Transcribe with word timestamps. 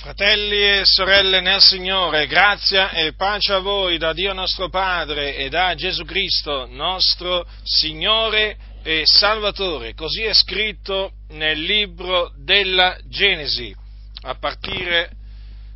Fratelli 0.00 0.78
e 0.78 0.86
sorelle 0.86 1.42
nel 1.42 1.60
Signore, 1.60 2.26
grazia 2.26 2.88
e 2.88 3.12
pace 3.12 3.52
a 3.52 3.58
voi 3.58 3.98
da 3.98 4.14
Dio 4.14 4.32
nostro 4.32 4.70
Padre 4.70 5.36
e 5.36 5.50
da 5.50 5.74
Gesù 5.74 6.06
Cristo, 6.06 6.66
nostro 6.70 7.46
Signore 7.62 8.56
e 8.82 9.02
Salvatore. 9.04 9.92
Così 9.92 10.22
è 10.22 10.32
scritto 10.32 11.12
nel 11.32 11.60
libro 11.60 12.32
della 12.38 12.96
Genesi, 13.08 13.76
a 14.22 14.36
partire 14.36 15.10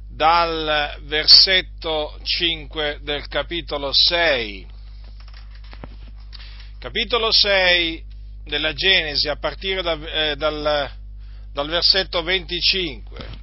dal 0.09 1.00
versetto 1.02 2.18
5 2.22 3.00
del 3.02 3.29
capitolo 3.29 3.93
6. 3.93 4.66
Capitolo 6.79 7.30
6 7.30 8.04
della 8.46 8.72
Genesi, 8.72 9.29
a 9.29 9.36
partire 9.36 9.82
da, 9.82 9.98
eh, 10.30 10.36
dal, 10.36 10.91
dal 11.52 11.68
versetto 11.68 12.22
25. 12.22 13.34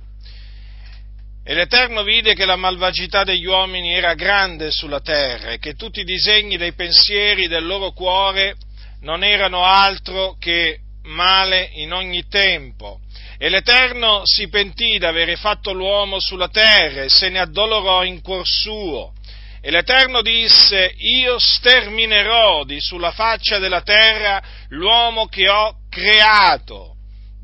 E 1.43 1.55
l'Eterno 1.55 2.03
vide 2.03 2.35
che 2.35 2.45
la 2.45 2.55
malvagità 2.55 3.23
degli 3.23 3.45
uomini 3.45 3.93
era 3.93 4.13
grande 4.13 4.69
sulla 4.69 5.01
terra 5.01 5.51
e 5.51 5.57
che 5.57 5.73
tutti 5.73 6.01
i 6.01 6.05
disegni 6.05 6.55
dei 6.55 6.73
pensieri 6.73 7.47
del 7.47 7.65
loro 7.65 7.91
cuore 7.93 8.55
non 9.01 9.23
erano 9.23 9.63
altro 9.63 10.35
che 10.39 10.77
male 11.05 11.71
in 11.73 11.93
ogni 11.93 12.27
tempo. 12.27 12.99
E 13.39 13.49
l'Eterno 13.49 14.21
si 14.23 14.49
pentì 14.49 14.99
d'avere 14.99 15.35
fatto 15.35 15.73
l'uomo 15.73 16.19
sulla 16.19 16.49
terra 16.49 17.01
e 17.01 17.09
se 17.09 17.29
ne 17.29 17.39
addolorò 17.39 18.03
in 18.03 18.21
cuor 18.21 18.45
suo. 18.45 19.13
E 19.61 19.71
l'Eterno 19.71 20.21
disse, 20.21 20.93
io 20.95 21.39
sterminerò 21.39 22.63
di 22.65 22.79
sulla 22.79 23.11
faccia 23.11 23.57
della 23.57 23.81
terra 23.81 24.41
l'uomo 24.69 25.25
che 25.25 25.49
ho 25.49 25.75
creato 25.89 26.90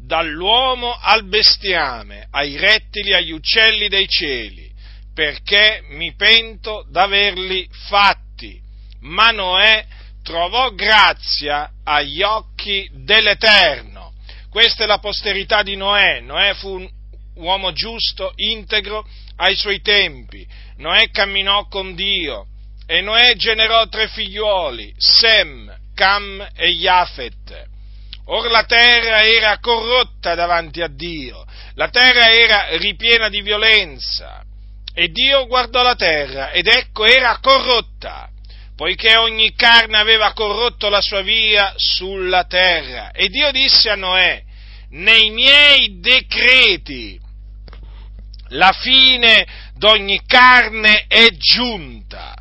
dall'uomo 0.08 0.98
al 1.00 1.26
bestiame, 1.26 2.28
ai 2.32 2.56
rettili, 2.58 3.14
agli 3.14 3.32
uccelli 3.32 3.90
dei 3.90 4.08
cieli, 4.08 4.72
perché 5.14 5.84
mi 5.90 6.16
pento 6.16 6.86
d'averli 6.90 7.68
fatti. 7.90 8.60
Ma 9.02 9.32
Noè 9.32 9.86
trovò 10.24 10.72
grazia 10.72 11.70
agli 11.84 12.22
occhi 12.22 12.90
dell'Eterno. 12.94 14.14
Questa 14.50 14.86
è 14.86 14.88
la 14.88 15.00
posterità 15.00 15.62
di 15.62 15.76
Noè. 15.76 16.22
Noè 16.22 16.54
fu 16.54 16.76
un 16.76 16.90
uomo 17.36 17.74
giusto, 17.74 18.32
integro 18.38 19.06
ai 19.36 19.56
suoi 19.56 19.82
tempi. 19.82 20.48
Noè 20.78 21.10
camminò 21.12 21.68
con 21.68 21.96
Dio 21.96 22.48
e 22.88 23.02
Noè 23.02 23.36
generò 23.36 23.88
tre 23.90 24.08
figliuoli, 24.08 24.94
Sem, 24.98 25.78
Cam 25.94 26.48
e 26.56 26.70
Jafet. 26.70 27.67
Or 28.30 28.50
la 28.50 28.64
terra 28.64 29.26
era 29.26 29.58
corrotta 29.60 30.36
davanti 30.36 30.82
a 30.82 30.88
Dio, 30.88 31.46
la 31.76 31.90
terra 31.90 32.30
era 32.30 32.76
ripiena 32.78 33.30
di 33.30 33.42
violenza 33.42 34.44
e 34.94 35.10
Dio 35.10 35.46
guardò 35.48 35.82
la 35.82 35.96
terra 35.96 36.52
ed 36.52 36.68
ecco 36.68 37.06
era 37.06 37.38
corrotta, 37.40 38.30
poiché 38.76 39.16
ogni 39.16 39.54
carne 39.56 39.98
aveva 39.98 40.34
corrotto 40.34 40.90
la 40.90 41.02
sua 41.02 41.22
via 41.22 41.74
sulla 41.78 42.44
terra. 42.46 43.12
E 43.12 43.30
Dio 43.30 43.52
disse 43.52 43.90
a 43.92 43.96
Noè, 43.96 44.44
nei 44.90 45.30
miei 45.30 46.00
decreti 46.00 47.20
la 48.50 48.72
fine 48.72 49.72
d'ogni 49.76 50.22
carne 50.26 51.06
è 51.08 51.28
giunta 51.38 52.34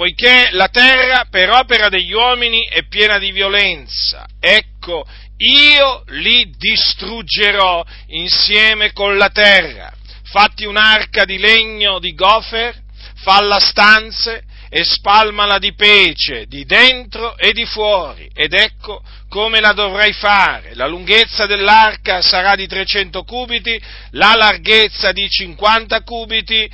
poiché 0.00 0.48
la 0.52 0.68
terra 0.68 1.26
per 1.28 1.50
opera 1.50 1.90
degli 1.90 2.12
uomini 2.12 2.66
è 2.66 2.86
piena 2.86 3.18
di 3.18 3.32
violenza. 3.32 4.24
Ecco, 4.40 5.04
io 5.40 6.02
li 6.08 6.52
distruggerò 6.56 7.84
insieme 8.08 8.92
con 8.92 9.16
la 9.16 9.30
terra. 9.30 9.92
Fatti 10.24 10.64
un'arca 10.64 11.24
di 11.24 11.38
legno 11.38 11.98
di 11.98 12.14
gofer, 12.14 12.76
falla 13.16 13.58
stanze 13.58 14.44
e 14.68 14.84
spalmala 14.84 15.58
di 15.58 15.74
pece, 15.74 16.46
di 16.46 16.64
dentro 16.64 17.36
e 17.36 17.52
di 17.52 17.64
fuori. 17.64 18.30
Ed 18.34 18.52
ecco 18.52 19.02
come 19.28 19.60
la 19.60 19.72
dovrai 19.72 20.12
fare. 20.12 20.74
La 20.74 20.86
lunghezza 20.86 21.46
dell'arca 21.46 22.20
sarà 22.20 22.54
di 22.54 22.66
300 22.66 23.24
cubiti, 23.24 23.80
la 24.10 24.34
larghezza 24.36 25.10
di 25.12 25.28
50 25.28 26.02
cubiti 26.02 26.70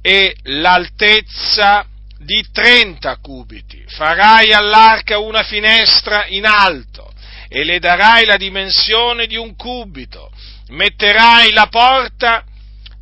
e 0.00 0.36
l'altezza 0.44 1.84
di 2.18 2.46
30 2.52 3.16
cubiti. 3.16 3.84
Farai 3.88 4.52
all'arca 4.52 5.18
una 5.18 5.42
finestra 5.42 6.26
in 6.28 6.46
alto 6.46 7.07
e 7.48 7.64
le 7.64 7.78
darai 7.78 8.24
la 8.24 8.36
dimensione 8.36 9.26
di 9.26 9.36
un 9.36 9.56
cubito. 9.56 10.30
Metterai 10.68 11.50
la 11.52 11.66
porta 11.66 12.44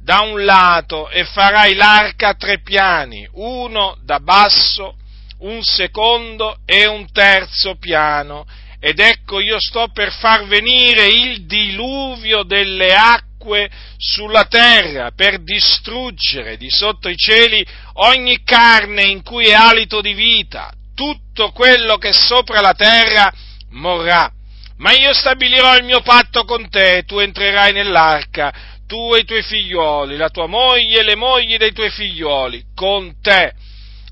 da 0.01 0.21
un 0.21 0.45
lato 0.45 1.09
e 1.09 1.25
farai 1.25 1.75
l'arca 1.75 2.29
a 2.29 2.35
tre 2.35 2.61
piani, 2.61 3.29
uno 3.33 3.99
da 4.05 4.21
basso, 4.21 4.97
un 5.41 5.63
secondo 5.63 6.59
e 6.65 6.87
un 6.87 7.11
terzo 7.11 7.75
piano. 7.75 8.47
Ed 8.79 9.01
ecco 9.01 9.41
io 9.41 9.57
sto 9.59 9.89
per 9.93 10.13
far 10.13 10.47
venire 10.47 11.07
il 11.09 11.47
diluvio 11.47 12.45
delle 12.45 12.95
acque 12.95 13.69
sulla 13.97 14.45
terra, 14.45 15.11
per 15.11 15.43
distruggere 15.43 16.57
di 16.57 16.71
sotto 16.71 17.09
i 17.09 17.17
cieli 17.17 17.67
ogni 17.95 18.45
carne 18.45 19.03
in 19.03 19.23
cui 19.23 19.47
è 19.47 19.55
alito 19.55 20.01
di 20.01 20.15
vita, 20.15 20.73
tutto 20.95 21.51
quello 21.51 21.97
che 21.97 22.11
è 22.11 22.13
sopra 22.13 22.61
la 22.61 22.75
terra 22.75 23.33
morrà. 23.71 24.31
Ma 24.79 24.93
io 24.93 25.15
stabilirò 25.15 25.77
il 25.77 25.85
mio 25.85 26.01
patto 26.03 26.45
con 26.45 26.69
te, 26.69 27.05
tu 27.07 27.19
entrerai 27.19 27.73
nell'arca, 27.73 28.53
tu 28.87 29.15
e 29.15 29.21
i 29.21 29.25
tuoi 29.25 29.43
figlioli, 29.43 30.17
la 30.17 30.29
tua 30.29 30.47
moglie 30.47 31.01
e 31.01 31.03
le 31.03 31.17
mogli 31.17 31.57
dei 31.57 31.73
tuoi 31.73 31.91
figlioli, 31.91 32.63
con 32.75 33.21
te. 33.21 33.53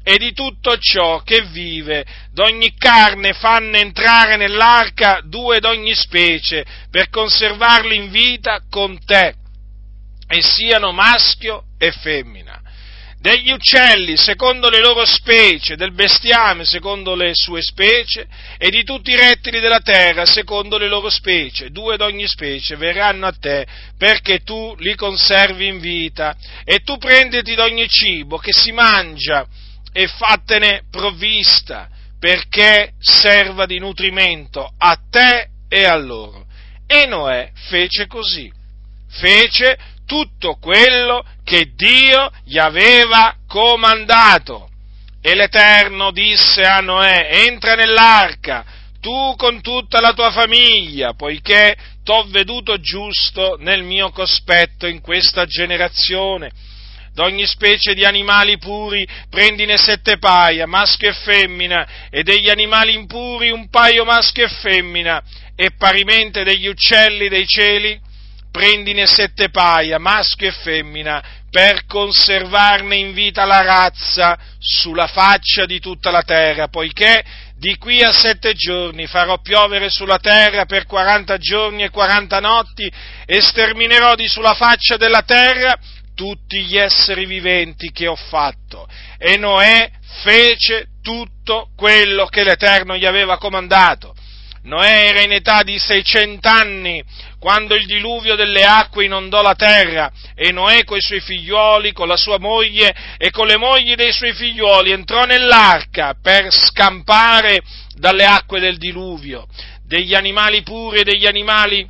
E 0.03 0.19
di 0.19 0.33
tutto 0.33 0.77
ciò 0.79 1.21
che 1.21 1.43
vive, 1.43 2.05
d'ogni 2.33 2.75
carne 2.77 3.33
fanno 3.33 3.77
entrare 3.77 4.37
nell'arca 4.37 5.21
due 5.25 5.61
d'ogni 5.61 5.95
specie, 5.95 6.65
per 6.91 7.09
conservarli 7.09 7.97
in 7.97 8.11
vita 8.11 8.63
con 8.69 8.99
te, 9.05 9.35
e 10.27 10.43
siano 10.43 10.93
maschio 10.93 11.65
e 11.79 11.91
femmina 11.93 12.64
degli 13.25 13.53
uccelli 13.53 14.19
secondo 14.19 14.69
le 14.69 14.81
loro 14.81 15.07
specie, 15.07 15.77
del 15.77 15.95
bestiame 15.95 16.67
secondo 16.67 17.15
le 17.15 17.31
sue 17.33 17.63
specie 17.63 18.27
e 18.59 18.69
di 18.69 18.85
tutti 18.85 19.13
i 19.13 19.17
rettili 19.17 19.61
della 19.61 19.81
terra 19.81 20.27
secondo 20.27 20.77
le 20.77 20.89
loro 20.89 21.09
specie, 21.09 21.71
due 21.71 21.97
d'ogni 21.97 22.27
specie 22.27 22.77
verranno 22.77 23.25
a 23.25 23.33
te 23.33 23.67
perché 23.97 24.41
tu 24.41 24.75
li 24.77 24.95
conservi 24.95 25.67
in 25.67 25.79
vita. 25.79 26.37
E 26.65 26.81
tu 26.81 26.99
prenditi 26.99 27.55
d'ogni 27.55 27.89
cibo 27.89 28.37
che 28.37 28.53
si 28.53 28.73
mangia 28.73 29.47
e 29.91 30.07
fattene 30.07 30.83
provvista 30.91 31.89
perché 32.21 32.93
serva 32.99 33.65
di 33.65 33.79
nutrimento 33.79 34.71
a 34.77 34.99
te 35.11 35.49
e 35.71 35.85
a 35.85 35.97
loro. 35.97 36.45
E 36.87 37.07
Noè 37.07 37.53
fece 37.55 38.07
così, 38.07 38.53
fece 39.09 39.79
tutto 40.15 40.59
quello 40.61 41.25
che 41.43 41.73
Dio 41.75 42.31
gli 42.45 42.57
aveva 42.57 43.35
comandato. 43.49 44.69
E 45.21 45.35
l'Eterno 45.35 46.13
disse 46.13 46.63
a 46.63 46.79
Noè, 46.79 47.31
entra 47.49 47.75
nell'arca, 47.75 48.65
tu 49.01 49.35
con 49.37 49.61
tutta 49.61 50.01
la 50.01 50.13
tua 50.13 50.31
famiglia, 50.31 51.15
poiché 51.15 51.75
t'ho 52.05 52.27
veduto 52.29 52.79
giusto 52.79 53.57
nel 53.59 53.83
mio 53.83 54.11
cospetto 54.11 54.87
in 54.87 55.01
questa 55.01 55.47
generazione. 55.47 56.53
D'ogni 57.13 57.47
specie 57.47 57.95
di 57.95 58.05
animali 58.05 58.57
puri 58.59 59.05
prendine 59.29 59.77
sette 59.79 60.19
paia, 60.19 60.67
maschio 60.69 61.09
e 61.09 61.13
femmina, 61.13 62.09
e 62.09 62.23
degli 62.23 62.51
animali 62.51 62.95
impuri 62.95 63.51
un 63.51 63.69
paio 63.69 64.05
maschio 64.05 64.45
e 64.45 64.49
femmina, 64.49 65.21
e 65.57 65.73
parimente 65.77 66.45
degli 66.45 66.69
uccelli 66.69 67.29
dei 67.29 67.47
cieli 67.47 68.13
prendine 68.55 69.09
sette 69.09 69.51
paia, 69.51 69.99
maschio 69.99 70.47
e 70.47 70.53
femmina, 70.53 71.21
per 71.51 71.87
conservarne 71.87 72.95
in 72.95 73.13
vita 73.13 73.45
la 73.45 73.63
razza 73.63 74.39
sulla 74.61 75.09
faccia 75.09 75.67
di 75.67 75.81
tutta 75.81 76.13
la 76.13 76.23
terra, 76.23 76.69
poiché 76.69 77.25
di 77.57 77.77
qui 77.79 78.05
a 78.05 78.13
sette 78.13 78.53
giorni 78.55 79.09
farò 79.09 79.41
piovere 79.41 79.91
sulla 79.91 80.19
terra 80.19 80.67
per 80.67 80.87
quaranta 80.87 81.37
giorni 81.37 81.83
e 81.83 81.91
quaranta 81.91 82.39
notti 82.39 82.89
e 83.27 83.41
sterminerò 83.41 84.15
di 84.15 84.29
sulla 84.29 84.55
faccia 84.55 84.97
della 84.97 85.23
terra 85.23 85.77
tutti 86.15 86.63
gli 86.63 86.77
esseri 86.77 87.27
viventi 87.27 87.91
che 87.91 88.07
ho 88.07 88.15
fatto. 88.15 88.87
E 89.19 89.37
Noè 89.37 89.91
fece 90.23 90.91
tutto 91.03 91.71
quello 91.75 92.27
che 92.27 92.45
l'Eterno 92.45 92.97
gli 92.97 93.05
aveva 93.05 93.37
comandato. 93.37 94.15
Noè 94.65 95.09
era 95.09 95.21
in 95.21 95.33
età 95.33 95.63
di 95.63 95.79
600 95.79 96.49
anni 96.49 97.05
quando 97.45 97.75
il 97.75 97.85
diluvio 97.85 98.37
delle 98.37 98.65
acque 98.65 99.05
inondò 99.05 99.43
la 99.43 99.55
terra 99.55 100.11
e 100.35 100.51
Noè 100.51 100.83
coi 100.85 101.03
suoi 101.03 101.21
figlioli, 101.21 101.93
con 101.93 102.09
la 102.09 102.17
sua 102.17 102.39
moglie 102.39 102.95
e 103.19 103.31
con 103.31 103.47
le 103.47 103.59
mogli 103.59 103.95
dei 103.97 104.15
suoi 104.15 104.33
figlioli 104.33 104.93
entrò 104.93 105.27
nell'arca 105.27 106.15
per 106.23 106.51
scampare 106.51 107.61
dalle 107.97 108.25
acque 108.25 108.61
del 108.61 108.79
diluvio, 108.79 109.47
degli 109.85 110.15
animali 110.15 110.63
puri 110.63 111.01
e 111.01 111.05
degli 111.05 111.27
animali 111.27 111.87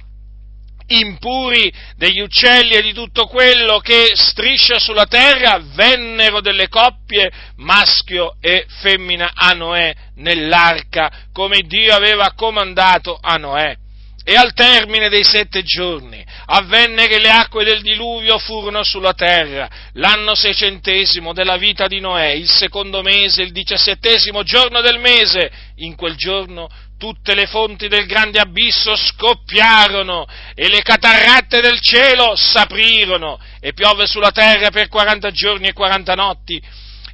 impuri 0.87 1.73
degli 1.97 2.19
uccelli 2.19 2.73
e 2.75 2.83
di 2.83 2.93
tutto 2.93 3.29
quello 3.29 3.79
che 3.79 4.11
striscia 4.15 4.81
sulla 4.81 5.07
terra, 5.07 5.63
vennero 5.63 6.41
delle 6.41 6.69
coppie 6.69 7.31
maschio 7.59 8.39
e 8.41 8.67
femmina 8.81 9.31
a 9.33 9.53
Noè 9.53 9.95
nell'arca, 10.17 11.29
come 11.33 11.61
Dio 11.61 11.95
aveva 11.95 12.33
comandato 12.35 13.17
a 13.23 13.37
Noè. 13.37 13.83
E 14.27 14.37
al 14.37 14.55
termine 14.55 15.11
dei 15.11 15.23
sette 15.23 15.63
giorni 15.63 16.25
avvenne 16.47 17.07
che 17.09 17.19
le 17.19 17.29
acque 17.29 17.63
del 17.63 17.83
diluvio 17.83 18.39
furono 18.39 18.83
sulla 18.83 19.13
terra, 19.13 19.69
l'anno 19.95 20.35
seicentesimo 20.35 21.35
della 21.35 21.59
vita 21.59 21.87
di 21.87 22.01
Noè, 22.01 22.31
il 22.31 22.49
secondo 22.49 23.03
mese, 23.03 23.43
il 23.43 23.53
diciassettesimo 23.53 24.43
giorno 24.43 24.81
del 24.81 24.99
mese. 24.99 25.51
In 25.79 25.95
quel 25.95 26.17
giorno 26.17 26.69
tutte 26.97 27.35
le 27.35 27.47
fonti 27.47 27.87
del 27.89 28.07
grande 28.07 28.39
abisso 28.39 28.97
scoppiarono 28.97 30.27
e 30.55 30.69
le 30.69 30.81
catarratte 30.81 31.61
del 31.61 31.81
cielo 31.81 32.35
s'aprirono 32.35 33.39
e 33.61 33.75
piove 33.75 34.07
sulla 34.07 34.31
terra 34.31 34.71
per 34.71 34.89
quaranta 34.89 35.31
giorni 35.33 35.69
e 35.69 35.75
quaranta 35.75 36.15
notti 36.15 36.63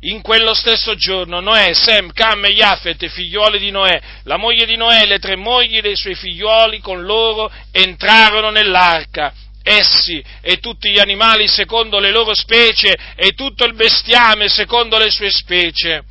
in 0.01 0.23
quello 0.23 0.55
stesso 0.55 0.95
giorno 0.95 1.41
Noè, 1.41 1.75
Sem, 1.75 2.13
Cam 2.13 2.45
e 2.47 2.55
Jafet, 2.55 3.07
figliuoli 3.07 3.59
di 3.59 3.71
Noè, 3.71 4.01
la 4.25 4.39
moglie 4.39 4.65
di 4.65 4.77
Noè, 4.77 5.05
le 5.05 5.19
tre 5.19 5.37
mogli 5.37 5.81
dei 5.81 5.97
suoi 5.97 6.15
figliuoli 6.15 6.81
con 6.81 7.03
loro 7.03 7.53
entrarono 7.71 8.51
nell'arca. 8.51 9.33
Essi 9.63 10.25
e 10.41 10.57
tutti 10.57 10.91
gli 10.91 10.99
animali 10.99 11.47
secondo 11.47 11.99
le 11.99 12.11
loro 12.11 12.35
specie 12.35 12.97
e 13.15 13.33
tutto 13.33 13.67
il 13.67 13.75
bestiame 13.75 14.49
secondo 14.49 14.97
le 14.97 15.11
sue 15.11 15.31
specie 15.31 16.03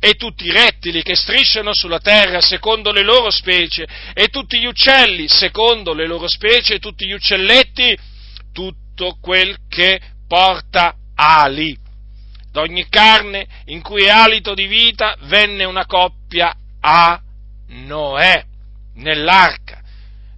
e 0.00 0.14
tutti 0.14 0.46
i 0.46 0.50
rettili 0.50 1.02
che 1.02 1.14
strisciano 1.14 1.72
sulla 1.72 2.00
terra 2.00 2.40
secondo 2.40 2.90
le 2.90 3.02
loro 3.02 3.30
specie 3.30 3.86
e 4.14 4.26
tutti 4.28 4.58
gli 4.58 4.66
uccelli 4.66 5.28
secondo 5.28 5.94
le 5.94 6.06
loro 6.06 6.26
specie 6.28 6.74
e 6.74 6.78
tutti 6.80 7.06
gli 7.06 7.12
uccelletti 7.12 7.96
tutto 8.52 9.16
quel 9.20 9.56
che 9.68 10.00
porta 10.26 10.94
ali 11.14 11.86
d'ogni 12.58 12.88
carne 12.88 13.46
in 13.66 13.82
cui 13.82 14.02
è 14.04 14.08
alito 14.08 14.52
di 14.54 14.66
vita, 14.66 15.16
venne 15.22 15.64
una 15.64 15.86
coppia 15.86 16.52
a 16.80 17.20
Noè, 17.68 18.44
nell'arca. 18.94 19.80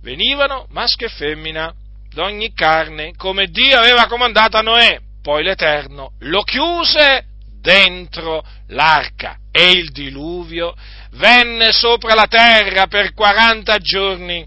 Venivano 0.02 0.67
maschio 0.70 1.06
e 1.06 1.11
femmina 1.11 1.72
d'ogni 2.12 2.52
carne, 2.52 3.14
come 3.17 3.46
Dio 3.46 3.78
aveva 3.78 4.06
comandato 4.06 4.58
a 4.58 4.61
Noè. 4.61 5.00
Poi 5.22 5.43
l'Eterno 5.43 6.12
lo 6.20 6.43
chiuse 6.43 7.25
dentro 7.61 8.43
l'arca 8.69 9.38
e 9.50 9.70
il 9.70 9.90
diluvio 9.90 10.75
venne 11.12 11.73
sopra 11.73 12.14
la 12.14 12.26
terra 12.26 12.87
per 12.87 13.12
40 13.12 13.78
giorni 13.78 14.46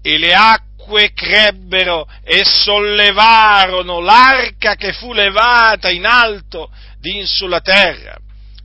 e 0.00 0.18
le 0.18 0.34
acque 0.34 0.73
acque 0.84 1.12
crebbero 1.14 2.06
e 2.22 2.44
sollevarono 2.44 4.00
l'arca 4.00 4.76
che 4.76 4.92
fu 4.92 5.12
levata 5.12 5.90
in 5.90 6.04
alto 6.04 6.70
din 7.00 7.26
sulla 7.26 7.60
terra, 7.60 8.16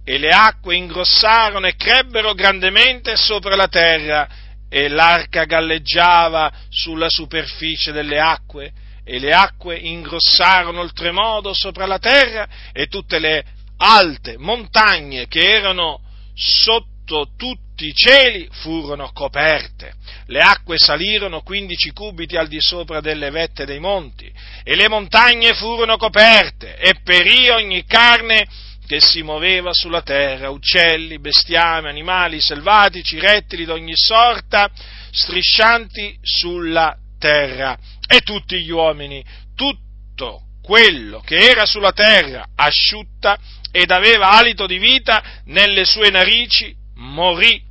e 0.03 0.17
le 0.17 0.29
acque 0.29 0.75
ingrossarono 0.75 1.67
e 1.67 1.75
crebbero 1.75 2.33
grandemente 2.33 3.15
sopra 3.15 3.55
la 3.55 3.67
terra, 3.67 4.27
e 4.69 4.87
l'arca 4.87 5.45
galleggiava 5.45 6.51
sulla 6.69 7.09
superficie 7.09 7.91
delle 7.91 8.19
acque, 8.19 8.71
e 9.03 9.17
le 9.17 9.33
acque 9.33 9.77
ingrossarono 9.77 10.81
oltremodo 10.81 11.53
sopra 11.53 11.85
la 11.85 11.99
terra, 11.99 12.47
e 12.73 12.87
tutte 12.87 13.19
le 13.19 13.45
alte 13.77 14.37
montagne 14.37 15.27
che 15.27 15.55
erano 15.55 16.01
sotto 16.35 17.31
tutti 17.79 17.87
i 17.87 17.93
cieli 17.93 18.45
furono 18.51 19.09
coperte. 19.13 19.93
Le 20.25 20.39
acque 20.41 20.77
salirono 20.77 21.41
quindici 21.41 21.91
cubiti 21.91 22.35
al 22.35 22.49
di 22.49 22.59
sopra 22.59 22.99
delle 22.99 23.29
vette 23.29 23.65
dei 23.65 23.79
monti, 23.79 24.29
e 24.63 24.75
le 24.75 24.89
montagne 24.89 25.53
furono 25.53 25.95
coperte, 25.95 26.75
e 26.75 26.95
perì 27.01 27.47
ogni 27.49 27.85
carne 27.85 28.45
che 28.85 28.99
si 28.99 29.21
muoveva 29.23 29.71
sulla 29.71 30.01
terra, 30.01 30.49
uccelli, 30.49 31.19
bestiame, 31.19 31.89
animali 31.89 32.41
selvatici, 32.41 33.17
rettili 33.17 33.63
d'ogni 33.63 33.95
sorta, 33.95 34.69
striscianti 35.11 36.17
sulla 36.21 36.93
terra, 37.17 37.77
e 38.05 38.19
tutti 38.21 38.59
gli 38.59 38.71
uomini, 38.71 39.23
tutto 39.55 40.41
quello 40.61 41.21
che 41.21 41.37
era 41.37 41.65
sulla 41.65 41.93
terra 41.93 42.45
asciutta 42.55 43.39
ed 43.71 43.89
aveva 43.91 44.31
alito 44.31 44.67
di 44.67 44.79
vita 44.79 45.23
nelle 45.45 45.85
sue 45.85 46.09
narici, 46.09 46.75
morì 46.95 47.67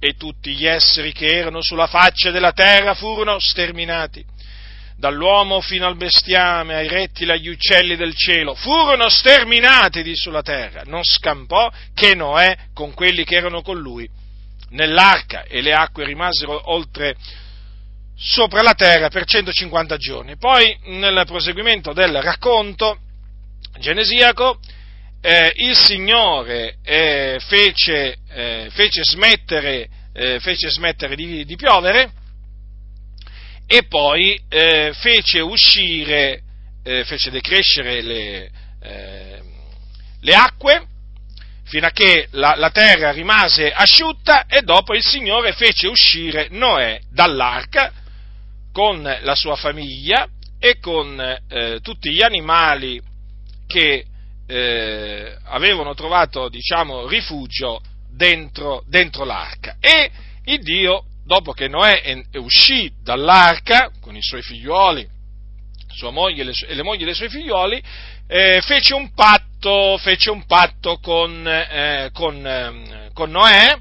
e 0.00 0.14
tutti 0.16 0.54
gli 0.54 0.66
esseri 0.66 1.12
che 1.12 1.26
erano 1.26 1.62
sulla 1.62 1.86
faccia 1.86 2.30
della 2.30 2.52
terra 2.52 2.94
furono 2.94 3.38
sterminati. 3.38 4.24
Dall'uomo 4.96 5.60
fino 5.60 5.86
al 5.86 5.96
bestiame, 5.96 6.74
ai 6.74 6.88
rettili, 6.88 7.30
agli 7.30 7.48
uccelli 7.48 7.96
del 7.96 8.14
cielo, 8.14 8.54
furono 8.54 9.08
sterminati 9.08 10.02
di 10.02 10.16
sulla 10.16 10.42
terra. 10.42 10.82
Non 10.84 11.04
scampò 11.04 11.70
che 11.94 12.14
Noè 12.14 12.56
con 12.74 12.92
quelli 12.92 13.24
che 13.24 13.36
erano 13.36 13.62
con 13.62 13.78
lui 13.78 14.08
nell'arca 14.70 15.44
e 15.44 15.62
le 15.62 15.72
acque 15.72 16.04
rimasero 16.04 16.72
oltre 16.72 17.16
sopra 18.16 18.62
la 18.62 18.74
terra 18.74 19.08
per 19.08 19.24
150 19.24 19.96
giorni. 19.96 20.36
Poi, 20.36 20.78
nel 20.84 21.22
proseguimento 21.26 21.92
del 21.92 22.20
racconto 22.20 22.98
genesiaco, 23.78 24.58
eh, 25.20 25.52
il 25.56 25.76
Signore 25.76 26.76
eh, 26.82 27.38
fece, 27.46 28.16
eh, 28.30 28.68
fece, 28.70 29.02
smettere, 29.04 29.88
eh, 30.12 30.40
fece 30.40 30.70
smettere 30.70 31.14
di, 31.14 31.44
di, 31.44 31.56
piovere 31.56 32.10
e 33.66 33.84
poi 33.84 34.40
eh, 34.48 34.92
fece 34.94 35.40
uscire, 35.40 36.42
eh, 36.82 37.04
fece 37.04 37.30
decrescere 37.30 38.00
le, 38.00 38.50
le, 40.20 40.34
acque 40.34 40.86
fino 41.64 41.86
a 41.86 41.90
che 41.90 42.28
la, 42.30 42.54
la, 42.56 42.70
terra 42.70 43.12
rimase 43.12 43.70
asciutta 43.70 44.46
e 44.46 44.62
dopo 44.62 44.94
il 44.94 45.04
Signore 45.04 45.52
fece 45.52 45.86
uscire 45.86 46.48
Noè 46.50 46.98
dall'arca 47.10 47.92
con 48.72 49.02
la 49.02 49.34
sua 49.34 49.54
famiglia 49.54 50.26
e 50.58 50.78
con 50.78 51.38
tutti 51.82 52.10
gli 52.10 52.22
animali 52.22 53.00
che 53.66 54.06
eh, 54.50 55.36
avevano 55.44 55.94
trovato, 55.94 56.48
diciamo, 56.48 57.06
rifugio 57.06 57.80
dentro, 58.10 58.82
dentro 58.88 59.24
l'arca. 59.24 59.76
E 59.78 60.10
il 60.44 60.60
Dio, 60.60 61.04
dopo 61.24 61.52
che 61.52 61.68
Noè 61.68 62.02
è, 62.02 62.36
uscì 62.38 62.92
dall'arca 63.00 63.92
con 64.00 64.16
i 64.16 64.22
suoi 64.22 64.42
figlioli, 64.42 65.06
sua 65.94 66.10
moglie 66.10 66.42
e 66.42 66.44
le, 66.46 66.52
e 66.66 66.74
le 66.74 66.82
mogli 66.82 67.04
dei 67.04 67.14
suoi 67.14 67.28
figlioli, 67.28 67.80
eh, 68.26 68.60
fece 68.62 68.94
un 68.94 69.12
patto, 69.14 69.96
fece 69.98 70.30
un 70.30 70.44
patto 70.46 70.98
con, 70.98 71.46
eh, 71.46 72.10
con, 72.12 72.44
ehm, 72.44 73.12
con 73.12 73.30
Noè 73.30 73.78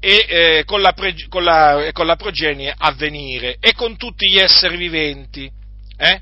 e 0.00 0.26
eh, 0.28 0.64
con 0.64 0.80
la, 0.80 0.92
pre, 0.92 1.14
con, 1.28 1.44
la, 1.44 1.90
con, 1.92 2.06
la, 2.06 2.16
progenie 2.16 2.74
a 2.76 2.90
venire 2.92 3.56
e 3.60 3.72
con 3.74 3.96
tutti 3.96 4.28
gli 4.28 4.38
esseri 4.38 4.76
viventi. 4.76 5.48
Eh? 5.96 6.20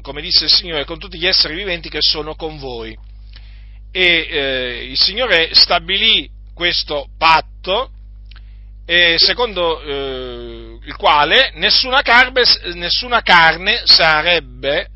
Come 0.00 0.22
disse 0.22 0.44
il 0.44 0.50
Signore, 0.50 0.84
con 0.84 0.98
tutti 0.98 1.18
gli 1.18 1.26
esseri 1.26 1.54
viventi 1.54 1.88
che 1.88 2.00
sono 2.00 2.34
con 2.34 2.58
voi. 2.58 2.96
E 3.92 4.28
eh, 4.30 4.88
il 4.90 4.98
Signore 4.98 5.54
stabilì 5.54 6.28
questo 6.54 7.08
patto, 7.18 7.90
eh, 8.86 9.16
secondo 9.18 9.80
eh, 9.82 10.78
il 10.82 10.96
quale 10.96 11.52
nessuna, 11.54 12.02
carne, 12.02 12.42
nessuna 12.74 13.20
carne 13.22 13.82
sarebbe, 13.84 14.88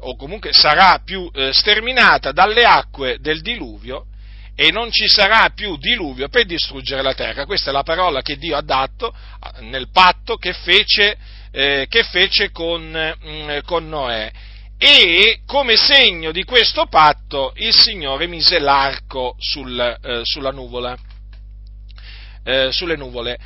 o 0.00 0.16
comunque 0.16 0.52
sarà 0.52 1.00
più 1.04 1.30
eh, 1.34 1.52
sterminata 1.52 2.32
dalle 2.32 2.62
acque 2.62 3.18
del 3.20 3.40
diluvio, 3.40 4.06
e 4.54 4.70
non 4.70 4.90
ci 4.90 5.08
sarà 5.08 5.50
più 5.54 5.78
diluvio 5.78 6.28
per 6.28 6.44
distruggere 6.44 7.00
la 7.00 7.14
terra. 7.14 7.46
Questa 7.46 7.70
è 7.70 7.72
la 7.72 7.82
parola 7.82 8.20
che 8.20 8.36
Dio 8.36 8.56
ha 8.56 8.62
dato 8.62 9.14
nel 9.60 9.88
patto 9.90 10.36
che 10.36 10.52
fece 10.52 11.16
eh, 11.50 11.86
che 11.88 12.02
fece 12.04 12.50
con, 12.50 12.82
mh, 12.82 13.28
mm, 13.28 13.58
con 13.64 13.88
Noè. 13.88 14.30
E 14.78 15.40
come 15.44 15.76
segno 15.76 16.32
di 16.32 16.44
questo 16.44 16.86
patto 16.86 17.52
il 17.56 17.74
Signore 17.74 18.26
mise 18.26 18.58
l'arco 18.58 19.36
sul, 19.38 19.78
eh, 19.78 20.20
sulla 20.24 20.52
nuvola, 20.52 20.96
eh, 22.44 22.72
sulle 22.72 22.96
nuvole 22.96 23.38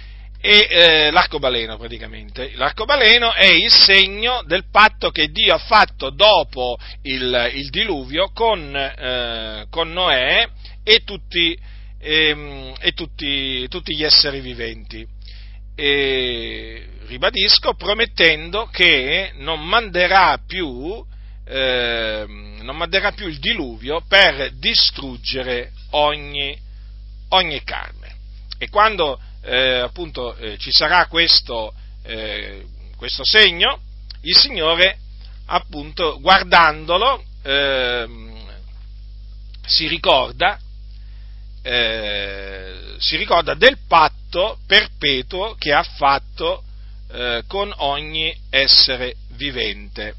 e 0.47 0.67
eh, 0.69 1.11
l'arcobaleno 1.11 1.79
praticamente. 1.79 2.53
L'arcobaleno 2.57 3.33
è 3.33 3.47
il 3.47 3.73
segno 3.73 4.43
del 4.47 4.69
patto 4.71 5.11
che 5.11 5.29
Dio 5.29 5.55
ha 5.55 5.59
fatto 5.59 6.11
dopo 6.11 6.77
il, 7.05 7.51
il 7.55 7.71
diluvio 7.71 8.31
con, 8.35 8.77
eh, 8.77 9.65
con, 9.71 9.91
Noè 9.91 10.47
e, 10.83 11.03
tutti, 11.03 11.59
ehm, 11.99 12.75
e 12.79 12.93
tutti, 12.93 13.67
tutti, 13.69 13.97
gli 13.97 14.05
esseri 14.05 14.41
viventi. 14.41 15.07
E 15.75 16.89
ribadisco, 17.07 17.75
promettendo 17.75 18.67
che 18.67 19.33
non 19.37 19.65
manderà 19.65 20.39
più, 20.47 21.05
eh, 21.47 22.25
non 22.27 22.77
manderà 22.77 23.13
più 23.13 23.27
il 23.29 23.39
diluvio 23.39 24.03
per 24.07 24.53
distruggere 24.55 25.73
ogni, 25.91 26.59
ogni 27.31 27.63
carne. 27.63 28.17
E 28.59 28.69
quando 28.69 29.21
eh, 29.43 29.79
appunto 29.79 30.35
eh, 30.37 30.57
ci 30.59 30.71
sarà 30.73 31.07
questo, 31.07 31.75
eh, 32.03 32.65
questo 32.97 33.23
segno, 33.25 33.81
il 34.23 34.37
Signore, 34.37 34.99
appunto, 35.47 36.19
guardandolo, 36.21 37.23
eh, 37.43 38.07
si 39.67 39.87
ricorda, 39.87 40.59
eh, 41.63 42.95
si 42.99 43.17
ricorda 43.17 43.55
del 43.55 43.79
patto 43.87 44.59
perpetuo 44.67 45.55
che 45.55 45.73
ha 45.73 45.83
fatto 45.83 46.64
eh, 47.15 47.45
con 47.47 47.73
ogni 47.77 48.37
essere 48.51 49.15
vivente, 49.37 50.17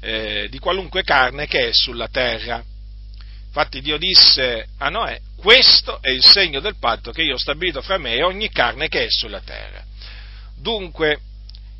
eh, 0.00 0.46
di 0.50 0.58
qualunque 0.58 1.02
carne 1.02 1.46
che 1.46 1.68
è 1.68 1.72
sulla 1.72 2.08
terra. 2.08 2.62
Infatti 3.46 3.80
Dio 3.80 3.96
disse 3.96 4.66
a 4.76 4.90
Noè, 4.90 5.18
questo 5.36 6.02
è 6.02 6.10
il 6.10 6.22
segno 6.22 6.60
del 6.60 6.76
patto 6.76 7.12
che 7.12 7.22
io 7.22 7.36
ho 7.36 7.38
stabilito 7.38 7.80
fra 7.80 7.96
me 7.96 8.14
e 8.14 8.22
ogni 8.22 8.50
carne 8.50 8.88
che 8.88 9.04
è 9.04 9.08
sulla 9.08 9.40
terra. 9.40 9.82
Dunque, 10.54 11.18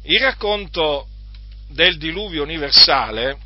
il 0.04 0.20
racconto 0.20 1.08
del 1.68 1.98
diluvio 1.98 2.42
universale 2.42 3.36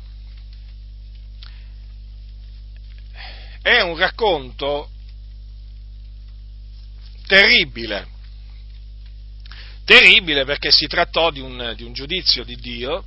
è 3.61 3.81
un 3.81 3.97
racconto 3.97 4.89
terribile, 7.27 8.07
terribile 9.89 10.45
perché 10.45 10.69
si 10.69 10.85
trattò 10.85 11.31
di 11.31 11.39
un, 11.39 11.73
di 11.75 11.81
un 11.81 11.93
giudizio 11.93 12.43
di 12.43 12.55
Dio, 12.57 13.03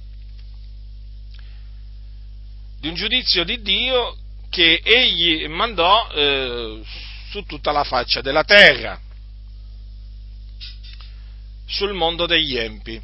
di 2.80 2.88
un 2.88 2.94
giudizio 2.94 3.44
di 3.44 3.62
Dio 3.62 4.16
che 4.50 4.80
egli 4.82 5.46
mandò 5.46 6.10
eh, 6.10 6.82
su 7.30 7.44
tutta 7.44 7.70
la 7.70 7.84
faccia 7.84 8.20
della 8.20 8.42
terra, 8.42 9.00
sul 11.66 11.92
mondo 11.92 12.26
degli 12.26 12.56
empi. 12.56 13.00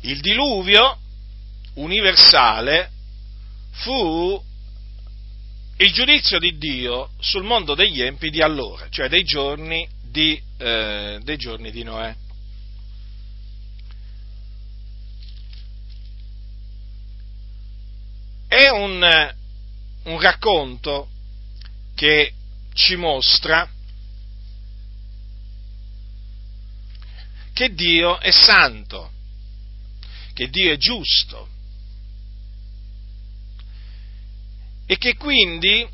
Il 0.00 0.20
diluvio 0.20 0.98
universale 1.74 2.92
fu 3.72 4.42
il 5.76 5.92
giudizio 5.92 6.38
di 6.38 6.56
Dio 6.56 7.10
sul 7.18 7.42
mondo 7.42 7.74
degli 7.74 8.00
empi 8.00 8.30
di 8.30 8.40
allora, 8.40 8.88
cioè 8.88 9.10
dei 9.10 9.22
giorni 9.22 9.86
di, 10.16 10.42
eh, 10.56 11.20
dei 11.22 11.36
giorni 11.36 11.70
di 11.70 11.82
Noè. 11.82 12.16
È 18.48 18.68
un, 18.70 19.34
un 20.04 20.20
racconto 20.20 21.10
che 21.94 22.32
ci 22.72 22.96
mostra 22.96 23.68
che 27.52 27.74
Dio 27.74 28.18
è 28.18 28.30
santo, 28.30 29.10
che 30.32 30.48
Dio 30.48 30.72
è 30.72 30.78
giusto 30.78 31.46
e 34.86 34.96
che 34.96 35.14
quindi 35.16 35.86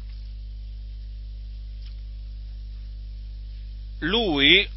lui 4.03 4.69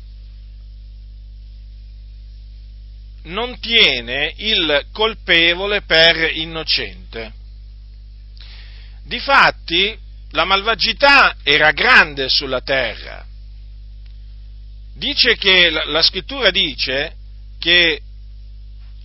non 3.24 3.60
tiene 3.60 4.34
il 4.38 4.88
colpevole 4.92 5.82
per 5.82 6.36
innocente. 6.36 7.34
Difatti, 9.04 9.98
la 10.32 10.46
malvagità 10.46 11.38
era 11.44 11.72
grande 11.72 12.30
sulla 12.30 12.62
terra. 12.62 13.26
Dice 14.96 15.36
che, 15.38 15.70
la 15.70 16.02
scrittura 16.02 16.52
dice 16.52 17.16
che 17.60 18.02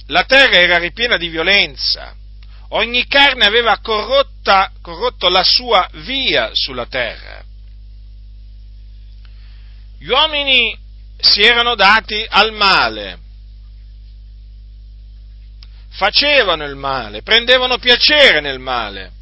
la 0.07 0.25
terra 0.25 0.59
era 0.59 0.79
ripiena 0.79 1.17
di 1.17 1.29
violenza, 1.29 2.15
ogni 2.71 3.07
carne 3.07 3.47
aveva 3.47 3.79
corrotta, 3.79 4.73
corrotto 4.83 5.29
la 5.29 5.45
sua 5.45 5.89
via 6.05 6.51
sulla 6.53 6.87
terra. 6.87 7.43
Gli 10.03 10.09
uomini 10.09 10.75
si 11.19 11.43
erano 11.43 11.75
dati 11.75 12.25
al 12.27 12.55
male, 12.55 13.19
facevano 15.91 16.65
il 16.65 16.75
male, 16.75 17.21
prendevano 17.21 17.77
piacere 17.77 18.41
nel 18.41 18.59
male. 18.59 19.13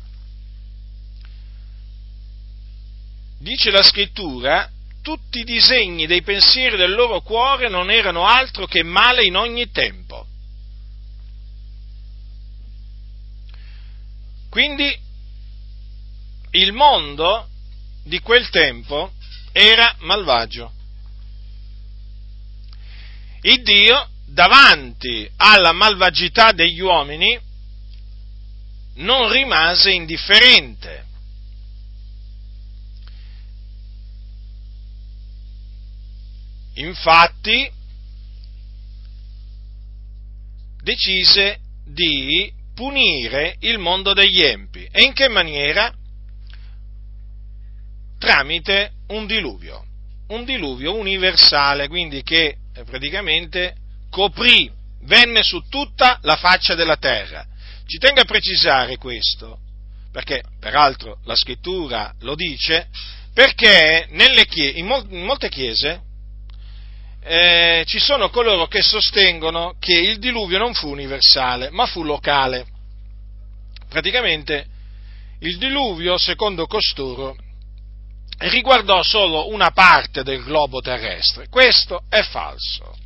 Dice 3.41 3.73
la 3.73 3.83
scrittura, 3.83 4.71
tutti 5.03 5.41
i 5.41 5.45
disegni 5.45 6.07
dei 6.07 6.23
pensieri 6.23 6.77
del 6.77 6.93
loro 6.93 7.23
cuore 7.23 7.69
non 7.69 7.91
erano 7.91 8.25
altro 8.25 8.67
che 8.67 8.85
male 8.85 9.25
in 9.25 9.35
ogni 9.35 9.73
tempo. 9.73 10.27
Quindi 14.49 14.97
il 16.53 16.73
mondo 16.73 17.49
di 18.05 18.21
quel 18.21 18.49
tempo 18.51 19.11
era 19.59 19.97
malvagio. 19.99 20.73
Il 23.41 23.61
Dio, 23.63 24.09
davanti 24.25 25.29
alla 25.37 25.73
malvagità 25.73 26.53
degli 26.53 26.79
uomini, 26.79 27.37
non 28.95 29.29
rimase 29.33 29.91
indifferente. 29.91 31.07
Infatti, 36.75 37.69
decise 40.81 41.59
di 41.85 42.53
punire 42.75 43.57
il 43.61 43.79
mondo 43.79 44.13
degli 44.13 44.41
empi. 44.41 44.89
E 44.93 45.03
in 45.03 45.13
che 45.15 45.29
maniera? 45.29 45.93
Tramite 48.29 48.91
un 49.07 49.25
diluvio, 49.25 49.83
un 50.29 50.45
diluvio 50.45 50.95
universale, 50.95 51.89
quindi 51.89 52.23
che 52.23 52.57
eh, 52.75 52.85
praticamente 52.85 53.75
coprì, 54.11 54.71
venne 55.05 55.43
su 55.43 55.63
tutta 55.71 56.19
la 56.21 56.37
faccia 56.37 56.75
della 56.75 56.99
terra. 56.99 57.43
Ci 57.87 57.97
tengo 57.97 58.21
a 58.21 58.27
precisare 58.27 58.99
questo, 58.99 59.61
perché 60.13 60.43
peraltro 60.61 61.21
la 61.25 61.35
scrittura 61.35 62.15
lo 62.21 62.35
dice, 62.35 62.89
perché 63.33 64.07
chiese, 64.51 64.79
in, 64.79 64.85
mol, 64.85 65.07
in 65.09 65.25
molte 65.25 65.49
chiese 65.49 66.03
eh, 67.23 67.83
ci 67.87 67.99
sono 67.99 68.29
coloro 68.29 68.67
che 68.67 68.83
sostengono 68.83 69.77
che 69.81 69.99
il 69.99 70.19
diluvio 70.19 70.59
non 70.59 70.75
fu 70.75 70.91
universale, 70.91 71.71
ma 71.71 71.87
fu 71.87 72.03
locale. 72.03 72.67
Praticamente 73.89 74.67
il 75.39 75.57
diluvio, 75.57 76.19
secondo 76.19 76.67
costoro, 76.67 77.35
riguardò 78.39 79.03
solo 79.03 79.49
una 79.49 79.71
parte 79.71 80.23
del 80.23 80.43
globo 80.43 80.81
terrestre. 80.81 81.49
Questo 81.49 82.05
è 82.09 82.23
falso. 82.23 82.97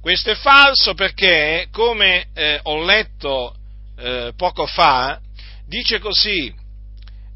Questo 0.00 0.30
è 0.30 0.34
falso 0.34 0.94
perché, 0.94 1.68
come 1.70 2.26
eh, 2.34 2.60
ho 2.62 2.84
letto 2.84 3.56
eh, 3.96 4.32
poco 4.36 4.66
fa, 4.66 5.18
dice 5.66 5.98
così, 5.98 6.54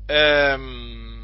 ehm, 0.07 1.19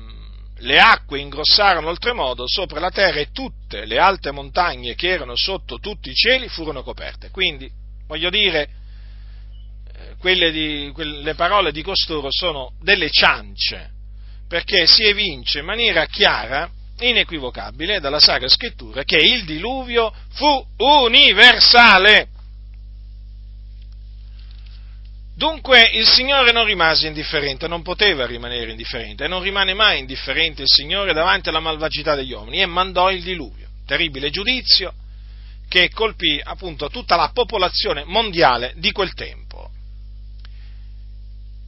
le 0.59 0.78
acque 0.78 1.21
ingrossarono 1.21 1.88
oltremodo 1.88 2.44
sopra 2.47 2.80
la 2.80 2.90
terra 2.90 3.21
e 3.21 3.30
tutte 3.33 3.85
le 3.85 3.99
alte 3.99 4.30
montagne 4.30 4.94
che 4.94 5.09
erano 5.09 5.37
sotto 5.37 5.78
tutti 5.78 6.11
i 6.11 6.14
cieli 6.14 6.49
furono 6.49 6.83
coperte. 6.83 7.30
Quindi, 7.30 7.71
voglio 8.06 8.30
dire, 8.30 8.68
eh, 10.23 10.50
di, 10.50 10.92
le 10.97 11.35
parole 11.35 11.73
di 11.73 11.83
costoro 11.83 12.28
sono 12.30 12.73
delle 12.80 13.11
ciance, 13.11 13.93
perché 14.48 14.86
si 14.86 15.04
evince 15.04 15.60
in 15.60 15.64
maniera 15.64 16.06
chiara, 16.06 16.70
inequivocabile, 16.98 18.00
dalla 18.00 18.20
Sacra 18.20 18.48
Scrittura 18.48 19.02
che 19.04 19.18
il 19.18 19.44
diluvio 19.44 20.12
fu 20.32 20.66
universale. 20.76 22.28
Dunque 25.36 25.90
il 25.94 26.06
Signore 26.08 26.52
non 26.52 26.64
rimase 26.64 27.08
indifferente, 27.08 27.66
non 27.66 27.82
poteva 27.82 28.24
rimanere 28.24 28.70
indifferente 28.70 29.24
e 29.24 29.28
non 29.28 29.42
rimane 29.42 29.74
mai 29.74 29.98
indifferente 29.98 30.62
il 30.62 30.68
Signore 30.70 31.12
davanti 31.12 31.48
alla 31.48 31.58
malvagità 31.58 32.14
degli 32.14 32.32
uomini 32.32 32.60
e 32.60 32.66
mandò 32.66 33.10
il 33.10 33.22
diluvio, 33.22 33.68
terribile 33.84 34.30
giudizio 34.30 34.94
che 35.68 35.90
colpì 35.90 36.40
appunto 36.42 36.88
tutta 36.88 37.16
la 37.16 37.30
popolazione 37.34 38.04
mondiale 38.04 38.74
di 38.76 38.92
quel 38.92 39.12
tempo. 39.14 39.70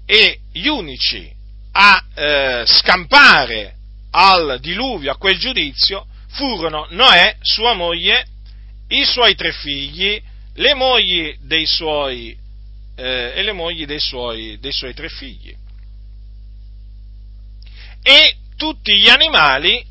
E 0.07 0.39
gli 0.53 0.69
unici 0.69 1.36
a 1.79 2.05
eh, 2.15 2.65
scampare 2.67 3.75
al 4.13 4.59
diluvio, 4.61 5.13
a 5.13 5.17
quel 5.17 5.37
giudizio, 5.37 6.07
furono 6.29 6.87
Noè, 6.91 7.37
sua 7.43 7.75
moglie, 7.75 8.27
i 8.89 9.05
suoi 9.05 9.35
tre 9.35 9.53
figli, 9.53 10.21
le 10.55 10.75
mogli 10.75 11.37
dei 11.41 11.67
suoi 11.67 12.35
eh, 12.97 13.33
e 13.37 13.43
le 13.43 13.53
mogli 13.53 13.85
dei 13.85 14.01
suoi, 14.01 14.59
dei 14.59 14.73
suoi 14.73 14.95
tre 14.95 15.11
figli. 15.11 15.55
E 18.03 18.37
tutti 18.57 18.97
gli 18.99 19.09
animali 19.11 19.85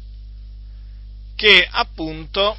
che 1.36 1.68
appunto 1.70 2.58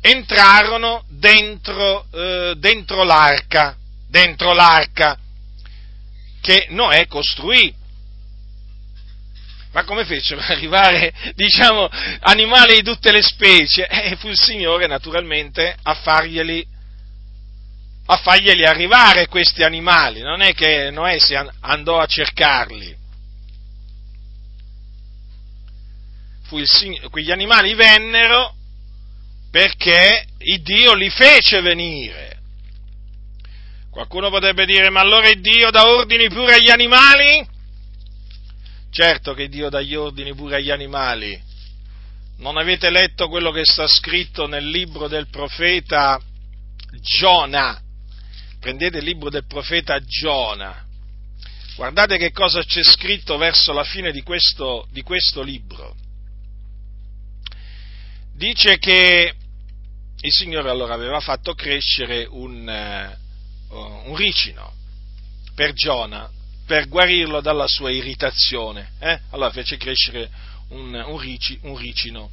entrarono 0.00 1.04
dentro, 1.08 2.06
eh, 2.12 2.54
dentro 2.56 3.04
l'arca, 3.04 3.76
dentro 4.08 4.54
l'arca 4.54 5.18
che 6.40 6.68
Noè 6.70 7.06
costruì. 7.08 7.74
Ma 9.78 9.84
come 9.84 10.04
fecero 10.04 10.40
ad 10.40 10.50
arrivare, 10.50 11.14
diciamo, 11.36 11.88
animali 12.22 12.74
di 12.74 12.82
tutte 12.82 13.12
le 13.12 13.22
specie? 13.22 13.86
E 13.86 14.16
fu 14.16 14.26
il 14.26 14.36
Signore, 14.36 14.88
naturalmente, 14.88 15.72
a 15.80 15.94
farglieli, 15.94 16.66
a 18.06 18.16
farglieli 18.16 18.66
arrivare 18.66 19.28
questi 19.28 19.62
animali. 19.62 20.20
Non 20.20 20.40
è 20.40 20.52
che 20.52 20.90
Noè 20.90 21.20
si 21.20 21.36
andò 21.60 22.00
a 22.00 22.06
cercarli. 22.06 22.96
Il, 26.50 27.08
quegli 27.10 27.30
animali 27.30 27.74
vennero 27.74 28.54
perché 29.48 30.24
il 30.38 30.60
Dio 30.62 30.94
li 30.94 31.10
fece 31.10 31.60
venire. 31.60 32.36
Qualcuno 33.92 34.28
potrebbe 34.28 34.66
dire, 34.66 34.90
ma 34.90 34.98
allora 34.98 35.28
il 35.28 35.40
Dio 35.40 35.70
dà 35.70 35.86
ordini 35.86 36.28
pure 36.28 36.54
agli 36.54 36.70
animali? 36.70 37.56
Certo 38.90 39.34
che 39.34 39.48
Dio 39.48 39.68
dà 39.68 39.80
gli 39.80 39.94
ordini 39.94 40.34
pure 40.34 40.56
agli 40.56 40.70
animali. 40.70 41.40
Non 42.38 42.56
avete 42.56 42.90
letto 42.90 43.28
quello 43.28 43.50
che 43.50 43.64
sta 43.64 43.86
scritto 43.86 44.46
nel 44.46 44.68
libro 44.68 45.08
del 45.08 45.28
profeta 45.28 46.20
Giona? 47.00 47.80
Prendete 48.60 48.98
il 48.98 49.04
libro 49.04 49.30
del 49.30 49.46
profeta 49.46 50.00
Giona. 50.00 50.86
Guardate 51.76 52.16
che 52.16 52.32
cosa 52.32 52.62
c'è 52.62 52.82
scritto 52.82 53.36
verso 53.36 53.72
la 53.72 53.84
fine 53.84 54.10
di 54.12 54.22
questo, 54.22 54.86
di 54.90 55.02
questo 55.02 55.42
libro 55.42 55.94
dice 58.38 58.78
che 58.78 59.34
il 60.20 60.32
Signore 60.32 60.70
allora 60.70 60.94
aveva 60.94 61.18
fatto 61.18 61.54
crescere 61.54 62.24
un, 62.24 63.16
uh, 63.68 64.08
un 64.08 64.14
ricino 64.14 64.72
per 65.56 65.72
Giona 65.72 66.30
per 66.68 66.86
guarirlo 66.86 67.40
dalla 67.40 67.66
sua 67.66 67.90
irritazione. 67.90 68.90
Eh? 69.00 69.18
Allora 69.30 69.50
fece 69.50 69.78
crescere 69.78 70.28
un, 70.68 70.92
un, 70.94 71.18
rici, 71.18 71.58
un 71.62 71.78
ricino 71.78 72.28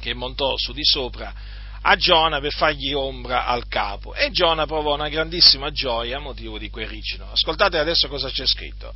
che 0.00 0.12
montò 0.12 0.56
su 0.56 0.72
di 0.72 0.84
sopra 0.84 1.32
a 1.82 1.94
Giona 1.94 2.40
per 2.40 2.52
fargli 2.52 2.92
ombra 2.92 3.46
al 3.46 3.68
capo. 3.68 4.12
E 4.12 4.32
Giona 4.32 4.66
provò 4.66 4.94
una 4.94 5.08
grandissima 5.08 5.70
gioia 5.70 6.16
a 6.16 6.20
motivo 6.20 6.58
di 6.58 6.68
quel 6.68 6.88
ricino. 6.88 7.30
Ascoltate 7.30 7.78
adesso 7.78 8.08
cosa 8.08 8.28
c'è 8.28 8.44
scritto. 8.44 8.92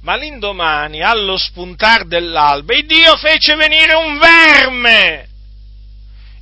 Ma 0.00 0.16
l'indomani, 0.16 1.02
allo 1.02 1.36
spuntar 1.36 2.06
dell'alba, 2.06 2.74
il 2.74 2.86
Dio 2.86 3.14
fece 3.18 3.56
venire 3.56 3.92
un 3.92 4.18
verme, 4.18 5.28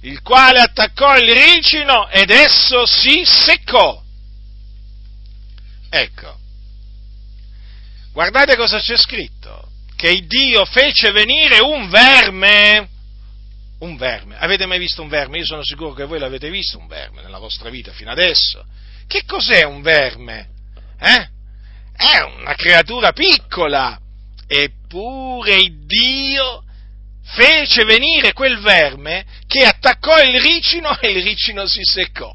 il 0.02 0.22
quale 0.22 0.60
attaccò 0.60 1.16
il 1.16 1.32
ricino 1.32 2.08
ed 2.10 2.30
esso 2.30 2.87
si 2.87 3.25
seccò. 3.25 4.00
Ecco, 5.90 6.38
guardate 8.18 8.56
cosa 8.56 8.80
c'è 8.80 8.96
scritto, 8.96 9.70
che 9.94 10.10
il 10.10 10.26
Dio 10.26 10.64
fece 10.64 11.12
venire 11.12 11.60
un 11.60 11.88
verme, 11.88 12.88
un 13.78 13.96
verme. 13.96 14.37
Avete 14.38 14.66
mai 14.66 14.80
visto 14.80 15.02
un 15.02 15.08
verme? 15.08 15.38
Io 15.38 15.44
sono 15.44 15.62
sicuro 15.62 15.92
che 15.92 16.04
voi 16.04 16.18
l'avete 16.18 16.50
visto 16.50 16.78
un 16.78 16.88
verme 16.88 17.22
nella 17.22 17.38
vostra 17.38 17.70
vita 17.70 17.92
fino 17.92 18.10
adesso. 18.10 18.64
Che 19.06 19.22
cos'è 19.25 19.62
un 19.62 19.82
verme? 19.82 20.48
Eh? 20.98 21.28
è 21.94 22.20
una 22.22 22.54
creatura 22.54 23.12
piccola, 23.12 24.00
eppure 24.48 25.54
il 25.54 25.87
Dio 25.87 26.64
fece 27.22 27.84
venire 27.84 28.32
quel 28.32 28.58
verme 28.58 29.25
che 29.46 29.64
attaccò 29.64 30.20
il 30.22 30.40
ricino 30.40 30.98
e 30.98 31.10
il 31.12 31.22
ricino 31.22 31.68
si 31.68 31.82
seccò. 31.84 32.34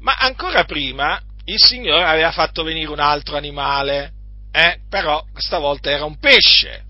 Ma 0.00 0.14
ancora 0.18 0.64
prima 0.64 1.22
il 1.48 1.56
Signore 1.58 2.04
aveva 2.04 2.30
fatto 2.30 2.62
venire 2.62 2.90
un 2.90 3.00
altro 3.00 3.36
animale, 3.36 4.12
eh? 4.52 4.80
però 4.88 5.24
stavolta 5.34 5.90
era 5.90 6.04
un 6.04 6.18
pesce 6.18 6.84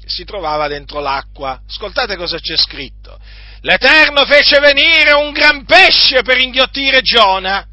che 0.00 0.08
si 0.08 0.24
trovava 0.24 0.68
dentro 0.68 1.00
l'acqua. 1.00 1.60
Ascoltate 1.68 2.16
cosa 2.16 2.38
c'è 2.38 2.56
scritto. 2.56 3.18
L'Eterno 3.62 4.24
fece 4.24 4.60
venire 4.60 5.12
un 5.12 5.32
gran 5.32 5.64
pesce 5.64 6.22
per 6.22 6.38
inghiottire 6.38 7.02
Giona 7.02 7.66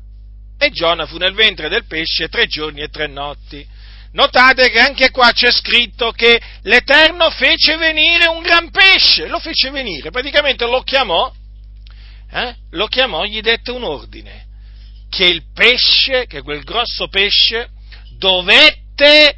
e 0.58 0.72
Giona 0.72 1.06
fu 1.06 1.18
nel 1.18 1.34
ventre 1.34 1.70
del 1.70 1.86
pesce 1.86 2.28
tre 2.28 2.48
giorni 2.48 2.82
e 2.82 2.90
tre 2.90 3.08
notti. 3.08 3.66
Notate 4.14 4.70
che 4.70 4.80
anche 4.80 5.12
qua 5.12 5.32
c'è 5.32 5.52
scritto 5.52 6.12
che 6.12 6.42
l'Eterno 6.64 7.30
fece 7.30 7.78
venire 7.78 8.28
un 8.28 8.42
gran 8.42 8.72
pesce, 8.72 9.28
lo 9.28 9.40
fece 9.40 9.70
venire, 9.70 10.10
praticamente 10.10 10.66
lo 10.66 10.82
chiamò, 10.82 11.32
eh? 12.32 12.56
lo 12.72 12.88
chiamò, 12.88 13.26
gli 13.26 13.42
dette 13.42 13.72
un 13.72 13.84
ordine, 13.84 14.46
che 15.14 15.26
il 15.26 15.44
pesce, 15.54 16.26
che 16.26 16.42
quel 16.42 16.64
grosso 16.64 17.08
pesce, 17.08 17.70
dovette 18.18 19.38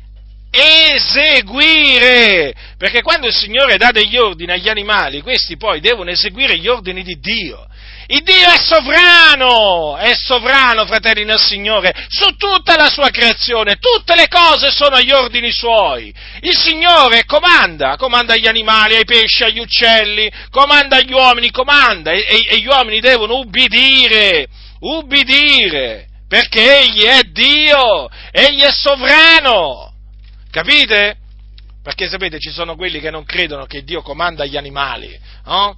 eseguire, 0.49 2.55
perché 2.77 3.01
quando 3.01 3.27
il 3.27 3.33
Signore 3.33 3.75
dà 3.75 3.91
degli 3.91 4.15
ordini 4.15 4.53
agli 4.53 4.69
animali, 4.69 5.21
questi 5.21 5.57
poi 5.57 5.81
devono 5.81 6.11
eseguire 6.11 6.57
gli 6.57 6.69
ordini 6.69 7.03
di 7.03 7.19
Dio. 7.19 7.67
Il 8.07 8.21
Dio 8.21 8.47
è 8.47 8.57
sovrano, 8.61 9.97
è 9.97 10.15
sovrano, 10.15 10.85
fratelli 10.85 11.25
nel 11.25 11.39
Signore, 11.39 11.93
su 12.07 12.35
tutta 12.37 12.77
la 12.77 12.87
sua 12.87 13.09
creazione, 13.09 13.77
tutte 13.77 14.15
le 14.15 14.29
cose 14.29 14.71
sono 14.71 14.95
agli 14.95 15.11
ordini 15.11 15.51
suoi. 15.51 16.13
Il 16.39 16.55
Signore 16.55 17.25
comanda, 17.25 17.97
comanda 17.97 18.33
agli 18.33 18.47
animali, 18.47 18.95
ai 18.95 19.05
pesci, 19.05 19.43
agli 19.43 19.59
uccelli, 19.59 20.31
comanda 20.51 20.97
agli 20.97 21.11
uomini, 21.11 21.51
comanda 21.51 22.11
e, 22.11 22.25
e, 22.29 22.45
e 22.47 22.59
gli 22.59 22.67
uomini 22.67 23.01
devono 23.01 23.39
ubbidire, 23.39 24.47
ubbidire, 24.85 26.07
perché 26.27 26.81
Egli 26.81 27.03
è 27.03 27.23
Dio, 27.23 28.09
Egli 28.31 28.61
è 28.61 28.71
sovrano. 28.71 29.93
Capite? 30.51 31.17
Perché 31.81 32.07
sapete, 32.07 32.39
ci 32.39 32.51
sono 32.51 32.75
quelli 32.75 32.99
che 32.99 33.11
non 33.11 33.25
credono 33.25 33.65
che 33.65 33.83
Dio 33.83 34.01
comanda 34.01 34.43
agli 34.43 34.57
animali, 34.57 35.19
no? 35.45 35.77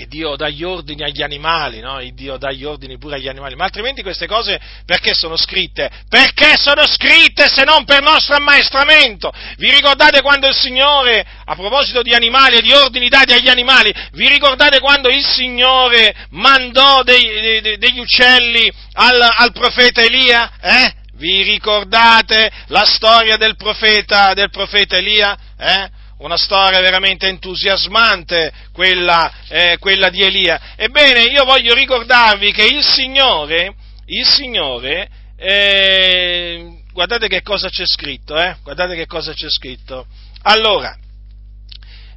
Che 0.00 0.06
Dio 0.06 0.34
dà 0.34 0.48
gli 0.48 0.64
ordini 0.64 1.02
agli 1.02 1.22
animali, 1.22 1.80
no? 1.80 2.00
Dio 2.14 2.38
dà 2.38 2.50
gli 2.52 2.64
ordini 2.64 2.96
pure 2.96 3.16
agli 3.16 3.28
animali, 3.28 3.54
ma 3.54 3.64
altrimenti 3.64 4.00
queste 4.00 4.26
cose 4.26 4.58
perché 4.86 5.12
sono 5.12 5.36
scritte? 5.36 5.90
Perché 6.08 6.56
sono 6.56 6.86
scritte 6.86 7.48
se 7.48 7.64
non 7.64 7.84
per 7.84 8.00
nostro 8.00 8.34
ammaestramento? 8.34 9.30
Vi 9.58 9.70
ricordate 9.70 10.22
quando 10.22 10.48
il 10.48 10.54
Signore, 10.54 11.22
a 11.44 11.54
proposito 11.54 12.00
di 12.00 12.14
animali 12.14 12.56
e 12.56 12.62
di 12.62 12.72
ordini 12.72 13.10
dati 13.10 13.34
agli 13.34 13.50
animali, 13.50 13.92
vi 14.12 14.26
ricordate 14.28 14.80
quando 14.80 15.10
il 15.10 15.22
Signore 15.22 16.14
mandò 16.30 17.02
dei, 17.02 17.60
dei, 17.60 17.76
degli 17.76 17.98
uccelli 17.98 18.72
al, 18.94 19.20
al 19.20 19.52
profeta 19.52 20.00
Elia? 20.00 20.52
Eh? 20.62 20.94
Vi 21.16 21.42
ricordate 21.42 22.50
la 22.68 22.86
storia 22.86 23.36
del 23.36 23.56
profeta, 23.56 24.32
del 24.32 24.48
profeta 24.48 24.96
Elia? 24.96 25.36
Eh? 25.58 25.99
Una 26.20 26.36
storia 26.36 26.80
veramente 26.80 27.26
entusiasmante, 27.26 28.52
quella, 28.72 29.32
eh, 29.48 29.76
quella, 29.78 30.10
di 30.10 30.22
Elia. 30.22 30.74
Ebbene, 30.76 31.24
io 31.24 31.44
voglio 31.44 31.74
ricordarvi 31.74 32.52
che 32.52 32.64
il 32.64 32.84
Signore, 32.84 33.74
il 34.06 34.26
Signore, 34.26 35.08
eh, 35.36 36.82
guardate 36.92 37.28
che 37.28 37.42
cosa 37.42 37.68
c'è 37.68 37.86
scritto, 37.86 38.38
eh? 38.38 38.56
guardate 38.62 38.94
che 38.96 39.06
cosa 39.06 39.32
c'è 39.32 39.48
scritto. 39.48 40.06
Allora, 40.42 40.96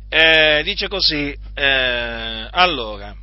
eh, 0.10 0.62
dice 0.63 0.88
così, 0.88 1.36
eh, 1.56 2.48
allora, 2.52 3.16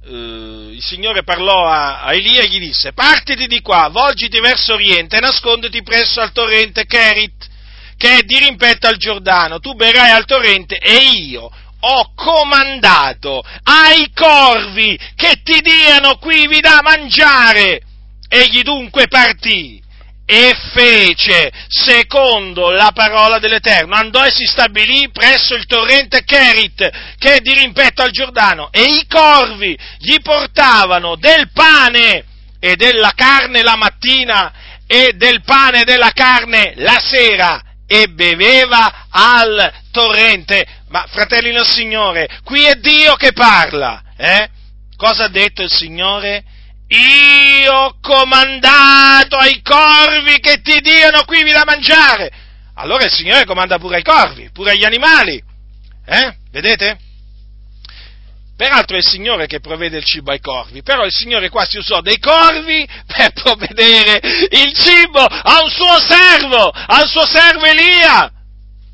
Uh, 0.00 0.70
il 0.70 0.82
Signore 0.82 1.22
parlò 1.22 1.66
a, 1.66 2.00
a, 2.00 2.14
Elia 2.14 2.40
e 2.40 2.48
gli 2.48 2.58
disse, 2.58 2.94
partiti 2.94 3.46
di 3.46 3.60
qua, 3.60 3.88
volgiti 3.88 4.40
verso 4.40 4.72
oriente 4.72 5.18
e 5.18 5.20
nasconditi 5.20 5.82
presso 5.82 6.22
al 6.22 6.32
torrente 6.32 6.86
Kerit, 6.86 7.37
che 7.98 8.18
è 8.18 8.22
di 8.22 8.38
rimpetto 8.38 8.86
al 8.86 8.96
Giordano, 8.96 9.58
tu 9.58 9.74
berrai 9.74 10.10
al 10.10 10.24
torrente 10.24 10.78
e 10.78 11.10
io 11.26 11.50
ho 11.80 12.12
comandato 12.14 13.42
ai 13.64 14.10
corvi 14.14 14.98
che 15.14 15.40
ti 15.42 15.60
diano 15.60 16.16
quivi 16.16 16.60
da 16.60 16.80
mangiare. 16.82 17.82
Egli 18.30 18.62
dunque 18.62 19.08
partì 19.08 19.82
e 20.30 20.54
fece 20.74 21.50
secondo 21.68 22.70
la 22.70 22.92
parola 22.94 23.38
dell'Eterno, 23.38 23.94
andò 23.94 24.24
e 24.24 24.30
si 24.30 24.44
stabilì 24.44 25.10
presso 25.10 25.54
il 25.54 25.64
torrente 25.66 26.22
Kerit, 26.22 27.16
che 27.18 27.36
è 27.36 27.40
di 27.40 27.54
rimpetto 27.54 28.02
al 28.02 28.10
Giordano, 28.10 28.68
e 28.70 28.82
i 28.82 29.06
corvi 29.08 29.76
gli 29.98 30.20
portavano 30.20 31.16
del 31.16 31.50
pane 31.52 32.24
e 32.60 32.76
della 32.76 33.12
carne 33.14 33.62
la 33.62 33.76
mattina 33.76 34.52
e 34.86 35.14
del 35.14 35.42
pane 35.42 35.80
e 35.80 35.84
della 35.84 36.10
carne 36.12 36.74
la 36.76 36.98
sera, 37.02 37.62
e 37.88 38.08
beveva 38.08 39.06
al 39.08 39.72
torrente. 39.90 40.64
Ma 40.90 41.06
fratelli 41.08 41.50
del 41.50 41.66
Signore, 41.66 42.28
qui 42.44 42.64
è 42.64 42.74
Dio 42.74 43.14
che 43.14 43.32
parla. 43.32 44.02
Eh? 44.16 44.48
Cosa 44.96 45.24
ha 45.24 45.28
detto 45.28 45.62
il 45.62 45.70
Signore? 45.70 46.44
Io 46.88 47.72
ho 47.72 47.98
comandato 48.00 49.36
ai 49.36 49.60
corvi 49.62 50.38
che 50.40 50.60
ti 50.60 50.80
diano 50.80 51.24
qui 51.24 51.42
da 51.50 51.64
mangiare. 51.64 52.30
Allora 52.74 53.04
il 53.04 53.10
Signore 53.10 53.44
comanda 53.44 53.78
pure 53.78 53.96
ai 53.96 54.02
corvi, 54.02 54.50
pure 54.52 54.72
agli 54.72 54.84
animali. 54.84 55.42
Eh? 56.06 56.36
Vedete? 56.50 56.98
Peraltro 58.58 58.96
è 58.96 58.98
il 58.98 59.06
Signore 59.06 59.46
che 59.46 59.60
provvede 59.60 59.98
il 59.98 60.04
cibo 60.04 60.32
ai 60.32 60.40
corvi, 60.40 60.82
però 60.82 61.04
il 61.04 61.12
Signore 61.12 61.48
qua 61.48 61.64
si 61.64 61.78
usò 61.78 62.00
dei 62.00 62.18
corvi 62.18 62.84
per 63.06 63.30
provvedere 63.30 64.18
il 64.50 64.72
cibo 64.74 65.20
a 65.20 65.62
un 65.62 65.70
suo 65.70 65.96
servo, 66.00 66.68
al 66.68 67.06
suo 67.06 67.24
servo 67.24 67.64
Elia. 67.64 68.32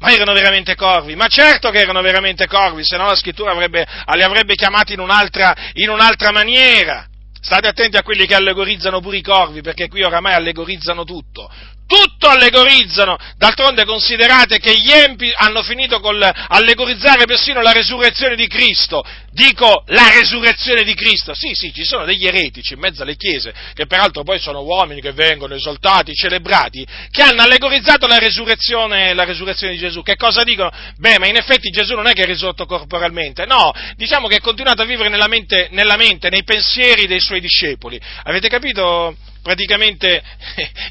Ma 0.00 0.10
erano 0.10 0.34
veramente 0.34 0.74
corvi? 0.74 1.16
Ma 1.16 1.28
certo 1.28 1.70
che 1.70 1.78
erano 1.78 2.02
veramente 2.02 2.46
corvi, 2.46 2.84
se 2.84 2.98
no 2.98 3.06
la 3.06 3.16
scrittura 3.16 3.52
avrebbe, 3.52 3.86
li 4.12 4.22
avrebbe 4.22 4.54
chiamati 4.54 4.92
in 4.92 5.00
un'altra, 5.00 5.54
in 5.72 5.88
un'altra 5.88 6.30
maniera. 6.30 7.06
State 7.40 7.66
attenti 7.66 7.96
a 7.96 8.02
quelli 8.02 8.26
che 8.26 8.34
allegorizzano 8.34 9.00
pure 9.00 9.16
i 9.16 9.22
corvi, 9.22 9.62
perché 9.62 9.88
qui 9.88 10.02
oramai 10.02 10.34
allegorizzano 10.34 11.04
tutto 11.04 11.50
tutto 11.86 12.28
allegorizzano, 12.28 13.16
d'altronde 13.36 13.84
considerate 13.84 14.58
che 14.58 14.72
gli 14.78 14.90
empi 14.90 15.30
hanno 15.34 15.62
finito 15.62 16.00
con 16.00 16.18
allegorizzare 16.22 17.24
persino 17.24 17.60
la 17.60 17.72
resurrezione 17.72 18.36
di 18.36 18.46
Cristo, 18.46 19.04
dico 19.30 19.84
la 19.88 20.10
resurrezione 20.10 20.84
di 20.84 20.94
Cristo, 20.94 21.34
sì 21.34 21.50
sì, 21.52 21.72
ci 21.72 21.84
sono 21.84 22.04
degli 22.04 22.26
eretici 22.26 22.74
in 22.74 22.80
mezzo 22.80 23.02
alle 23.02 23.16
chiese, 23.16 23.52
che 23.74 23.86
peraltro 23.86 24.22
poi 24.22 24.38
sono 24.38 24.62
uomini 24.62 25.00
che 25.00 25.12
vengono 25.12 25.54
esaltati, 25.54 26.14
celebrati, 26.14 26.86
che 27.10 27.22
hanno 27.22 27.42
allegorizzato 27.42 28.06
la 28.06 28.18
resurrezione, 28.18 29.12
la 29.12 29.24
resurrezione 29.24 29.74
di 29.74 29.78
Gesù, 29.78 30.02
che 30.02 30.16
cosa 30.16 30.42
dicono? 30.42 30.70
Beh, 30.96 31.18
ma 31.18 31.26
in 31.26 31.36
effetti 31.36 31.70
Gesù 31.70 31.94
non 31.94 32.06
è 32.06 32.12
che 32.12 32.22
è 32.22 32.26
risorto 32.26 32.64
corporalmente, 32.64 33.44
no, 33.44 33.72
diciamo 33.96 34.26
che 34.28 34.36
è 34.36 34.40
continuato 34.40 34.82
a 34.82 34.86
vivere 34.86 35.08
nella 35.10 35.28
mente, 35.28 35.68
nella 35.70 35.96
mente 35.96 36.30
nei 36.30 36.44
pensieri 36.44 37.06
dei 37.06 37.20
suoi 37.20 37.40
discepoli, 37.40 38.00
avete 38.22 38.48
capito? 38.48 39.16
Praticamente 39.44 40.22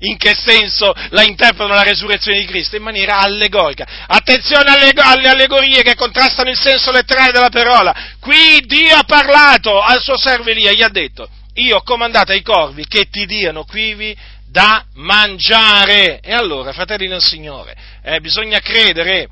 in 0.01 0.15
che 0.17 0.35
senso 0.35 0.93
la 1.09 1.23
interpretano 1.23 1.73
la 1.73 1.81
resurrezione 1.81 2.39
di 2.39 2.45
Cristo? 2.45 2.75
In 2.75 2.83
maniera 2.83 3.17
allegorica. 3.17 4.05
Attenzione 4.07 4.69
alle, 4.69 4.91
alle 4.95 5.27
allegorie 5.27 5.81
che 5.81 5.95
contrastano 5.95 6.51
il 6.51 6.59
senso 6.59 6.91
letterale 6.91 7.31
della 7.31 7.49
parola. 7.49 7.93
Qui 8.19 8.61
Dio 8.65 8.95
ha 8.95 9.03
parlato 9.03 9.81
al 9.81 10.01
suo 10.01 10.17
servo 10.17 10.49
Elia, 10.49 10.71
gli 10.71 10.83
ha 10.83 10.89
detto, 10.89 11.27
io 11.55 11.77
ho 11.77 11.83
comandato 11.83 12.31
ai 12.31 12.43
corvi 12.43 12.85
che 12.85 13.09
ti 13.09 13.25
diano 13.25 13.63
quivi 13.63 14.15
da 14.47 14.85
mangiare. 14.93 16.19
E 16.19 16.31
allora, 16.31 16.71
fratelli 16.73 17.07
del 17.07 17.23
Signore, 17.23 17.75
eh, 18.03 18.19
bisogna 18.21 18.59
credere, 18.59 19.29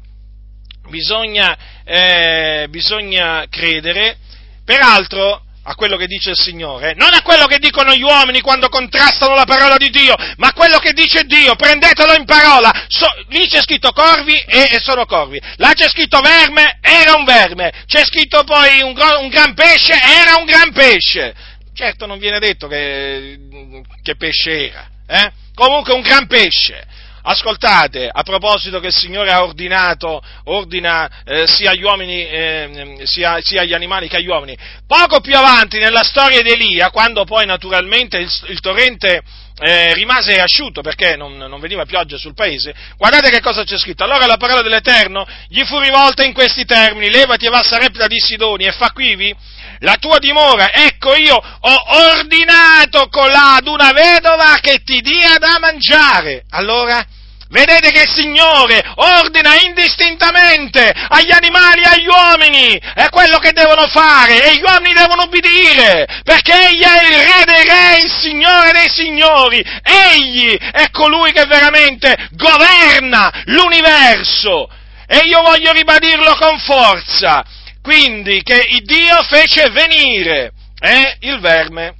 bisogna, 0.89 1.55
eh, 1.83 2.65
bisogna 2.69 3.45
credere, 3.49 4.17
peraltro 4.65 5.43
a 5.63 5.75
quello 5.75 5.95
che 5.95 6.07
dice 6.07 6.31
il 6.31 6.37
Signore, 6.37 6.93
non 6.95 7.13
a 7.13 7.21
quello 7.21 7.45
che 7.45 7.59
dicono 7.59 7.93
gli 7.93 8.01
uomini 8.01 8.41
quando 8.41 8.67
contrastano 8.67 9.35
la 9.35 9.45
parola 9.45 9.77
di 9.77 9.89
Dio, 9.89 10.15
ma 10.37 10.47
a 10.47 10.53
quello 10.53 10.79
che 10.79 10.93
dice 10.93 11.23
Dio, 11.23 11.55
prendetelo 11.55 12.13
in 12.13 12.25
parola. 12.25 12.71
So, 12.87 13.07
lì 13.29 13.47
c'è 13.47 13.61
scritto 13.61 13.91
corvi 13.91 14.35
e, 14.35 14.69
e, 14.71 14.79
sono 14.79 15.05
corvi, 15.05 15.39
là 15.57 15.73
c'è 15.73 15.87
scritto 15.87 16.19
verme, 16.19 16.79
era 16.81 17.15
un 17.15 17.25
verme, 17.25 17.71
c'è 17.85 18.03
scritto 18.03 18.43
poi 18.43 18.81
un, 18.81 18.95
un 19.19 19.29
gran 19.29 19.53
pesce, 19.53 19.93
era 19.93 20.37
un 20.37 20.45
gran 20.45 20.71
pesce. 20.71 21.33
Certo 21.73 22.05
non 22.05 22.19
viene 22.19 22.39
detto 22.39 22.67
che, 22.67 23.37
che 24.03 24.15
pesce 24.15 24.69
era, 24.69 24.89
eh? 25.07 25.31
comunque 25.53 25.93
un 25.93 26.01
gran 26.01 26.27
pesce. 26.27 26.87
Ascoltate, 27.23 28.09
a 28.11 28.23
proposito 28.23 28.79
che 28.79 28.87
il 28.87 28.95
Signore 28.95 29.31
ha 29.31 29.43
ordinato, 29.43 30.21
ordina 30.45 31.09
eh, 31.23 31.45
sia 31.47 31.71
agli 31.71 31.83
uomini, 31.83 32.25
eh, 32.25 33.01
sia, 33.03 33.39
sia, 33.41 33.61
agli 33.61 33.73
animali 33.73 34.07
che 34.07 34.17
agli 34.17 34.27
uomini, 34.27 34.57
poco 34.87 35.19
più 35.19 35.35
avanti 35.35 35.77
nella 35.77 36.03
storia 36.03 36.41
di 36.41 36.49
Elia, 36.49 36.89
quando 36.89 37.23
poi 37.25 37.45
naturalmente 37.45 38.17
il, 38.17 38.31
il 38.47 38.59
torrente 38.59 39.21
eh, 39.59 39.93
rimase 39.93 40.39
asciutto 40.39 40.81
perché 40.81 41.15
non, 41.15 41.37
non, 41.37 41.59
veniva 41.59 41.85
pioggia 41.85 42.17
sul 42.17 42.33
paese, 42.33 42.73
guardate 42.97 43.29
che 43.29 43.41
cosa 43.41 43.63
c'è 43.63 43.77
scritto. 43.77 44.03
Allora 44.03 44.25
la 44.25 44.37
parola 44.37 44.61
dell'Eterno 44.61 45.27
gli 45.47 45.63
fu 45.65 45.77
rivolta 45.77 46.23
in 46.23 46.33
questi 46.33 46.65
termini, 46.65 47.11
levati 47.11 47.45
e 47.45 47.49
va 47.49 47.59
a 47.59 47.63
Sarepta 47.63 48.07
di 48.07 48.19
Sidoni 48.19 48.65
e 48.65 48.71
fa 48.71 48.89
quivi 48.91 49.35
la 49.81 49.97
tua 49.99 50.17
dimora, 50.19 50.71
ecco 50.71 51.15
io 51.15 51.35
ho 51.35 51.83
ordinato 51.87 53.07
colà 53.09 53.55
ad 53.55 53.67
una 53.67 53.91
vedova 53.91 54.57
che 54.61 54.81
ti 54.83 55.01
dia 55.01 55.37
da 55.37 55.57
mangiare. 55.59 56.45
Allora, 56.49 57.05
Vedete 57.51 57.91
che 57.91 58.03
il 58.03 58.09
Signore 58.09 58.81
ordina 58.95 59.59
indistintamente 59.59 60.89
agli 61.09 61.33
animali 61.33 61.81
e 61.81 61.89
agli 61.89 62.07
uomini, 62.07 62.81
è 62.93 63.09
quello 63.09 63.39
che 63.39 63.51
devono 63.51 63.87
fare 63.87 64.41
e 64.41 64.55
gli 64.55 64.61
uomini 64.61 64.93
devono 64.93 65.23
obbedire, 65.23 66.07
perché 66.23 66.53
Egli 66.69 66.81
è 66.81 67.07
il 67.09 67.17
Re 67.17 67.43
dei 67.43 67.63
Re, 67.65 67.99
il 68.05 68.09
Signore 68.09 68.71
dei 68.71 68.89
Signori, 68.89 69.61
Egli 69.83 70.57
è 70.57 70.89
colui 70.91 71.33
che 71.33 71.43
veramente 71.43 72.29
governa 72.31 73.29
l'universo. 73.47 74.69
E 75.05 75.17
io 75.25 75.41
voglio 75.41 75.73
ribadirlo 75.73 76.33
con 76.35 76.57
forza, 76.57 77.43
quindi 77.81 78.41
che 78.43 78.67
Dio 78.83 79.23
fece 79.23 79.69
venire 79.69 80.51
eh, 80.79 81.17
il 81.21 81.39
verme, 81.39 81.95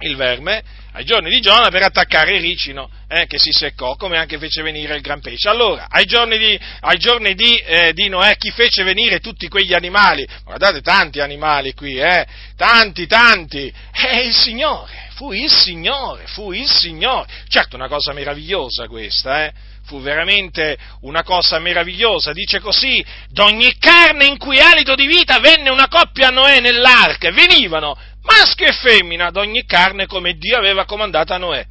il 0.00 0.16
verme 0.16 0.62
ai 0.92 1.04
giorni 1.04 1.30
di 1.30 1.40
Giona 1.40 1.68
per 1.68 1.82
attaccare 1.82 2.36
il 2.36 2.42
ricino 2.42 2.90
eh, 3.06 3.26
che 3.26 3.38
si 3.38 3.52
seccò, 3.52 3.94
come 3.94 4.18
anche 4.18 4.38
fece 4.38 4.62
venire 4.62 4.96
il 4.96 5.00
gran 5.00 5.20
pesce. 5.20 5.48
Allora, 5.48 5.86
ai 5.88 6.04
giorni 6.04 6.38
di, 6.38 6.58
ai 6.80 6.98
giorni 6.98 7.34
di, 7.34 7.56
eh, 7.56 7.92
di 7.92 8.08
Noè, 8.08 8.36
chi 8.36 8.50
fece 8.50 8.82
venire 8.82 9.20
tutti 9.20 9.48
quegli 9.48 9.74
animali? 9.74 10.26
Guardate, 10.44 10.80
tanti 10.80 11.20
animali 11.20 11.72
qui, 11.72 11.98
eh, 11.98 12.26
tanti, 12.56 13.06
tanti, 13.06 13.72
è 13.92 14.18
il 14.18 14.34
Signore, 14.34 15.10
fu 15.14 15.32
il 15.32 15.50
Signore, 15.50 16.26
fu 16.26 16.52
il 16.52 16.68
Signore. 16.68 17.28
Certo, 17.48 17.76
una 17.76 17.88
cosa 17.88 18.12
meravigliosa 18.12 18.88
questa, 18.88 19.44
eh 19.44 19.52
fu 19.88 20.00
veramente 20.02 20.76
una 21.00 21.22
cosa 21.22 21.58
meravigliosa. 21.58 22.32
Dice 22.32 22.60
così, 22.60 23.04
d'ogni 23.30 23.76
carne 23.78 24.26
in 24.26 24.36
cui 24.36 24.60
alito 24.60 24.94
di 24.94 25.06
vita 25.06 25.40
venne 25.40 25.70
una 25.70 25.88
coppia 25.88 26.28
a 26.28 26.30
Noè 26.30 26.60
nell'arca, 26.60 27.30
venivano 27.30 27.98
maschio 28.22 28.66
e 28.66 28.72
femmina 28.72 29.30
d'ogni 29.30 29.64
carne 29.64 30.06
come 30.06 30.34
Dio 30.34 30.58
aveva 30.58 30.84
comandato 30.84 31.32
a 31.32 31.38
Noè. 31.38 31.66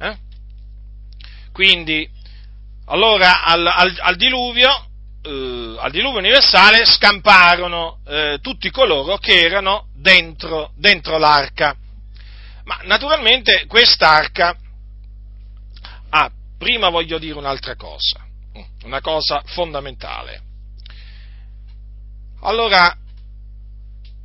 Eh? 0.00 0.16
Quindi, 1.52 2.06
allora 2.86 3.42
al, 3.42 3.66
al, 3.66 3.96
al 3.98 4.16
diluvio, 4.16 4.70
eh, 5.22 5.76
al 5.78 5.90
diluvio 5.90 6.18
universale 6.18 6.84
scamparono 6.84 8.00
eh, 8.06 8.38
tutti 8.42 8.70
coloro 8.70 9.16
che 9.16 9.40
erano 9.40 9.86
dentro, 9.94 10.72
dentro 10.76 11.16
l'arca. 11.16 11.74
Ma 12.64 12.80
naturalmente 12.82 13.64
quest'arca 13.66 14.54
prima 16.60 16.90
voglio 16.90 17.18
dire 17.18 17.38
un'altra 17.38 17.74
cosa, 17.74 18.22
una 18.84 19.00
cosa 19.00 19.42
fondamentale. 19.46 20.42
Allora, 22.42 22.94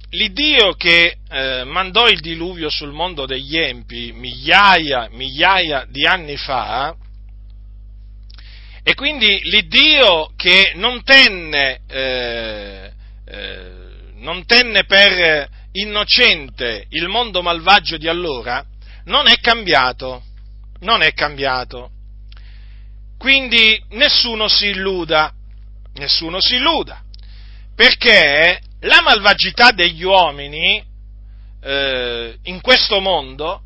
l'Iddio 0.09 0.73
che 0.73 1.19
eh, 1.29 1.63
mandò 1.63 2.09
il 2.09 2.19
diluvio 2.19 2.69
sul 2.69 2.91
mondo 2.91 3.25
degli 3.25 3.57
empi 3.57 4.11
migliaia, 4.11 5.07
migliaia 5.11 5.85
di 5.89 6.05
anni 6.05 6.35
fa, 6.35 6.93
e 8.83 8.93
quindi 8.95 9.39
l'Iddio 9.43 10.33
che 10.35 10.73
non 10.75 11.03
tenne, 11.03 11.83
eh, 11.87 12.91
eh, 13.27 13.71
non 14.15 14.45
tenne 14.45 14.83
per 14.83 15.49
innocente 15.71 16.85
il 16.89 17.07
mondo 17.07 17.41
malvagio 17.41 17.95
di 17.95 18.09
allora, 18.09 18.61
non 19.05 19.29
è 19.29 19.39
cambiato, 19.39 20.21
non 20.81 21.01
è 21.01 21.13
cambiato. 21.13 21.91
Quindi 23.17 23.81
nessuno 23.91 24.47
si 24.47 24.67
illuda, 24.67 25.33
nessuno 25.93 26.39
si 26.39 26.55
illuda, 26.55 27.01
perché 27.75 28.59
la 28.81 29.01
malvagità 29.01 29.71
degli 29.71 30.03
uomini 30.03 30.83
eh, 31.61 32.37
in 32.43 32.61
questo 32.61 32.99
mondo, 32.99 33.61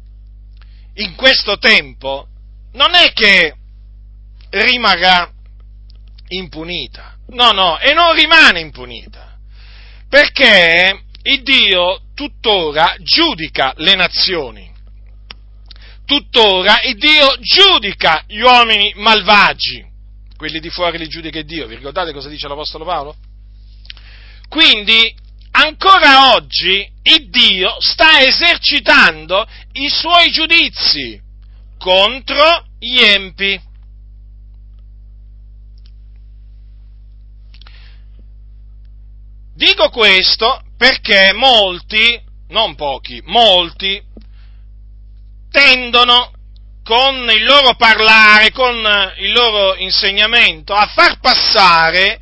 in 0.96 1.16
questo 1.16 1.58
tempo, 1.58 2.28
non 2.74 2.94
è 2.94 3.12
che 3.14 3.56
rimarrà 4.52 5.32
impunita, 6.30 7.18
no, 7.30 7.52
no, 7.52 7.80
e 7.80 7.94
non 7.94 8.14
rimane 8.14 8.60
impunita, 8.60 9.38
perché 10.08 11.04
il 11.24 11.44
Dio 11.44 12.02
tuttora 12.14 12.96
giudica 13.00 13.74
le 13.78 13.96
nazioni 13.96 14.69
tuttora 16.10 16.82
il 16.82 16.98
Dio 16.98 17.38
giudica 17.40 18.24
gli 18.26 18.40
uomini 18.40 18.92
malvagi. 18.96 19.86
Quelli 20.36 20.60
di 20.60 20.72
fuori 20.72 20.98
li 20.98 21.08
giudica 21.08 21.40
Dio. 21.44 21.68
Vi 21.68 21.76
ricordate 21.76 22.14
cosa 22.14 22.30
dice 22.30 22.48
l'Apostolo 22.48 22.84
Paolo? 22.84 23.16
Quindi, 24.48 25.14
ancora 25.52 26.34
oggi, 26.34 26.92
il 27.04 27.30
Dio 27.30 27.76
sta 27.80 28.22
esercitando 28.22 29.48
i 29.74 29.88
suoi 29.88 30.32
giudizi 30.32 31.22
contro 31.78 32.66
gli 32.80 32.98
empi. 32.98 33.62
Dico 39.54 39.90
questo 39.90 40.64
perché 40.76 41.34
molti, 41.34 42.20
non 42.48 42.74
pochi, 42.74 43.22
molti, 43.26 44.02
tendono 45.50 46.32
con 46.84 47.30
il 47.30 47.44
loro 47.44 47.76
parlare, 47.76 48.52
con 48.52 48.76
il 49.18 49.32
loro 49.32 49.76
insegnamento, 49.76 50.74
a 50.74 50.88
far 50.88 51.20
passare 51.20 52.20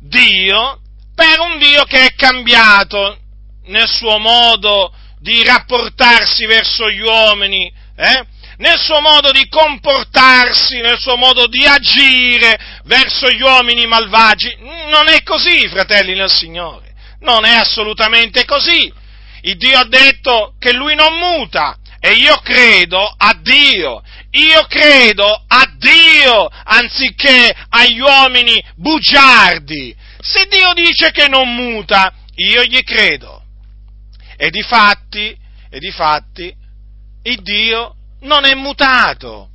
Dio 0.00 0.80
per 1.14 1.40
un 1.40 1.58
Dio 1.58 1.84
che 1.84 2.06
è 2.06 2.14
cambiato 2.14 3.18
nel 3.64 3.88
suo 3.88 4.18
modo 4.18 4.94
di 5.18 5.42
rapportarsi 5.44 6.46
verso 6.46 6.88
gli 6.88 7.00
uomini, 7.00 7.70
eh? 7.96 8.26
nel 8.58 8.78
suo 8.78 9.00
modo 9.00 9.30
di 9.32 9.48
comportarsi, 9.48 10.80
nel 10.80 10.98
suo 10.98 11.16
modo 11.16 11.46
di 11.46 11.66
agire 11.66 12.58
verso 12.84 13.28
gli 13.30 13.42
uomini 13.42 13.86
malvagi. 13.86 14.56
Non 14.88 15.08
è 15.08 15.22
così, 15.22 15.68
fratelli 15.68 16.14
nel 16.14 16.30
Signore, 16.30 16.94
non 17.20 17.44
è 17.44 17.56
assolutamente 17.56 18.44
così. 18.44 18.92
Il 19.42 19.56
Dio 19.56 19.78
ha 19.78 19.86
detto 19.86 20.54
che 20.58 20.72
Lui 20.72 20.94
non 20.94 21.14
muta 21.18 21.76
e 22.00 22.12
io 22.12 22.36
credo 22.38 23.02
a 23.16 23.38
Dio, 23.40 24.02
io 24.30 24.66
credo 24.66 25.44
a 25.46 25.72
Dio 25.76 26.48
anziché 26.64 27.54
agli 27.68 28.00
uomini 28.00 28.62
bugiardi. 28.76 29.94
Se 30.18 30.46
Dio 30.46 30.72
dice 30.74 31.10
che 31.10 31.28
non 31.28 31.54
muta, 31.54 32.12
io 32.36 32.62
gli 32.64 32.82
credo. 32.82 33.42
E 34.36 34.50
di 34.50 34.62
fatti, 34.62 35.36
e 35.70 35.78
di 35.78 35.90
fatti, 35.90 36.54
il 37.22 37.42
Dio 37.42 37.94
non 38.20 38.44
è 38.44 38.54
mutato. 38.54 39.50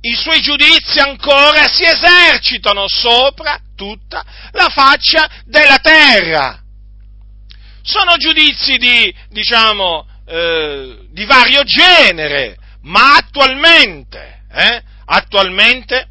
I 0.00 0.14
suoi 0.14 0.40
giudizi 0.40 1.00
ancora 1.00 1.66
si 1.66 1.84
esercitano 1.84 2.84
sopra 2.86 3.60
tutta 3.74 4.24
la 4.52 4.68
faccia 4.68 5.28
della 5.44 5.78
terra. 5.78 6.62
Sono 7.82 8.16
giudizi 8.16 8.76
di, 8.76 9.12
diciamo, 9.30 10.06
eh, 10.28 11.06
di 11.10 11.24
vario 11.24 11.62
genere, 11.62 12.56
ma 12.82 13.16
attualmente, 13.16 14.42
eh, 14.52 14.82
attualmente 15.06 16.08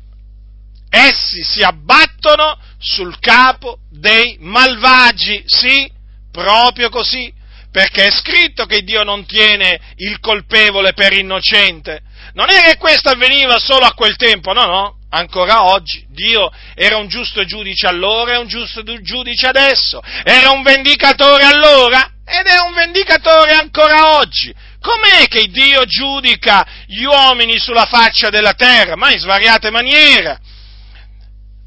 essi 0.90 1.44
si 1.44 1.62
abbattono 1.62 2.58
sul 2.80 3.20
capo 3.20 3.80
dei 3.90 4.38
malvagi, 4.40 5.44
sì, 5.46 5.92
proprio 6.32 6.90
così, 6.90 7.34
perché 7.72 8.08
è 8.08 8.12
scritto 8.12 8.66
che 8.66 8.82
Dio 8.82 9.04
non 9.04 9.26
tiene 9.26 9.80
il 9.98 10.20
colpevole 10.20 10.94
per 10.94 11.14
innocente. 11.14 12.02
Non 12.34 12.50
è 12.50 12.62
che 12.62 12.78
questo 12.78 13.10
avveniva 13.10 13.60
solo 13.60 13.86
a 13.86 13.94
quel 13.94 14.16
tempo, 14.16 14.54
no, 14.54 14.66
no, 14.66 14.97
ancora 15.10 15.65
oggi. 15.65 16.06
Dio 16.10 16.52
era 16.76 16.98
un 16.98 17.08
giusto 17.08 17.46
giudice 17.46 17.88
allora 17.88 18.34
e 18.34 18.38
un 18.38 18.48
giusto 18.48 18.84
giudice 19.02 19.48
adesso. 19.48 20.02
Era 20.24 20.52
un 20.52 20.63
vendicatore 20.63 21.43
allora 21.43 22.12
ed 22.26 22.46
è 22.46 22.60
un 22.60 22.74
vendicatore 22.74 23.54
ancora 23.54 24.17
oggi. 24.17 24.54
Com'è 24.80 25.28
che 25.28 25.48
Dio 25.48 25.86
giudica 25.86 26.65
gli 26.86 27.04
uomini 27.04 27.58
sulla 27.60 27.86
faccia 27.86 28.30
della 28.30 28.54
terra? 28.54 28.96
Ma 28.96 29.12
in 29.12 29.20
svariate 29.20 29.70
maniere. 29.70 30.39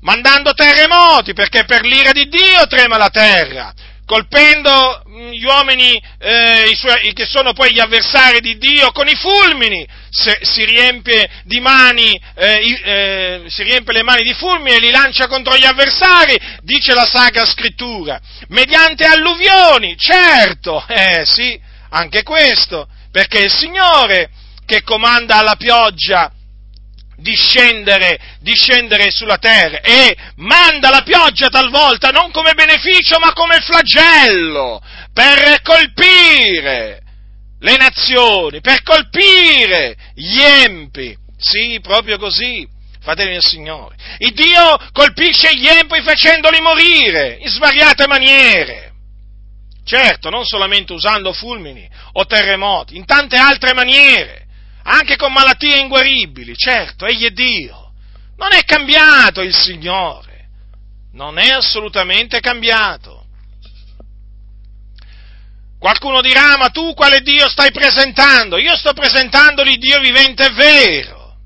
Mandando 0.01 0.55
terremoti, 0.55 1.35
perché 1.35 1.65
per 1.65 1.83
l'ira 1.83 2.13
di 2.13 2.27
Dio 2.29 2.67
trema 2.67 2.97
la 2.97 3.11
terra 3.11 3.75
colpendo 4.11 5.05
mm, 5.09 5.31
gli 5.31 5.45
uomini 5.45 6.03
eh, 6.19 6.73
suoi, 6.75 7.13
che 7.13 7.27
sono 7.27 7.53
poi 7.53 7.73
gli 7.73 7.79
avversari 7.79 8.41
di 8.41 8.59
Dio 8.59 8.91
con 8.91 9.07
i 9.07 9.15
fulmini, 9.15 9.87
Se, 10.11 10.41
si, 10.43 10.65
riempie 10.65 11.31
mani, 11.61 12.21
eh, 12.35 12.81
eh, 12.85 13.43
si 13.47 13.63
riempie 13.63 13.93
le 13.93 14.03
mani 14.03 14.23
di 14.23 14.35
fulmini 14.35 14.75
e 14.75 14.81
li 14.81 14.91
lancia 14.91 15.29
contro 15.29 15.57
gli 15.57 15.65
avversari, 15.65 16.37
dice 16.63 16.93
la 16.93 17.07
Sacra 17.07 17.45
Scrittura, 17.45 18.21
mediante 18.49 19.05
alluvioni, 19.05 19.97
certo, 19.97 20.85
eh 20.89 21.23
sì, 21.25 21.57
anche 21.91 22.25
questo, 22.25 22.89
perché 23.13 23.39
è 23.39 23.45
il 23.45 23.53
Signore 23.53 24.31
che 24.67 24.83
comanda 24.83 25.37
alla 25.37 25.55
pioggia 25.55 26.33
discendere, 27.21 28.19
discendere 28.41 29.11
sulla 29.11 29.39
terra 29.39 29.81
e 29.81 30.17
manda 30.37 30.91
la 30.91 31.03
pioggia 31.03 31.49
talvolta 31.49 32.11
non 32.11 32.31
come 32.31 32.55
beneficio 32.55 33.19
ma 33.19 33.33
come 33.33 33.61
flagello 33.61 34.83
per 35.13 35.61
colpire 35.63 37.03
le 37.61 37.77
nazioni, 37.77 38.61
per 38.61 38.83
colpire 38.83 39.97
gli 40.15 40.41
empi. 40.41 41.17
Sì, 41.37 41.79
proprio 41.83 42.19
così, 42.19 42.67
fratelli 43.01 43.33
del 43.33 43.43
Signore. 43.43 43.97
Il 44.19 44.33
Dio 44.33 44.79
colpisce 44.93 45.55
gli 45.55 45.67
empi 45.67 46.03
facendoli 46.03 46.61
morire 46.61 47.39
in 47.41 47.49
svariate 47.49 48.07
maniere. 48.07 48.93
Certo, 49.85 50.31
non 50.31 50.45
solamente 50.45 50.93
usando 50.93 51.33
fulmini 51.33 51.89
o 52.13 52.25
terremoti, 52.27 52.97
in 52.97 53.05
tante 53.07 53.37
altre 53.37 53.73
maniere 53.73 54.40
anche 54.83 55.17
con 55.17 55.33
malattie 55.33 55.79
inguaribili, 55.79 56.57
certo, 56.57 57.07
egli 57.07 57.27
è 57.27 57.31
Dio. 57.31 57.93
Non 58.37 58.53
è 58.53 58.65
cambiato 58.65 59.43
il 59.43 59.55
Signore, 59.55 60.49
non 61.13 61.39
è 61.39 61.51
assolutamente 61.51 62.41
cambiato. 62.41 63.27
Qualcuno 65.79 66.21
dirà, 66.21 66.57
ma 66.59 66.69
tu 66.69 66.93
quale 66.95 67.23
Dio 67.23 67.49
stai 67.49 67.71
presentando? 67.71 68.59
Io 68.59 68.77
sto 68.77 68.93
presentando 68.93 69.63
l'Iddio 69.63 69.99
vivente 70.01 70.47
e 70.47 70.51
vero. 70.51 71.37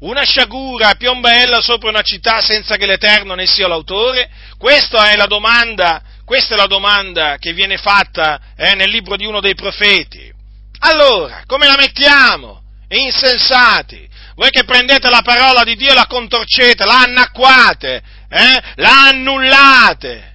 Una 0.00 0.22
sciagura 0.24 0.94
piombella 0.94 1.60
sopra 1.60 1.88
una 1.88 2.02
città 2.02 2.40
senza 2.40 2.76
che 2.76 2.86
l'Eterno 2.86 3.34
ne 3.34 3.46
sia 3.46 3.66
l'autore? 3.66 4.30
Questa 4.58 5.10
è 5.10 5.16
la 5.16 5.26
domanda, 5.26 6.02
questa 6.24 6.54
è 6.54 6.56
la 6.56 6.66
domanda 6.66 7.36
che 7.38 7.52
viene 7.52 7.78
fatta 7.78 8.40
eh, 8.56 8.74
nel 8.74 8.90
libro 8.90 9.16
di 9.16 9.24
uno 9.24 9.40
dei 9.40 9.54
profeti. 9.54 10.32
Allora, 10.80 11.42
come 11.46 11.66
la 11.66 11.76
mettiamo? 11.76 12.62
Insensati! 12.88 14.08
Voi 14.34 14.50
che 14.50 14.64
prendete 14.64 15.08
la 15.08 15.22
parola 15.22 15.64
di 15.64 15.76
Dio 15.76 15.90
e 15.90 15.94
la 15.94 16.06
contorcete, 16.06 16.84
la 16.84 17.00
annacquate, 17.00 18.02
eh? 18.28 18.62
la 18.76 19.08
annullate! 19.08 20.34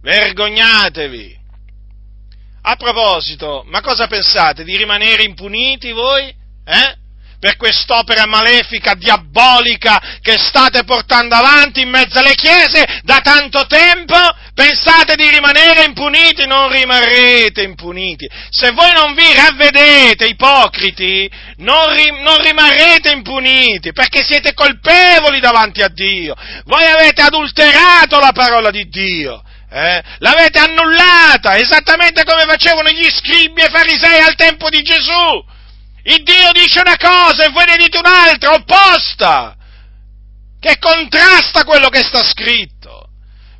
Vergognatevi! 0.00 1.42
A 2.62 2.76
proposito, 2.76 3.62
ma 3.66 3.82
cosa 3.82 4.06
pensate? 4.06 4.64
Di 4.64 4.76
rimanere 4.76 5.22
impuniti 5.22 5.92
voi? 5.92 6.34
Eh? 6.64 6.96
Per 7.44 7.58
quest'opera 7.58 8.24
malefica, 8.24 8.94
diabolica 8.94 10.00
che 10.22 10.38
state 10.38 10.82
portando 10.84 11.34
avanti 11.34 11.82
in 11.82 11.90
mezzo 11.90 12.18
alle 12.18 12.34
chiese 12.34 13.02
da 13.02 13.20
tanto 13.20 13.66
tempo? 13.66 14.16
Pensate 14.54 15.14
di 15.14 15.28
rimanere 15.28 15.84
impuniti? 15.84 16.46
Non 16.46 16.70
rimarrete 16.70 17.60
impuniti. 17.60 18.26
Se 18.48 18.70
voi 18.70 18.90
non 18.94 19.12
vi 19.12 19.30
ravvedete, 19.34 20.24
ipocriti, 20.24 21.30
non, 21.56 21.94
ri- 21.94 22.22
non 22.22 22.40
rimarrete 22.40 23.10
impuniti, 23.10 23.92
perché 23.92 24.24
siete 24.24 24.54
colpevoli 24.54 25.38
davanti 25.38 25.82
a 25.82 25.88
Dio. 25.88 26.34
Voi 26.64 26.86
avete 26.86 27.20
adulterato 27.20 28.18
la 28.20 28.32
parola 28.32 28.70
di 28.70 28.88
Dio. 28.88 29.42
Eh? 29.70 30.02
L'avete 30.20 30.60
annullata, 30.60 31.58
esattamente 31.58 32.24
come 32.24 32.46
facevano 32.46 32.88
gli 32.88 33.10
scribi 33.10 33.60
e 33.60 33.68
farisei 33.68 34.22
al 34.22 34.34
tempo 34.34 34.70
di 34.70 34.80
Gesù. 34.80 35.52
Il 36.06 36.22
Dio 36.22 36.52
dice 36.52 36.80
una 36.80 36.96
cosa 36.96 37.44
e 37.44 37.48
voi 37.48 37.64
ne 37.64 37.76
dite 37.76 37.98
un'altra, 37.98 38.52
opposta, 38.52 39.56
che 40.60 40.78
contrasta 40.78 41.64
quello 41.64 41.88
che 41.88 42.02
sta 42.02 42.22
scritto. 42.22 43.08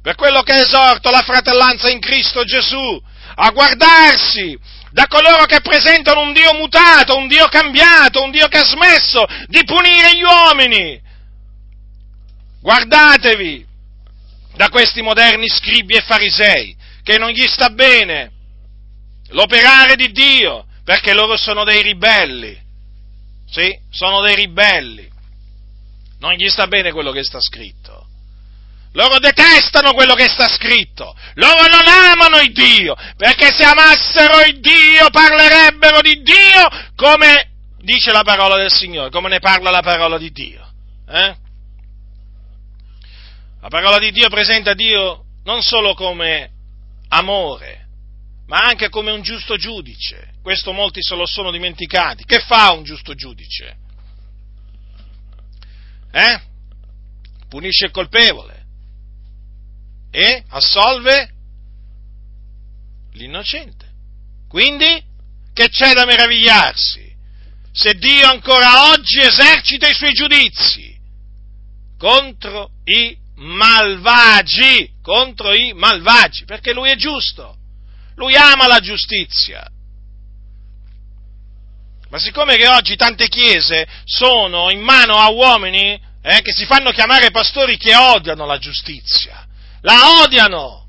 Per 0.03 0.15
quello 0.17 0.43
che 0.43 0.61
esorto 0.61 1.11
la 1.11 1.23
fratellanza 1.23 1.91
in 1.91 2.01
Cristo 2.01 2.45
Gesù 2.45 3.03
a 3.37 3.51
guardarsi 3.51 4.59
da 4.91 5.07
coloro 5.07 5.47
che 5.47 5.63
presentano 5.63 6.21
un 6.21 6.35
Dio 6.35 6.53
mutato, 6.55 7.17
un 7.17 7.27
Dio 7.27 7.47
cambiato, 7.49 8.23
un 8.23 8.31
Dio 8.31 8.47
che 8.49 8.59
ha 8.59 8.65
smesso 8.65 9.25
di 9.47 9.65
punire 9.65 10.15
gli 10.15 10.23
uomini. 10.23 11.01
Guardatevi 12.61 13.67
da 14.55 14.69
questi 14.69 15.01
moderni 15.01 15.49
scribi 15.49 15.95
e 15.95 16.03
farisei, 16.03 16.77
che 17.03 17.17
non 17.17 17.31
gli 17.31 17.47
sta 17.47 17.71
bene 17.71 18.31
l'operare 19.29 19.97
di 19.97 20.13
Dio, 20.13 20.67
perché 20.85 21.15
loro 21.15 21.37
sono 21.37 21.65
dei 21.65 21.83
ribelli. 21.83 22.61
Sì, 23.51 23.77
sono 23.91 24.21
dei 24.21 24.35
ribelli. 24.35 25.11
Non 26.19 26.33
gli 26.35 26.49
sta 26.49 26.67
bene 26.67 26.93
quello 26.93 27.11
che 27.11 27.25
sta 27.25 27.41
scritto. 27.41 28.07
Loro 28.93 29.19
detestano 29.19 29.93
quello 29.93 30.15
che 30.15 30.29
sta 30.29 30.47
scritto. 30.47 31.17
Loro 31.35 31.67
non 31.67 31.87
amano 31.87 32.39
il 32.39 32.53
Dio, 32.53 32.95
perché 33.17 33.51
se 33.51 33.65
amassero 33.65 34.41
il 34.43 34.61
Dio 34.61 35.11
parlerebbero 35.11 36.01
di 36.01 36.23
Dio 36.23 36.69
come 36.95 37.51
dice 37.79 38.13
la 38.13 38.23
parola 38.23 38.57
del 38.57 38.71
Signore, 38.71 39.11
come 39.11 39.29
ne 39.29 39.41
parla 39.41 39.71
la 39.71 39.83
parola 39.83 40.17
di 40.17 40.31
Dio. 40.31 40.69
Eh? 41.09 41.37
La 43.61 43.69
parola 43.69 43.99
di 43.99 44.13
Dio 44.13 44.29
presenta 44.29 44.75
Dio 44.75 45.25
non 45.45 45.63
solo 45.63 45.95
come 45.95 46.51
amore, 47.09 47.87
ma 48.47 48.59
anche 48.59 48.91
come 48.91 49.11
un 49.11 49.23
giusto 49.23 49.57
giudice. 49.57 50.34
Questo 50.45 50.73
molti 50.73 51.01
se 51.01 51.15
lo 51.15 51.25
sono 51.25 51.51
dimenticati. 51.51 52.27
Che 52.27 52.39
fa 52.41 52.73
un 52.73 52.85
giusto 52.85 53.15
giudice? 53.15 53.77
Eh? 56.13 56.43
Punisce 57.49 57.87
il 57.87 57.91
colpevole 57.91 58.67
e 60.11 60.45
assolve 60.49 61.33
l'innocente. 63.13 63.91
Quindi, 64.47 65.03
che 65.55 65.71
c'è 65.71 65.95
da 65.95 66.05
meravigliarsi? 66.05 67.11
Se 67.73 67.95
Dio 67.95 68.29
ancora 68.29 68.93
oggi 68.93 69.21
esercita 69.21 69.89
i 69.89 69.95
suoi 69.95 70.13
giudizi 70.13 70.95
contro 71.97 72.73
i 72.85 73.17
malvagi, 73.37 74.97
contro 75.01 75.55
i 75.55 75.73
malvagi, 75.73 76.45
perché 76.45 76.75
lui 76.75 76.91
è 76.91 76.97
giusto, 76.97 77.57
lui 78.17 78.37
ama 78.37 78.67
la 78.67 78.81
giustizia. 78.81 79.67
Ma 82.15 82.21
siccome 82.21 82.55
che 82.55 82.69
oggi 82.69 82.95
tante 82.95 83.27
chiese 83.27 83.89
sono 84.05 84.71
in 84.71 84.81
mano 84.81 85.17
a 85.17 85.31
uomini 85.31 86.01
eh, 86.23 86.43
che 86.43 86.53
si 86.53 86.65
fanno 86.65 86.93
chiamare 86.93 87.33
pastori 87.33 87.77
che 87.77 87.93
odiano 87.93 88.47
la 88.47 88.57
giustizia, 88.57 89.45
la 89.81 90.23
odiano, 90.23 90.87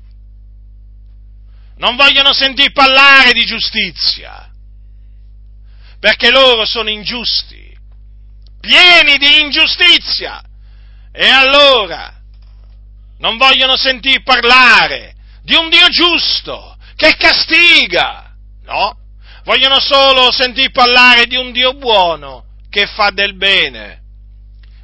non 1.78 1.96
vogliono 1.96 2.32
sentir 2.32 2.70
parlare 2.70 3.32
di 3.32 3.44
giustizia, 3.44 4.48
perché 5.98 6.30
loro 6.30 6.64
sono 6.64 6.90
ingiusti, 6.90 7.76
pieni 8.60 9.18
di 9.18 9.40
ingiustizia, 9.40 10.40
e 11.10 11.26
allora 11.26 12.22
non 13.18 13.36
vogliono 13.36 13.76
sentir 13.76 14.22
parlare 14.22 15.16
di 15.42 15.56
un 15.56 15.70
Dio 15.70 15.88
giusto 15.88 16.76
che 16.94 17.16
castiga, 17.16 18.32
no? 18.62 19.05
Vogliono 19.46 19.78
solo 19.78 20.32
sentir 20.32 20.72
parlare 20.72 21.26
di 21.26 21.36
un 21.36 21.52
Dio 21.52 21.74
buono 21.74 22.46
che 22.68 22.88
fa 22.88 23.10
del 23.10 23.36
bene. 23.36 24.02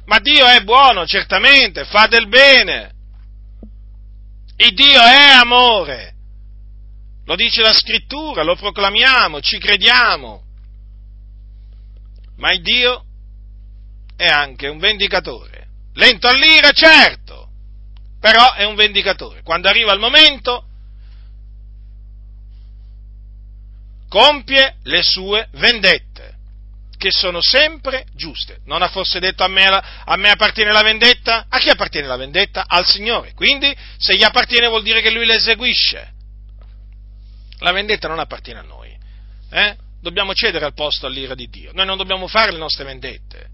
Ma 0.05 0.19
Dio 0.19 0.47
è 0.47 0.61
buono, 0.61 1.05
certamente, 1.05 1.83
fa 1.83 2.07
del 2.07 2.29
bene. 2.29 2.93
Il 4.55 4.73
Dio 4.73 5.01
è 5.01 5.33
amore. 5.37 6.13
Lo 7.25 7.35
dice 7.35 7.61
la 7.61 7.73
scrittura, 7.73 8.43
lo 8.43 8.55
proclamiamo, 8.55 9.41
ci 9.41 9.59
crediamo. 9.59 10.43
Ma 12.37 12.53
il 12.53 12.61
Dio 12.61 13.03
è 14.15 14.27
anche 14.27 14.69
un 14.69 14.77
vendicatore. 14.77 15.67
Lento 15.95 16.29
all'ira, 16.29 16.71
certo, 16.71 17.49
però 18.17 18.53
è 18.53 18.63
un 18.63 18.75
vendicatore. 18.75 19.41
Quando 19.43 19.67
arriva 19.67 19.91
il 19.91 19.99
momento, 19.99 20.67
compie 24.13 24.75
le 24.83 25.01
sue 25.01 25.47
vendette, 25.53 26.35
che 26.99 27.09
sono 27.09 27.41
sempre 27.41 28.05
giuste. 28.13 28.59
Non 28.65 28.83
ha 28.83 28.87
forse 28.87 29.19
detto 29.19 29.43
a 29.43 29.47
me, 29.47 29.65
a 29.65 30.15
me 30.17 30.29
appartiene 30.29 30.71
la 30.71 30.83
vendetta? 30.83 31.47
A 31.49 31.57
chi 31.57 31.69
appartiene 31.69 32.05
la 32.05 32.15
vendetta? 32.15 32.65
Al 32.67 32.85
Signore. 32.85 33.33
Quindi, 33.33 33.75
se 33.97 34.15
gli 34.15 34.23
appartiene 34.23 34.67
vuol 34.67 34.83
dire 34.83 35.01
che 35.01 35.09
Lui 35.09 35.25
la 35.25 35.33
eseguisce. 35.33 36.11
La 37.57 37.71
vendetta 37.71 38.07
non 38.07 38.19
appartiene 38.19 38.59
a 38.59 38.63
noi. 38.63 38.95
Eh? 39.49 39.77
Dobbiamo 39.99 40.35
cedere 40.35 40.65
al 40.65 40.75
posto 40.75 41.07
all'ira 41.07 41.33
di 41.33 41.49
Dio. 41.49 41.71
Noi 41.73 41.87
non 41.87 41.97
dobbiamo 41.97 42.27
fare 42.27 42.51
le 42.51 42.59
nostre 42.59 42.83
vendette. 42.83 43.47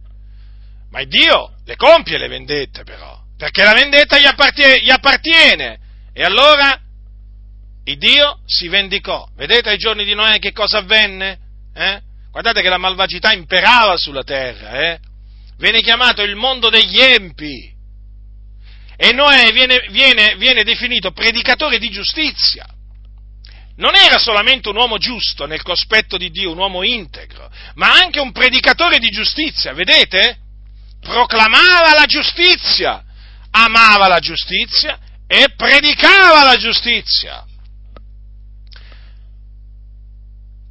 Ma 0.92 1.02
Dio 1.06 1.54
le 1.64 1.78
compie 1.78 2.18
le 2.18 2.28
vendette 2.28 2.84
però, 2.84 3.18
perché 3.38 3.64
la 3.64 3.74
vendetta 3.74 4.20
gli 4.20 4.26
appartiene. 4.26 4.82
Gli 4.82 4.90
appartiene. 4.90 5.80
E 6.12 6.22
allora 6.22 6.78
il 7.90 7.98
Dio 7.98 8.40
si 8.46 8.68
vendicò. 8.68 9.28
Vedete 9.36 9.70
ai 9.70 9.78
giorni 9.78 10.06
di 10.06 10.14
Noè 10.14 10.38
che 10.40 10.52
cosa 10.52 10.78
avvenne? 10.78 11.40
Eh? 11.74 12.02
Guardate 12.32 12.62
che 12.62 12.70
la 12.70 12.78
malvagità 12.78 13.34
imperava 13.34 13.98
sulla 13.98 14.24
terra. 14.24 14.80
Eh? 14.80 15.00
Viene 15.58 15.82
chiamato 15.82 16.22
il 16.22 16.36
mondo 16.36 16.70
degli 16.70 17.00
empi. 17.00 17.74
E 18.96 19.12
Noè 19.12 19.52
viene, 19.52 19.88
viene, 19.90 20.36
viene 20.36 20.64
definito 20.64 21.12
predicatore 21.12 21.80
di 21.80 21.90
giustizia 21.90 22.68
non 23.80 23.96
era 23.96 24.18
solamente 24.18 24.68
un 24.68 24.76
uomo 24.76 24.98
giusto 24.98 25.46
nel 25.46 25.62
cospetto 25.62 26.18
di 26.18 26.30
Dio, 26.32 26.52
un 26.52 26.58
uomo 26.58 26.84
integro, 26.84 27.50
ma 27.76 27.94
anche 27.94 28.20
un 28.20 28.34
predicatore 28.34 29.00
di 29.00 29.10
giustizia, 29.10 29.74
vedete? 29.74 30.38
Proclamava 31.00 31.94
la 31.94 32.06
giustizia, 32.06 33.02
amava 33.52 34.10
la 34.10 34.20
giustizia 34.20 35.00
e 35.26 35.54
predicava 35.56 36.44
la 36.44 36.58
giustizia. 36.58 37.46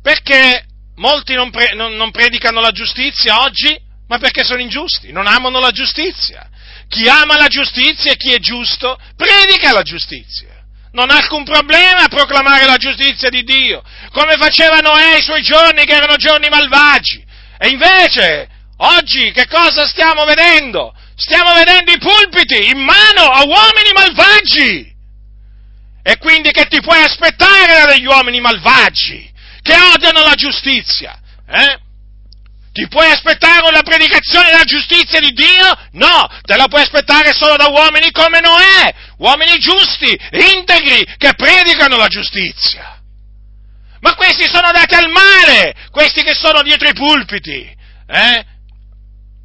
Perché 0.08 0.64
molti 0.96 1.34
non, 1.34 1.50
pre- 1.50 1.74
non, 1.74 1.94
non 1.96 2.10
predicano 2.10 2.60
la 2.60 2.70
giustizia 2.70 3.42
oggi? 3.42 3.78
Ma 4.06 4.16
perché 4.16 4.42
sono 4.42 4.62
ingiusti, 4.62 5.12
non 5.12 5.26
amano 5.26 5.60
la 5.60 5.70
giustizia. 5.70 6.48
Chi 6.88 7.06
ama 7.06 7.36
la 7.36 7.48
giustizia 7.48 8.12
e 8.12 8.16
chi 8.16 8.32
è 8.32 8.38
giusto 8.38 8.98
predica 9.14 9.70
la 9.74 9.82
giustizia 9.82 10.48
non 10.92 11.10
ha 11.10 11.16
alcun 11.16 11.44
problema 11.44 12.04
a 12.04 12.08
proclamare 12.08 12.64
la 12.64 12.78
giustizia 12.78 13.28
di 13.28 13.42
Dio, 13.42 13.82
come 14.10 14.38
faceva 14.38 14.78
Noè 14.78 15.18
i 15.18 15.22
suoi 15.22 15.42
giorni 15.42 15.84
che 15.84 15.94
erano 15.94 16.16
giorni 16.16 16.48
malvagi. 16.48 17.22
E 17.58 17.68
invece, 17.68 18.48
oggi 18.78 19.30
che 19.32 19.46
cosa 19.46 19.86
stiamo 19.86 20.24
vedendo? 20.24 20.94
Stiamo 21.16 21.52
vedendo 21.52 21.92
i 21.92 21.98
pulpiti 21.98 22.70
in 22.70 22.78
mano 22.78 23.24
a 23.28 23.42
uomini 23.44 23.92
malvagi. 23.92 24.96
E 26.02 26.16
quindi 26.16 26.50
che 26.50 26.64
ti 26.64 26.80
puoi 26.80 27.02
aspettare 27.02 27.84
dagli 27.84 28.06
uomini 28.06 28.40
malvagi, 28.40 29.27
che 29.68 29.76
odiano 29.94 30.22
la 30.22 30.34
giustizia? 30.34 31.18
Eh? 31.46 31.78
Ti 32.72 32.88
puoi 32.88 33.10
aspettare 33.10 33.68
una 33.68 33.82
predicazione 33.82 34.50
della 34.50 34.64
giustizia 34.64 35.20
di 35.20 35.32
Dio? 35.32 35.76
No, 35.92 36.26
te 36.42 36.56
la 36.56 36.68
puoi 36.68 36.82
aspettare 36.82 37.32
solo 37.32 37.56
da 37.56 37.68
uomini 37.68 38.10
come 38.10 38.40
Noè, 38.40 38.94
uomini 39.18 39.58
giusti, 39.58 40.16
integri, 40.54 41.04
che 41.18 41.34
predicano 41.34 41.96
la 41.96 42.06
giustizia. 42.06 42.98
Ma 44.00 44.14
questi 44.14 44.46
sono 44.46 44.70
dati 44.70 44.94
al 44.94 45.10
male, 45.10 45.74
questi 45.90 46.22
che 46.22 46.34
sono 46.34 46.62
dietro 46.62 46.88
i 46.88 46.94
pulpiti, 46.94 47.76
eh? 48.06 48.44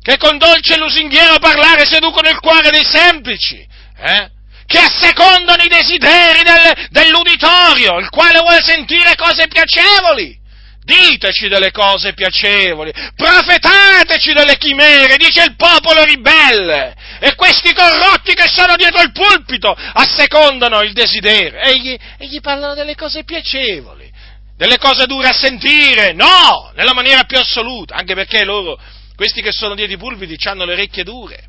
che 0.01 0.17
con 0.17 0.37
dolce 0.37 0.77
lusinghiero 0.77 1.39
parlare 1.39 1.85
seducono 1.85 2.29
il 2.29 2.39
cuore 2.39 2.69
dei 2.69 2.85
semplici, 2.85 3.67
eh? 3.97 4.29
Che 4.65 4.79
assecondano 4.79 5.63
i 5.63 5.67
desideri 5.67 6.43
del, 6.43 6.87
dell'uditorio, 6.89 7.99
il 7.99 8.09
quale 8.09 8.39
vuole 8.39 8.61
sentire 8.61 9.15
cose 9.15 9.47
piacevoli. 9.47 10.41
Diteci 10.83 11.47
delle 11.47 11.71
cose 11.71 12.13
piacevoli, 12.13 12.91
profetateci 13.15 14.33
delle 14.33 14.57
chimere, 14.57 15.15
dice 15.15 15.43
il 15.43 15.55
popolo 15.55 16.03
ribelle, 16.03 16.93
e 17.19 17.35
questi 17.35 17.73
corrotti 17.73 18.33
che 18.33 18.49
sono 18.49 18.75
dietro 18.75 19.01
il 19.01 19.13
pulpito 19.13 19.73
assecondano 19.73 20.81
il 20.81 20.91
desiderio, 20.91 21.57
e 21.61 21.79
gli, 22.27 22.41
parlano 22.41 22.73
delle 22.73 22.95
cose 22.95 23.23
piacevoli, 23.23 24.11
delle 24.57 24.77
cose 24.77 25.05
dure 25.05 25.29
a 25.29 25.33
sentire, 25.33 26.11
no, 26.11 26.73
nella 26.75 26.93
maniera 26.93 27.23
più 27.23 27.37
assoluta, 27.37 27.95
anche 27.95 28.13
perché 28.13 28.43
loro, 28.43 28.77
questi 29.15 29.41
che 29.41 29.53
sono 29.53 29.75
dietro 29.75 29.95
i 29.95 29.97
pulpiti, 29.97 30.35
hanno 30.49 30.65
le 30.65 30.73
orecchie 30.73 31.05
dure, 31.05 31.45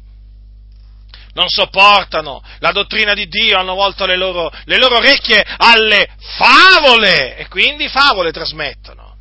non 1.35 1.49
sopportano 1.49 2.42
la 2.61 2.73
dottrina 2.73 3.14
di 3.14 3.29
Dio, 3.29 3.59
hanno 3.59 3.75
volto 3.75 4.07
le 4.07 4.16
loro, 4.16 4.51
le 4.64 4.79
loro 4.79 4.97
orecchie 4.97 5.44
alle 5.59 6.09
favole 6.37 7.37
e 7.37 7.49
quindi 7.49 7.88
favole 7.88 8.33
trasmettono. 8.33 9.16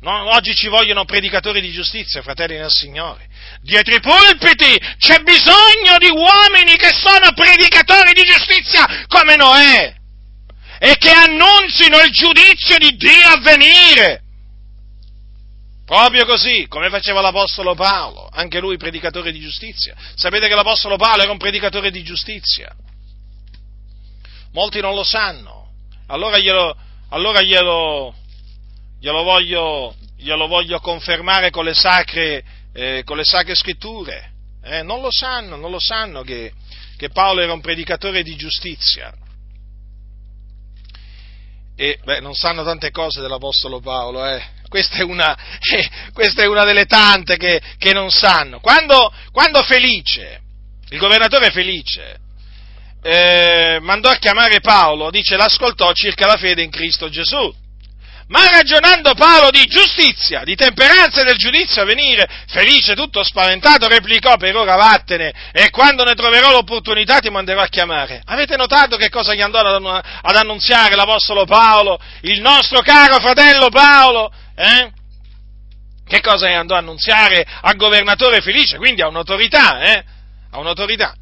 No, 0.00 0.34
oggi 0.34 0.54
ci 0.54 0.68
vogliono 0.68 1.06
predicatori 1.06 1.62
di 1.62 1.72
giustizia, 1.72 2.20
fratelli 2.20 2.58
del 2.58 2.70
Signore. 2.70 3.26
Dietro 3.62 3.94
i 3.94 4.00
pulpiti 4.00 4.78
c'è 4.98 5.20
bisogno 5.20 5.96
di 5.98 6.10
uomini 6.10 6.76
che 6.76 6.92
sono 6.92 7.32
predicatori 7.32 8.12
di 8.12 8.22
giustizia 8.22 9.06
come 9.06 9.36
Noè 9.36 9.94
e 10.78 10.96
che 10.98 11.10
annunzino 11.10 12.02
il 12.02 12.10
giudizio 12.10 12.76
di 12.76 12.94
Dio 12.96 13.28
a 13.28 13.40
venire. 13.40 14.23
Proprio 15.84 16.24
così, 16.24 16.66
come 16.66 16.88
faceva 16.88 17.20
l'Apostolo 17.20 17.74
Paolo, 17.74 18.26
anche 18.32 18.58
lui 18.58 18.78
predicatore 18.78 19.32
di 19.32 19.40
giustizia. 19.40 19.94
Sapete 20.14 20.48
che 20.48 20.54
l'Apostolo 20.54 20.96
Paolo 20.96 21.22
era 21.22 21.32
un 21.32 21.38
predicatore 21.38 21.90
di 21.90 22.02
giustizia? 22.02 22.74
Molti 24.52 24.80
non 24.80 24.94
lo 24.94 25.04
sanno. 25.04 25.72
Allora 26.06 26.38
glielo, 26.38 26.74
allora 27.10 27.42
glielo, 27.42 28.14
glielo 28.98 29.22
voglio, 29.24 29.94
glielo 30.16 30.46
voglio 30.46 30.80
confermare 30.80 31.50
con 31.50 31.64
le 31.66 31.74
sacre, 31.74 32.44
eh, 32.72 33.02
con 33.04 33.18
le 33.18 33.24
sacre 33.24 33.54
scritture. 33.54 34.32
Eh, 34.62 34.82
non 34.82 35.02
lo 35.02 35.10
sanno, 35.10 35.56
non 35.56 35.70
lo 35.70 35.80
sanno 35.80 36.22
che, 36.22 36.52
che 36.96 37.10
Paolo 37.10 37.42
era 37.42 37.52
un 37.52 37.60
predicatore 37.60 38.22
di 38.22 38.36
giustizia. 38.36 39.12
E 41.76 41.98
beh, 42.02 42.20
non 42.20 42.32
sanno 42.32 42.64
tante 42.64 42.90
cose 42.90 43.20
dell'Apostolo 43.20 43.80
Paolo, 43.80 44.24
eh. 44.24 44.53
Questa, 44.74 44.96
è 44.96 45.02
una, 45.02 45.36
eh, 45.72 45.88
questa 46.12 46.42
è 46.42 46.46
una, 46.46 46.64
delle 46.64 46.86
tante 46.86 47.36
che, 47.36 47.62
che 47.78 47.92
non 47.92 48.10
sanno. 48.10 48.58
Quando, 48.58 49.14
quando, 49.30 49.62
Felice, 49.62 50.40
il 50.88 50.98
governatore 50.98 51.52
Felice, 51.52 52.18
eh, 53.00 53.78
mandò 53.80 54.10
a 54.10 54.16
chiamare 54.16 54.58
Paolo, 54.58 55.12
dice, 55.12 55.36
l'ascoltò 55.36 55.92
circa 55.92 56.26
la 56.26 56.36
fede 56.36 56.62
in 56.62 56.70
Cristo 56.70 57.08
Gesù. 57.08 57.54
Ma 58.28 58.48
ragionando 58.48 59.12
Paolo 59.14 59.50
di 59.50 59.66
giustizia, 59.66 60.44
di 60.44 60.54
temperanza 60.54 61.20
e 61.20 61.24
del 61.24 61.36
giudizio 61.36 61.82
a 61.82 61.84
venire, 61.84 62.26
felice, 62.46 62.94
tutto 62.94 63.22
spaventato, 63.22 63.86
replicò 63.86 64.36
per 64.36 64.56
ora 64.56 64.76
vattene 64.76 65.32
e 65.52 65.68
quando 65.70 66.04
ne 66.04 66.14
troverò 66.14 66.50
l'opportunità 66.50 67.18
ti 67.18 67.28
manderò 67.28 67.60
a 67.60 67.66
chiamare. 67.66 68.22
Avete 68.24 68.56
notato 68.56 68.96
che 68.96 69.10
cosa 69.10 69.34
gli 69.34 69.42
andò 69.42 69.58
ad 69.58 70.36
annunziare 70.36 70.94
l'Apostolo 70.96 71.44
Paolo, 71.44 71.98
il 72.22 72.40
nostro 72.40 72.80
caro 72.80 73.18
fratello 73.20 73.68
Paolo? 73.68 74.32
Eh? 74.56 74.90
Che 76.06 76.20
cosa 76.20 76.48
gli 76.48 76.52
andò 76.52 76.74
a 76.74 76.78
annunziare 76.78 77.46
al 77.62 77.76
governatore 77.76 78.40
Felice? 78.40 78.78
Quindi 78.78 79.02
a 79.02 79.08
un'autorità, 79.08 79.82
eh? 79.82 80.04
A 80.50 80.58
un'autorità. 80.58 81.14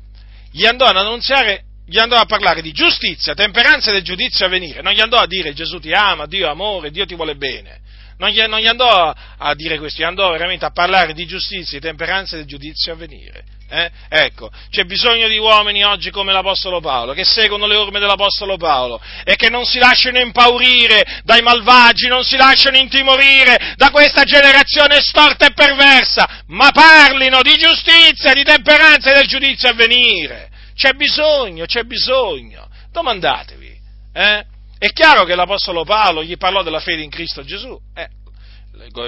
gli 0.52 0.66
andò 0.66 0.84
ad 0.84 0.96
annunziare, 0.96 1.64
gli 1.92 1.98
andò 1.98 2.16
a 2.16 2.24
parlare 2.24 2.62
di 2.62 2.72
giustizia, 2.72 3.34
temperanza 3.34 3.90
e 3.90 3.92
del 3.92 4.02
giudizio 4.02 4.46
a 4.46 4.48
venire. 4.48 4.80
Non 4.80 4.94
gli 4.94 5.00
andò 5.00 5.18
a 5.18 5.26
dire 5.26 5.52
Gesù 5.52 5.78
ti 5.78 5.92
ama, 5.92 6.24
Dio 6.24 6.48
amore, 6.48 6.90
Dio 6.90 7.04
ti 7.04 7.14
vuole 7.14 7.36
bene. 7.36 7.80
Non 8.16 8.30
gli, 8.30 8.40
non 8.40 8.60
gli 8.60 8.66
andò 8.66 9.12
a 9.38 9.54
dire 9.54 9.78
questo, 9.78 10.00
gli 10.00 10.06
andò 10.06 10.30
veramente 10.30 10.64
a 10.64 10.70
parlare 10.70 11.12
di 11.12 11.26
giustizia, 11.26 11.78
di 11.78 11.84
temperanza 11.84 12.36
del 12.36 12.46
giudizio 12.46 12.92
a 12.92 12.96
venire. 12.96 13.44
Eh? 13.68 13.90
Ecco, 14.08 14.50
c'è 14.70 14.84
bisogno 14.84 15.28
di 15.28 15.36
uomini 15.38 15.84
oggi 15.84 16.10
come 16.10 16.32
l'Apostolo 16.32 16.80
Paolo, 16.80 17.12
che 17.12 17.24
seguono 17.24 17.66
le 17.66 17.76
orme 17.76 18.00
dell'Apostolo 18.00 18.56
Paolo 18.56 19.00
e 19.24 19.34
che 19.36 19.50
non 19.50 19.64
si 19.66 19.78
lasciano 19.78 20.18
impaurire 20.18 21.20
dai 21.24 21.42
malvagi, 21.42 22.06
non 22.06 22.22
si 22.22 22.36
lasciano 22.36 22.78
intimorire 22.78 23.74
da 23.76 23.90
questa 23.90 24.24
generazione 24.24 25.00
storta 25.00 25.46
e 25.46 25.52
perversa, 25.52 26.44
ma 26.48 26.70
parlino 26.70 27.42
di 27.42 27.56
giustizia, 27.56 28.32
di 28.32 28.44
temperanza 28.44 29.10
e 29.10 29.14
del 29.14 29.26
giudizio 29.26 29.68
a 29.68 29.74
venire. 29.74 30.50
C'è 30.82 30.94
bisogno, 30.94 31.64
c'è 31.64 31.84
bisogno. 31.84 32.68
Domandatevi. 32.90 33.80
Eh? 34.12 34.44
È 34.76 34.88
chiaro 34.88 35.24
che 35.24 35.36
l'Apostolo 35.36 35.84
Paolo 35.84 36.24
gli 36.24 36.36
parlò 36.36 36.64
della 36.64 36.80
fede 36.80 37.02
in 37.02 37.08
Cristo 37.08 37.44
Gesù. 37.44 37.80
Eh, 37.94 38.08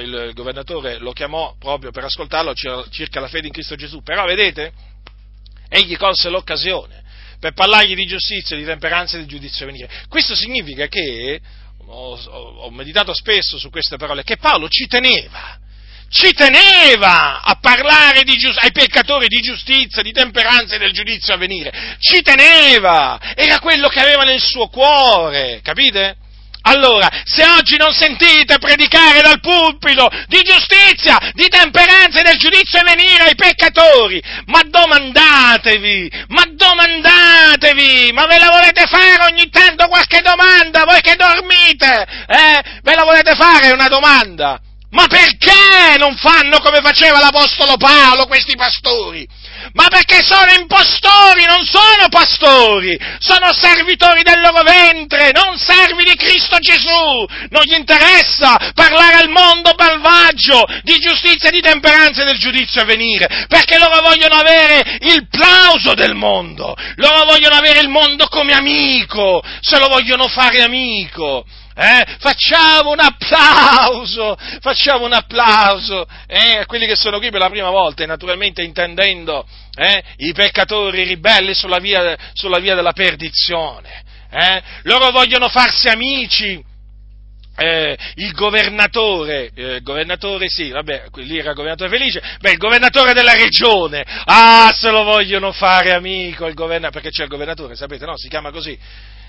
il, 0.00 0.30
governatore 0.34 0.98
lo 0.98 1.10
chiamò 1.10 1.56
proprio 1.58 1.90
per 1.90 2.04
ascoltarlo 2.04 2.54
circa 2.54 3.18
la 3.18 3.26
fede 3.26 3.48
in 3.48 3.52
Cristo 3.52 3.74
Gesù, 3.74 4.04
però 4.04 4.24
vedete, 4.24 4.72
egli 5.68 5.96
colse 5.96 6.28
l'occasione 6.28 7.02
per 7.40 7.54
parlargli 7.54 7.96
di 7.96 8.06
giustizia, 8.06 8.56
di 8.56 8.64
temperanza 8.64 9.16
e 9.16 9.22
di 9.22 9.26
giudizio 9.26 9.66
venire. 9.66 9.90
Questo 10.08 10.36
significa 10.36 10.86
che, 10.86 11.40
ho, 11.86 12.16
ho 12.16 12.70
meditato 12.70 13.12
spesso 13.12 13.58
su 13.58 13.68
queste 13.70 13.96
parole, 13.96 14.22
che 14.22 14.36
Paolo 14.36 14.68
ci 14.68 14.86
teneva, 14.86 15.58
ci 16.14 16.32
teneva 16.32 17.40
a 17.42 17.58
parlare 17.60 18.22
giust- 18.22 18.62
ai 18.62 18.70
peccatori 18.70 19.26
di 19.26 19.40
giustizia, 19.40 20.00
di 20.00 20.12
temperanza 20.12 20.76
e 20.76 20.78
del 20.78 20.92
giudizio 20.92 21.34
a 21.34 21.36
venire, 21.36 21.96
ci 21.98 22.22
teneva, 22.22 23.18
era 23.34 23.58
quello 23.58 23.88
che 23.88 23.98
aveva 23.98 24.22
nel 24.22 24.40
suo 24.40 24.68
cuore, 24.68 25.60
capite? 25.60 26.18
Allora, 26.66 27.10
se 27.24 27.44
oggi 27.58 27.76
non 27.76 27.92
sentite 27.92 28.58
predicare 28.58 29.22
dal 29.22 29.40
pulpito 29.40 30.08
di 30.28 30.40
giustizia, 30.42 31.18
di 31.32 31.48
temperanza 31.48 32.20
e 32.20 32.22
del 32.22 32.38
giudizio 32.38 32.78
a 32.78 32.84
venire 32.84 33.24
ai 33.24 33.34
peccatori, 33.34 34.22
ma 34.46 34.62
domandatevi, 34.64 36.10
ma 36.28 36.44
domandatevi, 36.48 38.12
ma 38.12 38.26
ve 38.26 38.38
la 38.38 38.50
volete 38.50 38.86
fare 38.86 39.32
ogni 39.32 39.50
tanto 39.50 39.88
qualche 39.88 40.22
domanda, 40.22 40.84
voi 40.84 41.00
che 41.00 41.16
dormite, 41.16 42.06
eh? 42.28 42.62
Ve 42.82 42.94
la 42.94 43.04
volete 43.04 43.34
fare 43.34 43.72
una 43.72 43.88
domanda? 43.88 44.60
Ma 44.94 45.06
perché 45.08 45.98
non 45.98 46.16
fanno 46.16 46.60
come 46.60 46.80
faceva 46.80 47.18
l'Apostolo 47.18 47.76
Paolo 47.76 48.26
questi 48.26 48.54
pastori? 48.54 49.26
ma 49.72 49.88
perché 49.88 50.22
sono 50.22 50.50
impostori, 50.52 51.44
non 51.44 51.64
sono 51.64 52.08
pastori, 52.08 52.98
sono 53.18 53.52
servitori 53.52 54.22
del 54.22 54.40
loro 54.40 54.62
ventre, 54.62 55.32
non 55.32 55.56
servi 55.58 56.04
di 56.04 56.16
Cristo 56.16 56.58
Gesù, 56.58 57.26
non 57.48 57.62
gli 57.64 57.74
interessa 57.74 58.56
parlare 58.74 59.14
al 59.14 59.30
mondo 59.30 59.74
malvagio 59.76 60.64
di 60.82 60.98
giustizia, 60.98 61.50
di 61.50 61.60
temperanza 61.60 62.22
e 62.22 62.26
del 62.26 62.38
giudizio 62.38 62.82
a 62.82 62.84
venire, 62.84 63.46
perché 63.48 63.78
loro 63.78 64.00
vogliono 64.02 64.34
avere 64.34 64.98
il 65.00 65.26
plauso 65.28 65.94
del 65.94 66.14
mondo, 66.14 66.76
loro 66.96 67.24
vogliono 67.24 67.56
avere 67.56 67.80
il 67.80 67.88
mondo 67.88 68.28
come 68.28 68.52
amico, 68.52 69.42
se 69.60 69.78
lo 69.78 69.88
vogliono 69.88 70.28
fare 70.28 70.62
amico. 70.62 71.44
Eh? 71.76 72.04
Facciamo 72.20 72.92
un 72.92 73.00
applauso, 73.00 74.36
facciamo 74.60 75.06
un 75.06 75.12
applauso 75.12 76.06
eh? 76.28 76.58
a 76.58 76.66
quelli 76.66 76.86
che 76.86 76.94
sono 76.94 77.18
qui 77.18 77.30
per 77.30 77.40
la 77.40 77.50
prima 77.50 77.70
volta 77.70 78.04
e 78.04 78.06
naturalmente 78.06 78.62
intendendo 78.62 79.44
eh? 79.74 80.02
i 80.18 80.32
peccatori 80.32 81.02
ribelli 81.02 81.52
sulla 81.52 81.78
via, 81.78 82.16
sulla 82.32 82.60
via 82.60 82.76
della 82.76 82.92
perdizione. 82.92 84.04
Eh? 84.30 84.62
Loro 84.82 85.10
vogliono 85.10 85.48
farsi 85.48 85.88
amici. 85.88 86.72
Eh, 87.56 87.96
il 88.16 88.32
governatore, 88.32 89.50
eh, 89.54 89.74
il 89.76 89.82
governatore 89.82 90.48
sì, 90.48 90.70
vabbè, 90.70 91.04
lì 91.18 91.38
era 91.38 91.50
il 91.50 91.54
governatore 91.54 91.88
felice, 91.88 92.20
beh, 92.40 92.50
il 92.50 92.56
governatore 92.56 93.12
della 93.12 93.34
regione, 93.34 94.04
ah, 94.24 94.74
se 94.76 94.90
lo 94.90 95.04
vogliono 95.04 95.52
fare 95.52 95.92
amico, 95.92 96.46
il 96.46 96.54
governatore, 96.54 97.00
perché 97.00 97.16
c'è 97.16 97.22
il 97.22 97.28
governatore, 97.28 97.76
sapete, 97.76 98.06
no, 98.06 98.16
si 98.16 98.26
chiama 98.26 98.50
così, 98.50 98.76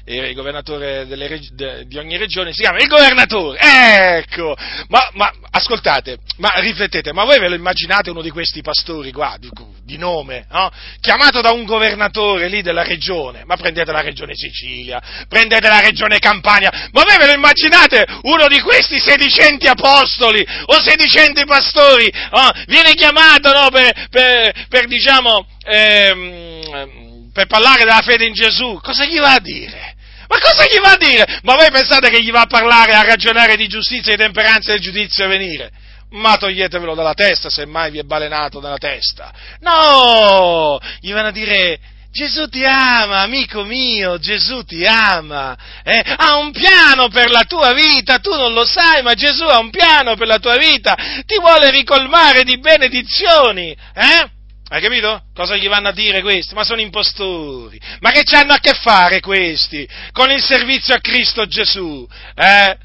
era 0.08 0.28
il 0.28 0.36
governatore 0.36 1.06
reg- 1.06 1.50
de- 1.54 1.86
di 1.88 1.98
ogni 1.98 2.16
regione, 2.18 2.54
si 2.54 2.62
chiama 2.62 2.78
il 2.78 2.88
governatore, 2.88 3.58
ecco, 3.60 4.56
ma, 4.90 5.10
ma, 5.14 5.32
ascoltate, 5.50 6.20
ma 6.38 6.52
riflettete, 6.58 7.12
ma 7.12 7.24
voi 7.24 7.40
ve 7.40 7.50
lo 7.50 7.56
immaginate 7.56 8.12
uno 8.12 8.22
di 8.22 8.30
questi 8.30 8.62
pastori 8.62 9.12
qua, 9.12 9.36
di, 9.40 9.50
di 9.84 9.98
nome, 9.98 10.46
no? 10.52 10.70
chiamato 11.02 11.42
da 11.42 11.52
un 11.52 11.66
governatore 11.66 12.48
lì 12.50 12.62
della 12.62 12.84
regione, 12.84 13.46
ma 13.46 13.56
prendete 13.56 13.92
la 13.92 14.02
regione 14.02 14.36
Sicilia, 14.36 15.02
prendete 15.28 15.68
la 15.68 15.80
regione 15.80 16.20
Campania, 16.20 16.70
ma 16.92 17.04
voi 17.04 17.18
ve 17.18 17.26
lo 17.26 17.34
immaginate 17.34 18.06
uno 18.22 18.48
di 18.48 18.62
questi 18.62 19.00
sedicenti 19.00 19.66
apostoli 19.66 20.46
o 20.66 20.82
sedicenti 20.82 21.46
pastori, 21.46 22.12
no? 22.32 22.52
viene 22.68 22.94
chiamato 22.94 23.52
no, 23.52 23.70
per, 23.72 24.08
per, 24.12 24.66
per, 24.70 24.86
diciamo, 24.86 25.48
ehm, 25.66 27.32
per 27.34 27.48
parlare 27.48 27.80
della 27.80 28.04
fede 28.04 28.28
in 28.28 28.34
Gesù, 28.34 28.80
cosa 28.84 29.04
gli 29.04 29.18
va 29.20 29.34
a 29.34 29.40
dire? 29.40 29.95
Ma 30.28 30.40
cosa 30.40 30.66
gli 30.66 30.80
va 30.80 30.92
a 30.92 30.98
dire? 30.98 31.40
Ma 31.44 31.56
voi 31.56 31.70
pensate 31.72 32.10
che 32.10 32.22
gli 32.22 32.32
va 32.32 32.42
a 32.42 32.48
parlare, 32.48 32.94
a 32.94 33.04
ragionare 33.04 33.56
di 33.56 33.68
giustizia, 33.68 34.16
di 34.16 34.22
temperanza 34.22 34.70
e 34.70 34.74
del 34.74 34.82
giudizio 34.82 35.26
a 35.26 35.28
venire? 35.28 35.72
Ma 36.12 36.38
toglietevelo 36.38 36.96
dalla 36.96 37.14
testa 37.14 37.50
se 37.50 37.66
mai 37.66 37.92
vi 37.92 38.00
è 38.00 38.04
balenato 38.04 38.62
nella 38.62 38.78
testa. 38.78 39.34
No! 39.60 40.80
Gli 41.00 41.12
vanno 41.12 41.28
a 41.28 41.32
dire, 41.32 41.80
Gesù 42.16 42.48
ti 42.48 42.64
ama, 42.64 43.20
amico 43.24 43.64
mio, 43.66 44.18
Gesù 44.20 44.64
ti 44.64 44.86
ama, 44.86 45.58
eh? 45.84 46.02
ha 46.16 46.38
un 46.38 46.52
piano 46.52 47.10
per 47.10 47.30
la 47.30 47.44
tua 47.44 47.74
vita, 47.74 48.20
tu 48.20 48.30
non 48.30 48.54
lo 48.54 48.64
sai, 48.64 49.04
ma 49.04 49.16
Gesù 49.16 49.44
ha 49.44 49.60
un 49.60 49.70
piano 49.70 50.16
per 50.16 50.26
la 50.26 50.40
tua 50.40 50.56
vita, 50.56 50.96
ti 51.26 51.38
vuole 51.42 51.72
ricolmare 51.72 52.46
di 52.46 52.58
benedizioni, 52.58 53.76
eh? 53.94 54.30
Hai 54.76 54.82
capito? 54.82 55.28
Cosa 55.34 55.56
gli 55.56 55.70
vanno 55.70 55.88
a 55.88 55.94
dire 55.94 56.22
questi? 56.22 56.54
Ma 56.54 56.66
sono 56.66 56.82
impostori. 56.82 57.80
Ma 58.02 58.12
che 58.12 58.26
hanno 58.36 58.52
a 58.52 58.58
che 58.58 58.74
fare 58.74 59.22
questi 59.22 59.88
con 60.12 60.30
il 60.30 60.44
servizio 60.44 60.94
a 60.94 61.00
Cristo 61.00 61.46
Gesù? 61.46 62.06
Eh? 62.36 62.78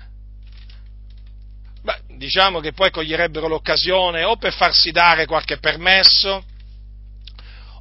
Beh, 1.82 2.00
diciamo 2.16 2.60
che 2.60 2.72
poi 2.72 2.92
coglierebbero 2.92 3.48
l'occasione 3.48 4.22
o 4.22 4.36
per 4.36 4.52
farsi 4.52 4.92
dare 4.92 5.26
qualche 5.26 5.58
permesso, 5.58 6.44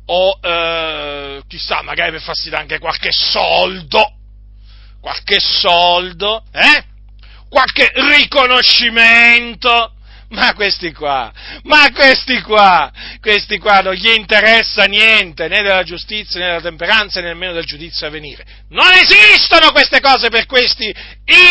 o 0.05 0.39
eh, 0.41 1.43
chissà, 1.47 1.84
magari 1.84 2.10
per 2.10 2.22
farsi 2.22 2.49
dare 2.49 2.64
anche 2.64 2.80
qualche 2.80 3.12
soldo, 3.12 4.12
qualche 4.99 5.39
soldo, 5.39 6.45
eh? 6.51 6.84
qualche 7.47 7.91
riconoscimento 7.93 9.93
ma 10.30 10.53
questi 10.53 10.91
qua, 10.91 11.32
ma 11.63 11.91
questi 11.91 12.39
qua, 12.41 12.91
questi 13.19 13.57
qua 13.57 13.80
non 13.80 13.93
gli 13.93 14.09
interessa 14.09 14.84
niente 14.84 15.47
né 15.47 15.63
della 15.63 15.84
giustizia 15.84 16.39
né 16.39 16.45
della 16.47 16.61
temperanza 16.61 17.19
né 17.19 17.27
nemmeno 17.27 17.53
del 17.53 17.65
giudizio 17.65 18.05
a 18.05 18.11
venire. 18.11 18.45
Non 18.69 18.91
esistono 18.93 19.71
queste 19.71 19.99
cose 19.99 20.30
per 20.30 20.45
questi 20.45 20.93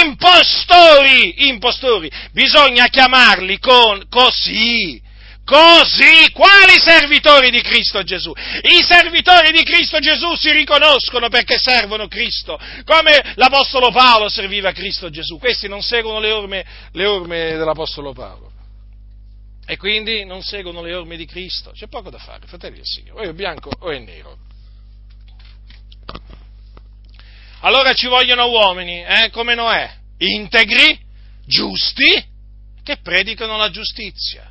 impostori, 0.00 1.48
impostori. 1.48 2.10
Bisogna 2.32 2.86
chiamarli 2.86 3.58
con 3.58 4.06
così. 4.08 5.06
Così, 5.44 6.30
quali 6.32 6.78
servitori 6.78 7.50
di 7.50 7.62
Cristo 7.62 8.02
Gesù? 8.02 8.30
I 8.30 8.84
servitori 8.86 9.50
di 9.50 9.62
Cristo 9.62 9.98
Gesù 9.98 10.34
si 10.34 10.52
riconoscono 10.52 11.30
perché 11.30 11.56
servono 11.58 12.06
Cristo, 12.06 12.60
come 12.84 13.32
l'Apostolo 13.36 13.90
Paolo 13.90 14.28
serviva 14.28 14.72
Cristo 14.72 15.08
Gesù. 15.08 15.38
Questi 15.38 15.66
non 15.66 15.80
seguono 15.80 16.20
le 16.20 16.32
orme, 16.32 16.66
le 16.92 17.06
orme 17.06 17.56
dell'Apostolo 17.56 18.12
Paolo 18.12 18.47
e 19.70 19.76
quindi 19.76 20.24
non 20.24 20.40
seguono 20.40 20.80
le 20.80 20.94
orme 20.94 21.18
di 21.18 21.26
Cristo. 21.26 21.72
C'è 21.72 21.88
poco 21.88 22.08
da 22.08 22.16
fare, 22.16 22.46
fratelli 22.46 22.76
del 22.76 22.86
Signore, 22.86 23.26
o 23.26 23.30
è 23.30 23.34
bianco 23.34 23.70
o 23.80 23.90
è 23.90 23.98
nero. 23.98 24.38
Allora 27.60 27.92
ci 27.92 28.06
vogliono 28.06 28.48
uomini, 28.48 29.04
eh, 29.04 29.28
come 29.30 29.54
Noè, 29.54 29.94
integri, 30.16 30.98
giusti, 31.44 32.24
che 32.82 32.96
predicano 33.02 33.58
la 33.58 33.68
giustizia. 33.68 34.50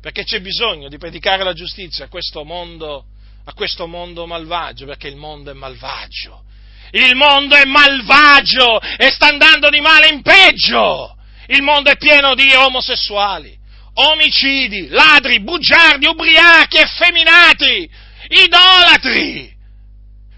Perché 0.00 0.22
c'è 0.22 0.40
bisogno 0.40 0.88
di 0.88 0.98
predicare 0.98 1.42
la 1.42 1.52
giustizia 1.52 2.04
a 2.04 2.08
questo 2.08 2.44
mondo, 2.44 3.06
a 3.46 3.52
questo 3.54 3.88
mondo 3.88 4.24
malvagio, 4.24 4.86
perché 4.86 5.08
il 5.08 5.16
mondo 5.16 5.50
è 5.50 5.54
malvagio. 5.54 6.44
Il 6.92 7.16
mondo 7.16 7.56
è 7.56 7.64
malvagio 7.64 8.80
e 8.80 9.10
sta 9.10 9.26
andando 9.26 9.68
di 9.68 9.80
male 9.80 10.10
in 10.10 10.22
peggio. 10.22 11.16
Il 11.48 11.62
mondo 11.62 11.90
è 11.90 11.96
pieno 11.96 12.36
di 12.36 12.52
omosessuali, 12.54 13.62
omicidi, 13.94 14.88
ladri, 14.88 15.40
bugiardi, 15.40 16.06
ubriachi, 16.06 16.78
effeminati, 16.78 17.90
idolatri, 18.28 19.54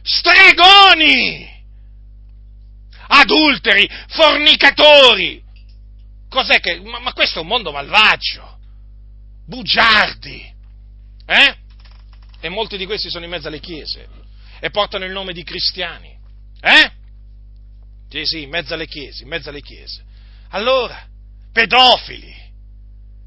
stregoni, 0.03 1.49
adulteri, 3.09 3.89
fornicatori. 4.09 5.43
Cos'è 6.29 6.61
che... 6.61 6.81
Ma, 6.81 6.99
ma 6.99 7.13
questo 7.13 7.39
è 7.39 7.43
un 7.43 7.49
mondo 7.49 7.73
malvagio, 7.73 8.59
bugiardi, 9.47 10.55
eh? 11.27 11.57
E 12.41 12.49
molti 12.49 12.77
di 12.77 12.87
questi 12.87 13.09
sono 13.09 13.25
in 13.25 13.31
mezzo 13.31 13.49
alle 13.49 13.61
chiese. 13.61 14.09
e 14.61 14.71
portano 14.71 15.05
il 15.05 15.13
nome 15.13 15.33
di 15.33 15.43
cristiani. 15.43 16.15
Eh? 16.61 16.91
Sì, 18.09 18.25
sì, 18.25 18.43
in 18.43 18.51
mezzo 18.51 18.75
alle 18.75 18.87
chiese, 18.87 19.23
in 19.23 19.29
mezzo 19.29 19.49
alle 19.49 19.63
chiese. 19.63 20.05
Allora, 20.51 21.07
pedofili 21.53 22.46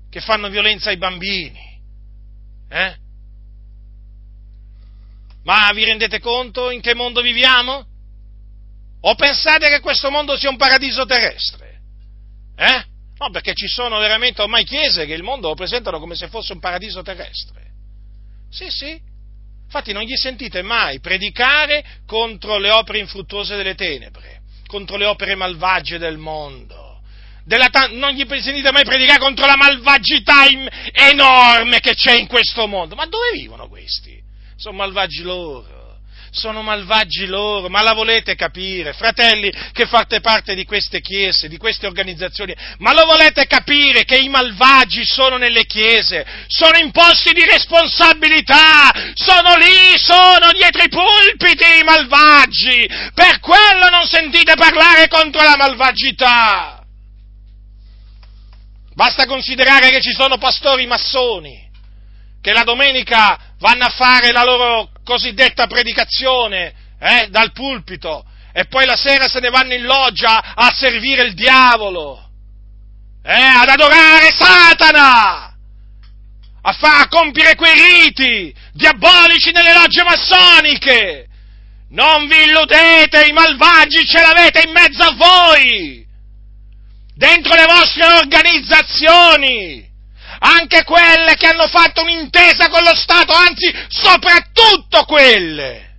che 0.09 0.21
fanno 0.21 0.49
violenza 0.49 0.89
ai 0.89 0.97
bambini. 0.97 1.81
Eh? 2.69 2.95
Ma 5.43 5.71
vi 5.73 5.83
rendete 5.85 6.19
conto 6.19 6.69
in 6.69 6.81
che 6.81 6.93
mondo 6.93 7.21
viviamo? 7.21 7.85
O 9.01 9.15
pensate 9.15 9.69
che 9.69 9.79
questo 9.79 10.11
mondo 10.11 10.37
sia 10.37 10.49
un 10.49 10.57
paradiso 10.57 11.05
terrestre? 11.05 11.79
Eh? 12.55 12.85
No, 13.17 13.29
perché 13.31 13.53
ci 13.53 13.67
sono 13.67 13.99
veramente 13.99 14.41
ormai 14.41 14.63
chiese 14.63 15.05
che 15.05 15.13
il 15.13 15.23
mondo 15.23 15.49
lo 15.49 15.55
presentano 15.55 15.99
come 15.99 16.15
se 16.15 16.27
fosse 16.27 16.53
un 16.53 16.59
paradiso 16.59 17.01
terrestre. 17.01 17.67
Sì, 18.49 18.69
sì. 18.69 18.99
Infatti 19.65 19.93
non 19.93 20.03
gli 20.03 20.15
sentite 20.15 20.61
mai 20.61 20.99
predicare 20.99 22.01
contro 22.07 22.57
le 22.57 22.71
opere 22.71 22.99
infruttuose 22.99 23.55
delle 23.55 23.75
tenebre, 23.75 24.41
contro 24.65 24.97
le 24.97 25.05
opere 25.05 25.35
malvagie 25.35 25.97
del 25.97 26.17
mondo. 26.17 26.88
Ta- 27.57 27.89
non 27.91 28.11
gli 28.11 28.25
sentite 28.27 28.71
mai 28.71 28.83
predicare 28.83 29.19
contro 29.19 29.45
la 29.45 29.55
malvagità 29.55 30.45
enorme 30.91 31.79
che 31.79 31.95
c'è 31.95 32.13
in 32.13 32.27
questo 32.27 32.67
mondo. 32.67 32.95
Ma 32.95 33.05
dove 33.05 33.31
vivono 33.33 33.67
questi? 33.67 34.21
Sono 34.55 34.77
malvagi 34.77 35.23
loro 35.23 35.79
sono 36.31 36.61
malvagi 36.61 37.25
loro, 37.25 37.69
ma 37.69 37.81
la 37.81 37.93
volete 37.93 38.35
capire, 38.35 38.93
fratelli 38.93 39.51
che 39.71 39.85
fate 39.85 40.19
parte 40.19 40.55
di 40.55 40.65
queste 40.65 41.01
chiese, 41.01 41.47
di 41.47 41.57
queste 41.57 41.87
organizzazioni, 41.87 42.55
ma 42.77 42.93
lo 42.93 43.05
volete 43.05 43.45
capire 43.47 44.03
che 44.03 44.17
i 44.17 44.29
malvagi 44.29 45.03
sono 45.05 45.37
nelle 45.37 45.65
chiese, 45.65 46.25
sono 46.47 46.77
in 46.77 46.91
posti 46.91 47.33
di 47.33 47.43
responsabilità, 47.45 48.91
sono 49.13 49.55
lì, 49.55 49.97
sono 49.97 50.51
dietro 50.53 50.83
i 50.83 50.89
pulpiti 50.89 51.79
i 51.79 51.83
malvagi, 51.83 52.87
per 53.13 53.39
quello 53.39 53.89
non 53.89 54.05
sentite 54.05 54.53
parlare 54.55 55.07
contro 55.07 55.41
la 55.41 55.55
malvagità. 55.57 56.78
Basta 58.99 59.25
considerare 59.27 59.91
che 59.91 60.01
ci 60.01 60.11
sono 60.11 60.37
pastori 60.37 60.85
massoni 60.85 61.69
che 62.41 62.51
la 62.51 62.63
domenica 62.63 63.39
vanno 63.57 63.85
a 63.85 63.89
fare 63.95 64.33
la 64.33 64.43
loro 64.43 64.89
cosiddetta 65.05 65.67
predicazione 65.67 66.73
eh, 66.99 67.27
dal 67.29 67.53
pulpito 67.53 68.25
e 68.51 68.65
poi 68.65 68.85
la 68.85 68.97
sera 68.97 69.29
se 69.29 69.39
ne 69.39 69.51
vanno 69.51 69.73
in 69.73 69.83
loggia 69.83 70.53
a 70.53 70.69
servire 70.75 71.23
il 71.23 71.33
diavolo, 71.33 72.29
eh, 73.23 73.31
ad 73.31 73.69
adorare 73.69 74.35
Satana, 74.37 75.55
a, 76.61 76.73
fa, 76.73 76.99
a 76.99 77.07
compiere 77.07 77.55
quei 77.55 78.03
riti 78.03 78.53
diabolici 78.73 79.53
nelle 79.53 79.75
logge 79.75 80.03
massoniche. 80.03 81.25
Non 81.91 82.27
vi 82.27 82.43
illudete, 82.43 83.27
i 83.27 83.31
malvagi 83.31 84.05
ce 84.05 84.19
l'avete 84.19 84.63
in 84.65 84.73
mezzo 84.73 85.03
a 85.03 85.15
voi, 85.15 86.05
dentro 87.19 87.53
le 87.53 87.65
vostre 87.65 88.05
organizzazioni 88.05 89.85
anche 90.39 90.85
quelle 90.85 91.35
che 91.35 91.47
hanno 91.47 91.67
fatto 91.67 92.01
un'intesa 92.01 92.69
con 92.69 92.81
lo 92.81 92.95
Stato, 92.95 93.33
anzi 93.33 93.69
soprattutto 93.89 95.03
quelle, 95.03 95.97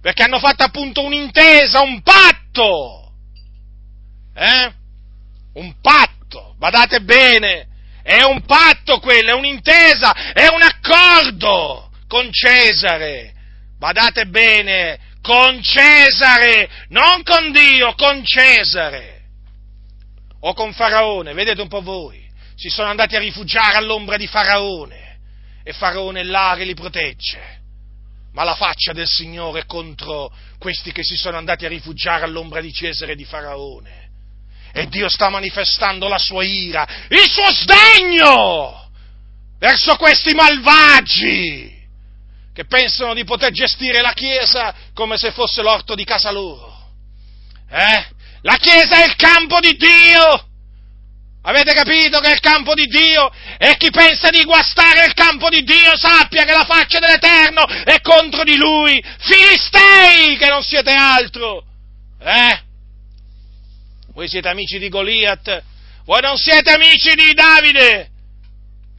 perché 0.00 0.22
hanno 0.22 0.38
fatto 0.38 0.62
appunto 0.62 1.02
un'intesa, 1.02 1.80
un 1.80 2.00
patto, 2.02 3.14
eh? 4.36 4.72
Un 5.54 5.74
patto, 5.80 6.54
badate 6.56 7.00
bene, 7.00 7.66
è 8.04 8.22
un 8.22 8.42
patto 8.42 9.00
quello, 9.00 9.30
è 9.30 9.34
un'intesa, 9.34 10.32
è 10.34 10.46
un 10.46 10.62
accordo 10.62 11.90
con 12.06 12.30
Cesare, 12.30 13.34
badate 13.76 14.26
bene, 14.26 15.00
con 15.20 15.60
Cesare, 15.60 16.70
non 16.90 17.24
con 17.24 17.50
Dio, 17.50 17.92
con 17.96 18.24
Cesare, 18.24 19.17
o 20.40 20.54
con 20.54 20.72
Faraone, 20.72 21.32
vedete 21.32 21.60
un 21.60 21.68
po' 21.68 21.82
voi 21.82 22.26
si 22.58 22.70
sono 22.70 22.88
andati 22.88 23.14
a 23.14 23.20
rifugiare 23.20 23.76
all'ombra 23.76 24.16
di 24.16 24.26
Faraone 24.26 25.20
e 25.62 25.72
Faraone 25.72 26.20
è 26.20 26.24
là 26.24 26.54
che 26.56 26.64
li 26.64 26.74
protegge. 26.74 27.56
Ma 28.32 28.42
la 28.42 28.56
faccia 28.56 28.92
del 28.92 29.06
Signore 29.06 29.64
contro 29.64 30.32
questi 30.58 30.90
che 30.90 31.04
si 31.04 31.14
sono 31.14 31.36
andati 31.36 31.66
a 31.66 31.68
rifugiare 31.68 32.24
all'ombra 32.24 32.60
di 32.60 32.72
Cesare 32.72 33.12
e 33.12 33.16
di 33.16 33.24
Faraone. 33.24 34.08
E 34.72 34.88
Dio 34.88 35.08
sta 35.08 35.28
manifestando 35.28 36.08
la 36.08 36.18
sua 36.18 36.42
ira, 36.42 36.86
il 37.08 37.28
suo 37.30 37.48
sdegno 37.52 38.90
verso 39.58 39.94
questi 39.96 40.34
malvagi 40.34 41.76
che 42.52 42.64
pensano 42.64 43.14
di 43.14 43.22
poter 43.22 43.52
gestire 43.52 44.00
la 44.00 44.12
Chiesa 44.12 44.74
come 44.94 45.16
se 45.16 45.30
fosse 45.30 45.62
l'orto 45.62 45.94
di 45.94 46.04
casa 46.04 46.32
loro. 46.32 46.90
Eh? 47.70 48.06
La 48.42 48.56
Chiesa 48.56 49.02
è 49.02 49.06
il 49.06 49.16
campo 49.16 49.60
di 49.60 49.76
Dio 49.76 50.48
Avete 51.48 51.72
capito 51.72 52.18
che 52.20 52.28
è 52.28 52.32
il 52.34 52.40
campo 52.40 52.74
di 52.74 52.86
Dio? 52.86 53.30
E 53.56 53.76
chi 53.78 53.90
pensa 53.90 54.28
di 54.28 54.44
guastare 54.44 55.06
il 55.06 55.14
campo 55.14 55.48
di 55.48 55.62
Dio 55.62 55.96
sappia 55.96 56.44
che 56.44 56.52
la 56.52 56.64
faccia 56.64 56.98
dell'Eterno 56.98 57.66
è 57.66 58.02
contro 58.02 58.44
di 58.44 58.56
lui. 58.56 59.02
Filistei, 59.18 60.36
che 60.36 60.48
non 60.48 60.62
siete 60.62 60.90
altro. 60.90 61.64
Eh? 62.20 62.60
Voi 64.12 64.28
siete 64.28 64.48
amici 64.48 64.78
di 64.78 64.90
Goliat? 64.90 65.62
Voi 66.04 66.20
non 66.20 66.36
siete 66.36 66.70
amici 66.70 67.14
di 67.14 67.32
Davide? 67.32 68.10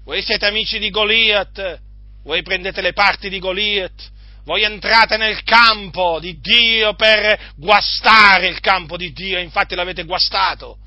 Voi 0.03 0.23
siete 0.23 0.47
amici 0.47 0.79
di 0.79 0.89
Goliat? 0.89 1.81
Voi 2.23 2.41
prendete 2.41 2.81
le 2.81 2.93
parti 2.93 3.29
di 3.29 3.37
Goliat? 3.37 4.11
Voi 4.45 4.63
entrate 4.63 5.17
nel 5.17 5.43
campo 5.43 6.19
di 6.19 6.39
Dio 6.39 6.95
per 6.95 7.53
guastare 7.55 8.47
il 8.47 8.59
campo 8.59 8.97
di 8.97 9.11
Dio, 9.11 9.39
infatti 9.39 9.75
l'avete 9.75 10.03
guastato 10.03 10.77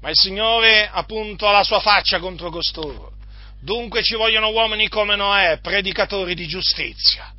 ma 0.00 0.10
il 0.10 0.16
Signore 0.16 0.88
appunto 0.90 1.48
ha 1.48 1.52
la 1.52 1.64
sua 1.64 1.80
faccia 1.80 2.18
contro 2.18 2.50
costoro. 2.50 3.12
Dunque 3.60 4.02
ci 4.02 4.14
vogliono 4.14 4.50
uomini 4.50 4.88
come 4.88 5.16
Noè, 5.16 5.58
predicatori 5.60 6.34
di 6.34 6.46
giustizia. 6.46 7.32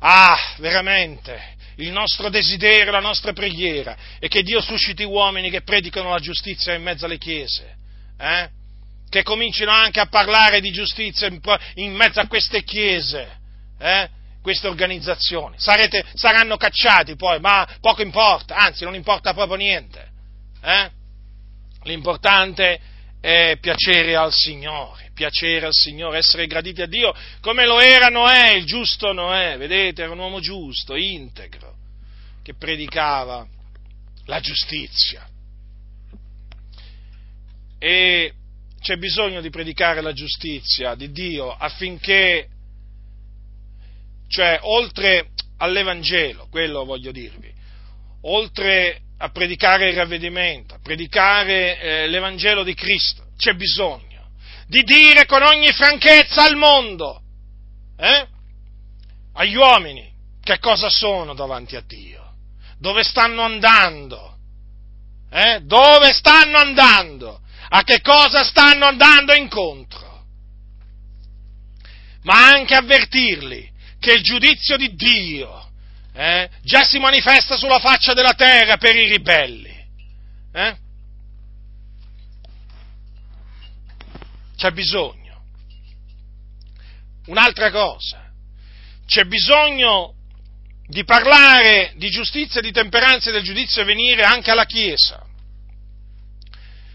Ah, 0.00 0.36
veramente, 0.58 1.56
il 1.76 1.90
nostro 1.90 2.28
desiderio, 2.28 2.90
la 2.90 3.00
nostra 3.00 3.32
preghiera 3.32 3.96
è 4.18 4.28
che 4.28 4.42
Dio 4.42 4.60
susciti 4.60 5.04
uomini 5.04 5.48
che 5.48 5.62
predicano 5.62 6.10
la 6.10 6.18
giustizia 6.18 6.74
in 6.74 6.82
mezzo 6.82 7.06
alle 7.06 7.18
chiese, 7.18 7.76
eh? 8.18 8.50
Che 9.12 9.22
comincino 9.22 9.70
anche 9.70 10.00
a 10.00 10.06
parlare 10.06 10.62
di 10.62 10.72
giustizia 10.72 11.28
in 11.74 11.92
mezzo 11.92 12.18
a 12.18 12.26
queste 12.26 12.62
chiese, 12.62 13.40
eh? 13.78 14.08
queste 14.40 14.68
organizzazioni. 14.68 15.56
Sarete, 15.58 16.02
saranno 16.14 16.56
cacciati 16.56 17.14
poi, 17.14 17.38
ma 17.38 17.68
poco 17.78 18.00
importa, 18.00 18.56
anzi 18.56 18.84
non 18.84 18.94
importa 18.94 19.34
proprio 19.34 19.56
niente. 19.58 20.08
Eh? 20.62 20.90
L'importante 21.82 22.80
è 23.20 23.58
piacere 23.60 24.16
al 24.16 24.32
Signore, 24.32 25.10
piacere 25.12 25.66
al 25.66 25.74
Signore, 25.74 26.16
essere 26.16 26.46
graditi 26.46 26.80
a 26.80 26.86
Dio, 26.86 27.14
come 27.42 27.66
lo 27.66 27.80
era 27.80 28.08
Noè, 28.08 28.52
il 28.52 28.64
giusto 28.64 29.12
Noè, 29.12 29.58
vedete, 29.58 30.04
era 30.04 30.12
un 30.12 30.20
uomo 30.20 30.40
giusto, 30.40 30.96
integro, 30.96 31.74
che 32.42 32.54
predicava 32.54 33.46
la 34.24 34.40
giustizia. 34.40 35.28
E 37.78 38.32
c'è 38.82 38.96
bisogno 38.96 39.40
di 39.40 39.48
predicare 39.48 40.00
la 40.00 40.12
giustizia 40.12 40.94
di 40.96 41.12
Dio 41.12 41.50
affinché, 41.50 42.48
cioè, 44.28 44.58
oltre 44.62 45.28
all'Evangelo, 45.58 46.48
quello 46.50 46.84
voglio 46.84 47.12
dirvi, 47.12 47.50
oltre 48.22 49.02
a 49.18 49.30
predicare 49.30 49.90
il 49.90 49.96
ravvedimento, 49.96 50.74
a 50.74 50.80
predicare 50.82 51.78
eh, 51.78 52.06
l'Evangelo 52.08 52.64
di 52.64 52.74
Cristo. 52.74 53.30
C'è 53.36 53.54
bisogno 53.54 54.10
di 54.66 54.82
dire 54.82 55.26
con 55.26 55.42
ogni 55.42 55.70
franchezza 55.70 56.44
al 56.44 56.56
mondo, 56.56 57.20
eh, 57.96 58.26
agli 59.34 59.54
uomini, 59.54 60.10
che 60.42 60.58
cosa 60.58 60.88
sono 60.88 61.34
davanti 61.34 61.76
a 61.76 61.84
Dio, 61.86 62.34
dove 62.78 63.04
stanno 63.04 63.42
andando, 63.42 64.38
eh, 65.30 65.60
dove 65.62 66.12
stanno 66.12 66.58
andando, 66.58 67.41
a 67.74 67.84
che 67.84 68.02
cosa 68.02 68.44
stanno 68.44 68.84
andando 68.84 69.32
incontro, 69.32 70.26
ma 72.24 72.48
anche 72.48 72.74
avvertirli 72.74 73.70
che 73.98 74.12
il 74.12 74.22
giudizio 74.22 74.76
di 74.76 74.94
Dio 74.94 75.70
eh, 76.12 76.50
già 76.62 76.84
si 76.84 76.98
manifesta 76.98 77.56
sulla 77.56 77.78
faccia 77.78 78.12
della 78.12 78.34
terra 78.34 78.76
per 78.76 78.94
i 78.94 79.08
ribelli. 79.08 79.74
Eh? 80.52 80.76
C'è 84.54 84.70
bisogno. 84.72 85.42
Un'altra 87.26 87.70
cosa, 87.70 88.30
c'è 89.06 89.24
bisogno 89.24 90.14
di 90.86 91.04
parlare 91.04 91.94
di 91.96 92.10
giustizia, 92.10 92.60
di 92.60 92.70
temperanza 92.70 93.30
e 93.30 93.32
del 93.32 93.42
giudizio 93.42 93.80
a 93.80 93.86
venire 93.86 94.24
anche 94.24 94.50
alla 94.50 94.66
Chiesa. 94.66 95.30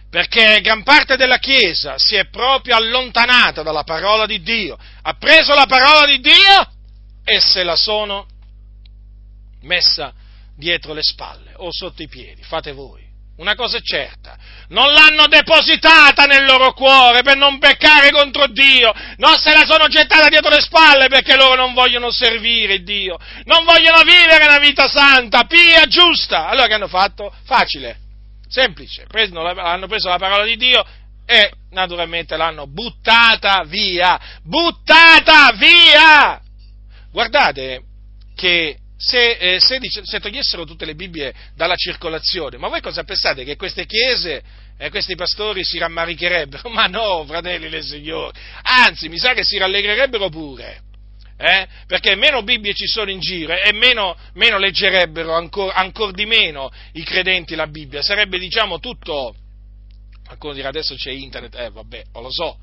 Perché 0.09 0.61
gran 0.61 0.83
parte 0.83 1.17
della 1.17 1.37
Chiesa 1.37 1.95
si 1.97 2.15
è 2.15 2.29
proprio 2.29 2.75
allontanata 2.75 3.61
dalla 3.61 3.83
parola 3.83 4.25
di 4.25 4.41
Dio, 4.41 4.77
ha 5.01 5.13
preso 5.13 5.53
la 5.53 5.65
parola 5.65 6.05
di 6.05 6.19
Dio 6.19 6.71
e 7.25 7.41
se 7.41 7.63
la 7.63 7.75
sono 7.75 8.25
messa 9.63 10.13
dietro 10.55 10.93
le 10.93 11.03
spalle 11.03 11.53
o 11.57 11.71
sotto 11.71 12.01
i 12.01 12.07
piedi, 12.07 12.41
fate 12.41 12.71
voi. 12.71 13.05
Una 13.37 13.53
cosa 13.53 13.77
è 13.77 13.81
certa, 13.81 14.35
non 14.69 14.91
l'hanno 14.91 15.27
depositata 15.27 16.25
nel 16.25 16.43
loro 16.45 16.73
cuore 16.73 17.21
per 17.21 17.37
non 17.37 17.59
peccare 17.59 18.09
contro 18.09 18.47
Dio, 18.47 18.91
non 19.17 19.37
se 19.37 19.53
la 19.53 19.63
sono 19.63 19.87
gettata 19.87 20.27
dietro 20.27 20.49
le 20.49 20.61
spalle 20.61 21.07
perché 21.07 21.35
loro 21.35 21.53
non 21.53 21.73
vogliono 21.73 22.09
servire 22.09 22.81
Dio, 22.81 23.19
non 23.43 23.63
vogliono 23.63 24.01
vivere 24.01 24.45
una 24.45 24.57
vita 24.57 24.87
santa, 24.87 25.43
pia, 25.43 25.85
giusta. 25.85 26.47
Allora 26.47 26.65
che 26.65 26.73
hanno 26.73 26.87
fatto? 26.87 27.31
Facile, 27.45 27.99
semplice, 28.47 29.05
hanno 29.09 29.87
preso 29.87 30.09
la 30.09 30.17
parola 30.17 30.45
di 30.45 30.57
Dio 30.57 30.85
e 31.25 31.51
naturalmente 31.71 32.37
l'hanno 32.37 32.67
buttata 32.67 33.63
via, 33.65 34.19
buttata 34.43 35.51
via! 35.53 36.41
Guardate 37.11 37.81
che 38.35 38.77
se, 38.97 39.31
eh, 39.31 39.59
se, 39.59 39.79
se, 40.03 40.19
togliessero 40.19 40.65
tutte 40.65 40.85
le 40.85 40.95
Bibbie 40.95 41.33
dalla 41.55 41.75
circolazione, 41.75 42.57
ma 42.57 42.67
voi 42.67 42.81
cosa 42.81 43.03
pensate? 43.03 43.43
Che 43.43 43.55
queste 43.55 43.85
chiese 43.85 44.41
e 44.77 44.85
eh, 44.85 44.89
questi 44.89 45.15
pastori 45.15 45.63
si 45.63 45.77
rammaricherebbero? 45.77 46.69
Ma 46.71 46.87
no, 46.87 47.23
fratelli 47.25 47.69
del 47.69 47.83
Signore, 47.83 48.37
anzi, 48.63 49.09
mi 49.09 49.17
sa 49.17 49.33
che 49.33 49.43
si 49.43 49.57
rallegrerebbero 49.57 50.29
pure. 50.29 50.81
Eh? 51.37 51.67
Perché 51.85 52.15
meno 52.15 52.41
Bibbie 52.41 52.73
ci 52.73 52.87
sono 52.87 53.11
in 53.11 53.19
giro 53.19 53.53
e 53.53 53.71
meno, 53.71 54.17
meno 54.33 54.57
leggerebbero 54.57 55.33
ancora 55.33 55.75
ancor 55.75 56.11
di 56.11 56.25
meno 56.25 56.71
i 56.93 57.03
credenti 57.03 57.53
la 57.55 57.67
Bibbia. 57.67 58.01
Sarebbe, 58.01 58.39
diciamo, 58.39 58.79
tutto. 58.79 59.35
Qualcuno 60.25 60.53
dirà 60.53 60.69
adesso 60.69 60.95
c'è 60.95 61.11
internet, 61.11 61.55
eh 61.55 61.69
vabbè, 61.69 62.03
lo 62.13 62.31
so, 62.31 62.57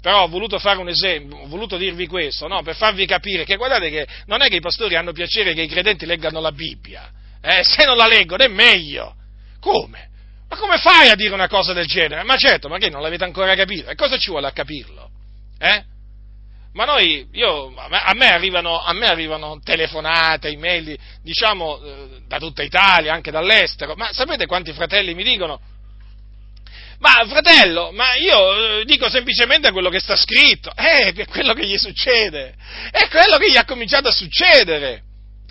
però 0.00 0.22
ho 0.22 0.28
voluto 0.28 0.58
fare 0.58 0.78
un 0.78 0.88
esempio, 0.88 1.38
ho 1.38 1.46
voluto 1.46 1.76
dirvi 1.76 2.06
questo, 2.06 2.46
no? 2.48 2.62
per 2.62 2.74
farvi 2.74 3.04
capire 3.04 3.44
che 3.44 3.56
guardate 3.56 3.90
che 3.90 4.06
non 4.26 4.40
è 4.42 4.48
che 4.48 4.56
i 4.56 4.60
pastori 4.60 4.96
hanno 4.96 5.12
piacere 5.12 5.52
che 5.52 5.62
i 5.62 5.68
credenti 5.68 6.06
leggano 6.06 6.40
la 6.40 6.52
Bibbia, 6.52 7.10
eh? 7.42 7.62
se 7.66 7.84
non 7.84 7.96
la 7.96 8.06
leggono 8.06 8.42
è 8.42 8.48
meglio. 8.48 9.14
Come? 9.60 10.08
Ma 10.48 10.56
come 10.56 10.78
fai 10.78 11.10
a 11.10 11.14
dire 11.14 11.34
una 11.34 11.48
cosa 11.48 11.72
del 11.72 11.86
genere? 11.86 12.22
Ma 12.22 12.36
certo, 12.36 12.68
ma 12.68 12.78
che 12.78 12.88
non 12.88 13.02
l'avete 13.02 13.24
ancora 13.24 13.54
capito? 13.54 13.90
E 13.90 13.94
cosa 13.94 14.16
ci 14.16 14.30
vuole 14.30 14.46
a 14.46 14.52
capirlo? 14.52 15.10
Eh? 15.58 15.84
Ma 16.72 16.84
noi, 16.84 17.26
io, 17.32 17.74
a 17.74 18.14
me, 18.14 18.28
arrivano, 18.28 18.80
a 18.80 18.92
me 18.92 19.06
arrivano 19.06 19.58
telefonate, 19.62 20.48
email, 20.48 20.96
diciamo, 21.20 21.82
eh, 21.82 22.22
da 22.28 22.38
tutta 22.38 22.62
Italia, 22.62 23.12
anche 23.12 23.32
dall'estero, 23.32 23.94
ma 23.96 24.12
sapete 24.12 24.46
quanti 24.46 24.72
fratelli 24.72 25.14
mi 25.14 25.24
dicono? 25.24 25.60
Ma 27.00 27.24
fratello, 27.26 27.90
ma 27.92 28.14
io 28.14 28.80
eh, 28.80 28.84
dico 28.84 29.08
semplicemente 29.08 29.72
quello 29.72 29.88
che 29.88 29.98
sta 29.98 30.14
scritto, 30.14 30.70
eh, 30.76 31.12
è 31.12 31.26
quello 31.26 31.54
che 31.54 31.66
gli 31.66 31.78
succede, 31.78 32.54
è 32.92 33.08
quello 33.08 33.36
che 33.38 33.50
gli 33.50 33.56
ha 33.56 33.64
cominciato 33.64 34.08
a 34.08 34.12
succedere. 34.12 35.02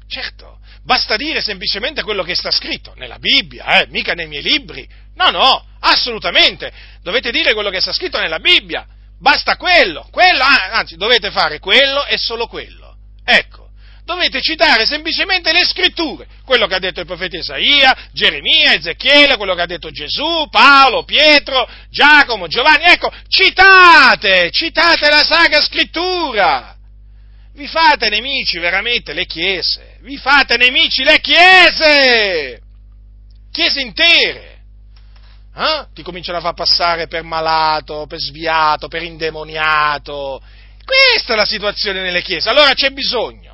Certo, 0.08 0.60
basta 0.84 1.18
dire 1.18 1.42
semplicemente 1.42 2.02
quello 2.04 2.24
che 2.24 2.36
sta 2.36 2.52
scritto, 2.52 2.94
nella 2.96 3.18
Bibbia, 3.18 3.82
eh, 3.82 3.88
mica 3.90 4.14
nei 4.14 4.28
miei 4.28 4.44
libri. 4.44 4.88
No, 5.16 5.32
no, 5.32 5.66
assolutamente, 5.82 6.72
dovete 7.02 7.32
dire 7.32 7.54
quello 7.54 7.72
che 7.72 7.82
sta 7.82 7.92
scritto 7.92 8.20
nella 8.20 8.40
Bibbia, 8.40 8.88
basta 9.20 9.58
quello, 9.58 10.08
quello, 10.12 10.44
anzi, 10.44 10.96
dovete 10.96 11.32
fare 11.32 11.60
quello 11.60 12.06
e 12.06 12.18
solo 12.18 12.48
quello. 12.48 12.96
Ecco, 13.24 13.70
dovete 14.06 14.42
citare 14.42 14.86
semplicemente 14.88 15.52
le 15.52 15.66
scritture, 15.66 16.26
quello 16.44 16.66
che 16.66 16.76
ha 16.76 16.80
detto 16.80 17.00
il 17.00 17.06
profeta 17.06 17.38
Isaia, 17.38 17.96
Geremia, 18.12 18.74
Ezechiele, 18.74 19.38
quello 19.38 19.54
che 19.54 19.62
ha 19.62 19.68
detto 19.68 19.92
Gesù, 19.92 20.48
Paolo, 20.50 21.04
Pietro, 21.04 21.70
Giacomo, 21.92 22.48
Giovanni, 22.48 22.86
ecco, 22.86 23.12
citate, 23.28 24.50
citate 24.52 25.10
la 25.10 25.24
Sacra 25.24 25.62
Scrittura. 25.62 26.76
Vi 27.54 27.68
fate 27.68 28.10
nemici 28.10 28.58
veramente 28.58 29.14
le 29.14 29.26
chiese, 29.26 29.98
vi 30.02 30.18
fate 30.18 30.58
nemici 30.58 31.04
le 31.04 31.20
chiese, 31.20 32.62
chiese 33.52 33.82
intere. 33.82 34.49
Eh? 35.56 35.88
Ti 35.94 36.04
cominciano 36.04 36.38
a 36.38 36.42
far 36.42 36.54
passare 36.54 37.08
per 37.08 37.24
malato, 37.24 38.06
per 38.08 38.20
sviato, 38.20 38.88
per 38.88 39.04
indemoniato. 39.04 40.42
Questa 40.84 41.34
è 41.34 41.36
la 41.36 41.46
situazione 41.46 42.02
nelle 42.02 42.22
chiese. 42.22 42.50
Allora 42.50 42.74
c'è 42.74 42.92
bisogno 42.92 43.50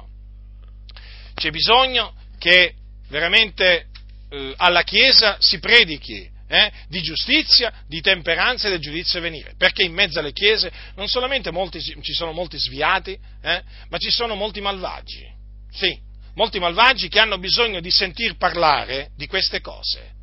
c'è 1.35 1.51
bisogno 1.51 2.13
che 2.39 2.73
veramente 3.09 3.87
eh, 4.29 4.53
alla 4.57 4.83
Chiesa 4.83 5.37
si 5.39 5.59
predichi 5.59 6.27
eh, 6.47 6.71
di 6.87 7.01
giustizia, 7.01 7.71
di 7.87 8.01
temperanza 8.01 8.67
e 8.67 8.71
del 8.71 8.79
giudizio 8.79 9.19
a 9.19 9.21
venire, 9.21 9.53
perché 9.57 9.83
in 9.83 9.93
mezzo 9.93 10.19
alle 10.19 10.31
Chiese 10.31 10.71
non 10.95 11.07
solamente 11.07 11.51
molti, 11.51 11.81
ci 11.81 12.13
sono 12.13 12.31
molti 12.31 12.57
sviati, 12.57 13.17
eh, 13.41 13.63
ma 13.89 13.97
ci 13.97 14.09
sono 14.09 14.35
molti 14.35 14.61
malvagi, 14.61 15.27
sì, 15.71 15.99
molti 16.35 16.59
malvagi 16.59 17.09
che 17.09 17.19
hanno 17.19 17.37
bisogno 17.37 17.81
di 17.81 17.91
sentir 17.91 18.37
parlare 18.37 19.09
di 19.15 19.27
queste 19.27 19.59
cose, 19.59 20.13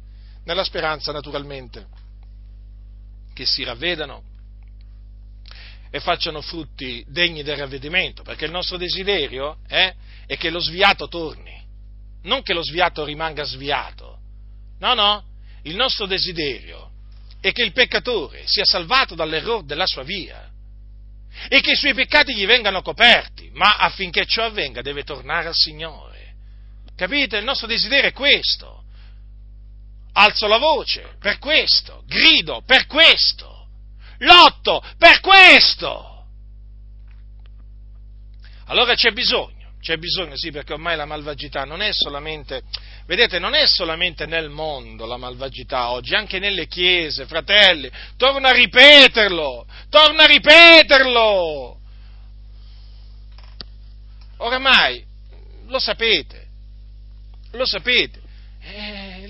nella 0.44 0.64
speranza 0.64 1.12
naturalmente 1.12 1.86
che 3.34 3.46
si 3.46 3.64
ravvedano 3.64 4.30
e 5.90 6.00
facciano 6.00 6.40
frutti 6.40 7.04
degni 7.06 7.42
del 7.42 7.58
ravvedimento, 7.58 8.22
perché 8.22 8.46
il 8.46 8.50
nostro 8.50 8.76
desiderio 8.76 9.58
è, 9.66 9.94
è 10.26 10.36
che 10.36 10.50
lo 10.50 10.60
sviato 10.60 11.06
torni, 11.08 11.62
non 12.22 12.42
che 12.42 12.54
lo 12.54 12.62
sviato 12.62 13.04
rimanga 13.04 13.44
sviato. 13.44 14.18
No, 14.78 14.94
no, 14.94 15.24
il 15.62 15.76
nostro 15.76 16.06
desiderio 16.06 16.90
è 17.40 17.52
che 17.52 17.62
il 17.62 17.72
peccatore 17.72 18.42
sia 18.46 18.64
salvato 18.64 19.14
dall'errore 19.14 19.66
della 19.66 19.86
sua 19.86 20.02
via 20.02 20.50
e 21.48 21.60
che 21.60 21.72
i 21.72 21.76
suoi 21.76 21.94
peccati 21.94 22.34
gli 22.34 22.46
vengano 22.46 22.82
coperti, 22.82 23.50
ma 23.52 23.76
affinché 23.76 24.26
ciò 24.26 24.44
avvenga 24.44 24.80
deve 24.82 25.02
tornare 25.02 25.48
al 25.48 25.54
Signore. 25.54 26.34
Capite? 26.94 27.38
Il 27.38 27.44
nostro 27.44 27.66
desiderio 27.66 28.08
è 28.08 28.12
questo. 28.12 28.81
Alzo 30.14 30.46
la 30.46 30.58
voce 30.58 31.16
per 31.18 31.38
questo, 31.38 32.02
grido 32.06 32.62
per 32.66 32.86
questo 32.86 33.52
lotto 34.22 34.82
per 34.98 35.20
questo. 35.20 36.08
Allora 38.66 38.94
c'è 38.94 39.10
bisogno, 39.10 39.74
c'è 39.80 39.96
bisogno, 39.96 40.36
sì, 40.36 40.50
perché 40.50 40.72
ormai 40.72 40.96
la 40.96 41.04
malvagità 41.04 41.64
non 41.64 41.82
è 41.82 41.92
solamente, 41.92 42.62
vedete, 43.06 43.38
non 43.38 43.54
è 43.54 43.66
solamente 43.66 44.24
nel 44.24 44.48
mondo 44.48 45.04
la 45.04 45.16
malvagità 45.16 45.90
oggi, 45.90 46.14
anche 46.14 46.38
nelle 46.38 46.66
chiese, 46.66 47.26
fratelli, 47.26 47.90
torno 48.16 48.46
a 48.46 48.52
ripeterlo, 48.52 49.66
torno 49.90 50.22
a 50.22 50.26
ripeterlo. 50.26 51.78
Oramai 54.38 55.04
lo 55.66 55.78
sapete, 55.78 56.46
lo 57.52 57.66
sapete. 57.66 58.20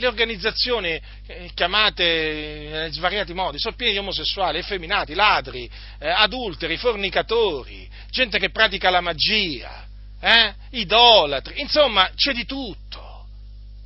Eh, 0.03 0.07
le 0.07 0.07
organizzazioni 0.07 1.01
eh, 1.27 1.51
chiamate 1.55 2.87
in 2.87 2.93
svariati 2.93 3.33
modi 3.33 3.59
sono 3.59 3.77
piene 3.77 3.93
di 3.93 3.99
omosessuali, 3.99 4.59
effeminati, 4.59 5.15
ladri, 5.15 5.71
eh, 5.99 6.09
adulteri, 6.09 6.77
fornicatori, 6.77 7.89
gente 8.11 8.39
che 8.39 8.51
pratica 8.51 8.91
la 8.91 9.01
magia, 9.01 9.87
eh, 10.21 10.55
idolatri, 10.71 11.61
insomma 11.61 12.11
c'è 12.15 12.33
di 12.33 12.45
tutto. 12.45 13.27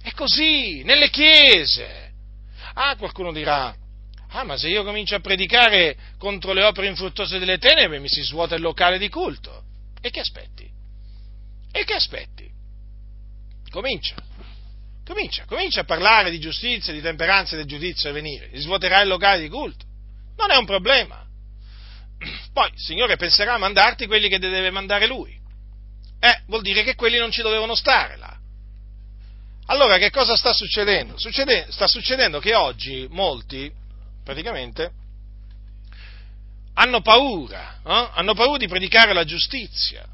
È 0.03 0.13
così, 0.13 0.83
nelle 0.85 1.11
chiese. 1.11 2.13
Ah, 2.75 2.97
qualcuno 2.97 3.33
dirà, 3.33 3.75
ah 4.29 4.45
ma 4.45 4.57
se 4.57 4.69
io 4.69 4.85
comincio 4.85 5.17
a 5.17 5.21
predicare 5.21 5.97
contro 6.19 6.53
le 6.53 6.63
opere 6.63 6.87
infruttuose 6.89 7.39
delle 7.39 7.59
tenebre 7.59 7.99
mi 7.99 8.09
si 8.09 8.23
svuota 8.23 8.55
il 8.55 8.63
locale 8.63 8.99
di 8.99 9.09
culto. 9.09 9.65
E 10.01 10.11
che 10.11 10.21
aspetti? 10.21 10.69
E 11.73 11.85
che 11.85 11.95
aspetti? 11.95 12.49
Comincia. 13.71 14.15
Comincia, 15.07 15.45
comincia 15.45 15.83
a 15.83 15.85
parlare 15.85 16.31
di 16.31 16.41
giustizia, 16.41 16.93
di 16.93 17.01
temperanza 17.01 17.55
e 17.55 17.59
del 17.59 17.67
giudizio 17.67 18.11
a 18.11 18.13
venire, 18.13 18.51
svuoterai 18.55 19.03
il 19.03 19.09
locale 19.09 19.41
di 19.41 19.49
culto. 19.49 19.85
Non 20.37 20.51
è 20.51 20.57
un 20.57 20.67
problema. 20.67 21.25
Poi 22.53 22.71
il 22.73 22.81
Signore 22.81 23.15
penserà 23.17 23.55
a 23.55 23.59
mandarti 23.59 24.07
quelli 24.07 24.29
che 24.29 24.41
deve 24.41 24.71
mandare 24.71 25.07
Lui. 25.07 25.33
Eh, 26.19 26.43
vuol 26.47 26.63
dire 26.63 26.83
che 26.83 26.97
quelli 26.97 27.19
non 27.19 27.31
ci 27.31 27.43
dovevano 27.43 27.77
stare 27.77 28.17
là. 28.17 28.37
Allora 29.67 29.97
che 29.97 30.11
cosa 30.11 30.35
sta 30.35 30.53
succedendo? 30.53 31.17
Succede, 31.19 31.69
sta 31.71 31.87
succedendo 31.87 32.41
che 32.41 32.57
oggi 32.57 33.07
molti, 33.09 33.71
praticamente, 34.25 34.91
hanno 36.75 37.01
paura, 37.01 37.81
eh? 37.87 38.11
hanno 38.15 38.35
paura 38.35 38.59
di 38.59 38.67
predicare 38.67 39.13
la 39.13 39.25
giustizia, 39.25 40.05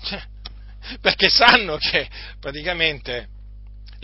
perché 1.00 1.30
sanno 1.30 1.78
che 1.78 2.06
praticamente 2.38 3.28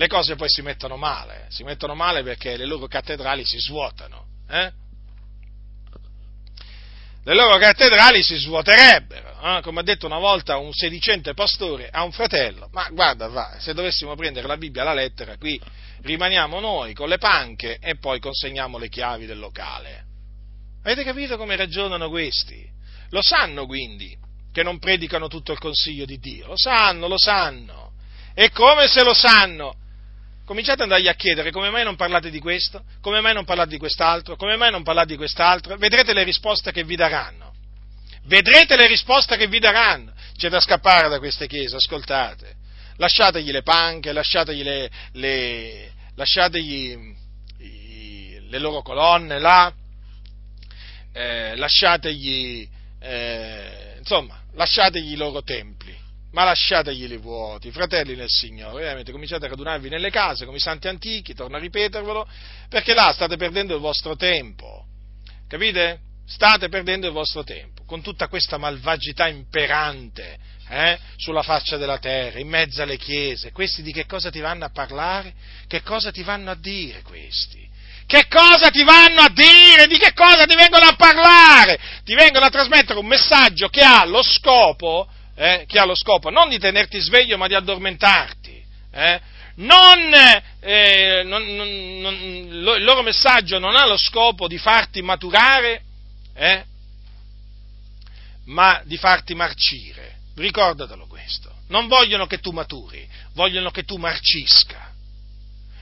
le 0.00 0.08
cose 0.08 0.34
poi 0.34 0.48
si 0.48 0.62
mettono 0.62 0.96
male, 0.96 1.44
si 1.50 1.62
mettono 1.62 1.94
male 1.94 2.22
perché 2.22 2.56
le 2.56 2.64
loro 2.64 2.86
cattedrali 2.86 3.44
si 3.44 3.58
svuotano. 3.58 4.24
Eh? 4.48 4.72
Le 7.22 7.34
loro 7.34 7.58
cattedrali 7.58 8.22
si 8.22 8.34
svuoterebbero, 8.36 9.58
eh? 9.58 9.60
come 9.60 9.80
ha 9.80 9.82
detto 9.82 10.06
una 10.06 10.18
volta 10.18 10.56
un 10.56 10.72
sedicente 10.72 11.34
pastore 11.34 11.90
a 11.90 12.02
un 12.02 12.12
fratello, 12.12 12.70
ma 12.72 12.88
guarda, 12.90 13.28
va, 13.28 13.56
se 13.58 13.74
dovessimo 13.74 14.14
prendere 14.14 14.46
la 14.46 14.56
Bibbia 14.56 14.80
alla 14.80 14.94
lettera, 14.94 15.36
qui 15.36 15.60
rimaniamo 16.00 16.60
noi 16.60 16.94
con 16.94 17.10
le 17.10 17.18
panche 17.18 17.76
e 17.78 17.98
poi 17.98 18.20
consegniamo 18.20 18.78
le 18.78 18.88
chiavi 18.88 19.26
del 19.26 19.38
locale. 19.38 20.04
Avete 20.82 21.04
capito 21.04 21.36
come 21.36 21.56
ragionano 21.56 22.08
questi? 22.08 22.66
Lo 23.10 23.20
sanno 23.20 23.66
quindi 23.66 24.16
che 24.50 24.62
non 24.62 24.78
predicano 24.78 25.28
tutto 25.28 25.52
il 25.52 25.58
consiglio 25.58 26.06
di 26.06 26.18
Dio? 26.18 26.46
Lo 26.46 26.56
sanno, 26.56 27.06
lo 27.06 27.18
sanno. 27.18 27.92
E 28.32 28.50
come 28.50 28.88
se 28.88 29.04
lo 29.04 29.12
sanno? 29.12 29.74
Cominciate 30.50 30.82
ad 30.82 30.90
andargli 30.90 31.06
a 31.06 31.14
chiedere 31.14 31.52
come 31.52 31.70
mai 31.70 31.84
non 31.84 31.94
parlate 31.94 32.28
di 32.28 32.40
questo, 32.40 32.82
come 33.00 33.20
mai 33.20 33.32
non 33.34 33.44
parlate 33.44 33.70
di 33.70 33.78
quest'altro, 33.78 34.34
come 34.34 34.56
mai 34.56 34.72
non 34.72 34.82
parlate 34.82 35.10
di 35.12 35.16
quest'altro, 35.16 35.76
vedrete 35.76 36.12
le 36.12 36.24
risposte 36.24 36.72
che 36.72 36.82
vi 36.82 36.96
daranno. 36.96 37.54
Vedrete 38.24 38.74
le 38.74 38.88
risposte 38.88 39.36
che 39.36 39.46
vi 39.46 39.60
daranno. 39.60 40.12
C'è 40.36 40.48
da 40.48 40.58
scappare 40.58 41.08
da 41.08 41.20
queste 41.20 41.46
chiese, 41.46 41.76
ascoltate. 41.76 42.56
Lasciategli 42.96 43.52
le 43.52 43.62
panche, 43.62 44.10
lasciategli 44.10 44.64
le, 44.64 44.90
le 45.12 45.92
lasciategli 46.16 46.98
i, 47.58 48.40
le 48.48 48.58
loro 48.58 48.82
colonne 48.82 49.38
là, 49.38 49.72
eh, 51.12 51.54
lasciategli, 51.54 52.68
eh, 52.98 53.94
insomma, 53.98 54.42
lasciategli 54.54 55.12
i 55.12 55.16
loro 55.16 55.44
templi, 55.44 55.96
ma 56.32 56.44
lasciategli 56.44 57.18
vuoti, 57.18 57.70
fratelli 57.72 58.14
nel 58.14 58.28
Signore, 58.28 58.82
veramente 58.82 59.12
cominciate 59.12 59.46
a 59.46 59.48
radunarvi 59.48 59.88
nelle 59.88 60.10
case 60.10 60.44
come 60.44 60.58
i 60.58 60.60
santi 60.60 60.88
antichi, 60.88 61.34
torno 61.34 61.56
a 61.56 61.60
ripetervelo, 61.60 62.26
perché 62.68 62.94
là 62.94 63.12
state 63.12 63.36
perdendo 63.36 63.74
il 63.74 63.80
vostro 63.80 64.16
tempo, 64.16 64.84
capite? 65.48 66.00
State 66.26 66.68
perdendo 66.68 67.08
il 67.08 67.12
vostro 67.12 67.42
tempo, 67.42 67.82
con 67.84 68.02
tutta 68.02 68.28
questa 68.28 68.56
malvagità 68.56 69.26
imperante 69.26 70.38
eh, 70.68 70.98
sulla 71.16 71.42
faccia 71.42 71.76
della 71.76 71.98
terra, 71.98 72.38
in 72.38 72.48
mezzo 72.48 72.80
alle 72.82 72.96
chiese, 72.96 73.50
questi 73.50 73.82
di 73.82 73.92
che 73.92 74.06
cosa 74.06 74.30
ti 74.30 74.38
vanno 74.38 74.64
a 74.64 74.70
parlare? 74.70 75.34
Che 75.66 75.82
cosa 75.82 76.12
ti 76.12 76.22
vanno 76.22 76.52
a 76.52 76.54
dire 76.54 77.02
questi? 77.02 77.68
Che 78.06 78.26
cosa 78.28 78.70
ti 78.70 78.82
vanno 78.84 79.20
a 79.20 79.30
dire? 79.32 79.86
Di 79.86 79.98
che 79.98 80.12
cosa 80.12 80.44
ti 80.44 80.54
vengono 80.54 80.86
a 80.86 80.94
parlare? 80.96 81.78
Ti 82.04 82.14
vengono 82.14 82.44
a 82.44 82.50
trasmettere 82.50 82.98
un 82.98 83.06
messaggio 83.06 83.68
che 83.68 83.82
ha 83.82 84.04
lo 84.04 84.22
scopo, 84.22 85.08
eh, 85.40 85.64
che 85.66 85.78
ha 85.78 85.86
lo 85.86 85.94
scopo 85.94 86.28
non 86.28 86.50
di 86.50 86.58
tenerti 86.58 87.00
sveglio 87.00 87.38
ma 87.38 87.46
di 87.46 87.54
addormentarti. 87.54 88.62
Eh? 88.92 89.20
Non, 89.54 90.12
eh, 90.60 91.22
non, 91.24 91.42
non, 91.54 91.98
non, 92.00 92.14
il 92.14 92.84
loro 92.84 93.02
messaggio 93.02 93.58
non 93.58 93.74
ha 93.74 93.86
lo 93.86 93.96
scopo 93.96 94.46
di 94.46 94.58
farti 94.58 95.00
maturare, 95.00 95.82
eh, 96.34 96.64
ma 98.46 98.82
di 98.84 98.98
farti 98.98 99.34
marcire. 99.34 100.18
Ricordatelo 100.36 101.06
questo. 101.06 101.50
Non 101.68 101.88
vogliono 101.88 102.26
che 102.26 102.38
tu 102.38 102.50
maturi, 102.50 103.08
vogliono 103.32 103.70
che 103.70 103.84
tu 103.84 103.96
marcisca. 103.96 104.92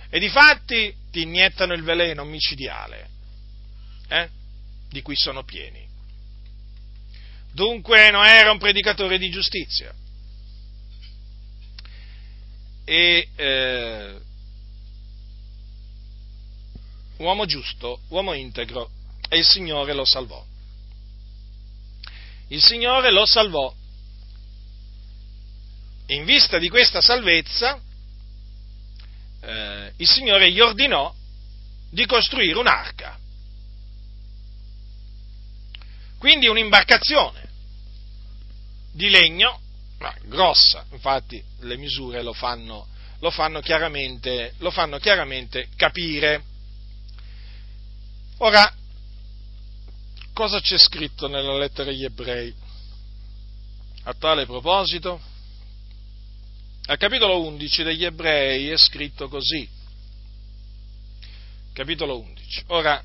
E 0.08 0.20
di 0.20 0.28
fatti 0.28 0.94
ti 1.10 1.22
iniettano 1.22 1.74
il 1.74 1.82
veleno 1.82 2.24
micidiale, 2.24 3.08
eh? 4.08 4.28
di 4.88 5.02
cui 5.02 5.16
sono 5.16 5.42
pieni. 5.42 5.87
Dunque 7.52 8.10
non 8.10 8.24
era 8.24 8.50
un 8.50 8.58
predicatore 8.58 9.18
di 9.18 9.30
giustizia. 9.30 9.92
E 12.84 13.28
eh, 13.36 14.18
uomo 17.18 17.46
giusto, 17.46 18.00
uomo 18.08 18.32
integro, 18.32 18.90
e 19.28 19.38
il 19.38 19.44
Signore 19.44 19.92
lo 19.92 20.04
salvò. 20.04 20.44
Il 22.48 22.62
Signore 22.62 23.10
lo 23.10 23.26
salvò. 23.26 23.74
In 26.06 26.24
vista 26.24 26.58
di 26.58 26.70
questa 26.70 27.02
salvezza, 27.02 27.78
eh, 29.42 29.92
il 29.96 30.08
Signore 30.08 30.50
gli 30.50 30.60
ordinò 30.60 31.14
di 31.90 32.06
costruire 32.06 32.58
un'arca. 32.58 33.17
Quindi 36.18 36.48
un'imbarcazione 36.48 37.48
di 38.92 39.08
legno, 39.08 39.60
ma 39.98 40.12
grossa, 40.24 40.84
infatti 40.90 41.42
le 41.60 41.76
misure 41.76 42.22
lo 42.22 42.32
fanno, 42.32 42.88
lo 43.20 43.30
fanno, 43.30 43.60
chiaramente, 43.60 44.54
lo 44.58 44.70
fanno 44.72 44.98
chiaramente 44.98 45.68
capire. 45.76 46.42
Ora, 48.38 48.72
cosa 50.32 50.60
c'è 50.60 50.78
scritto 50.78 51.28
nella 51.28 51.56
lettera 51.56 51.90
agli 51.90 52.04
ebrei 52.04 52.52
a 54.04 54.14
tale 54.14 54.46
proposito? 54.46 55.20
Al 56.86 56.96
capitolo 56.96 57.42
11 57.42 57.82
degli 57.84 58.04
ebrei 58.04 58.70
è 58.70 58.76
scritto 58.76 59.28
così. 59.28 59.68
Capitolo 61.72 62.18
11. 62.18 62.64
Ora, 62.68 63.00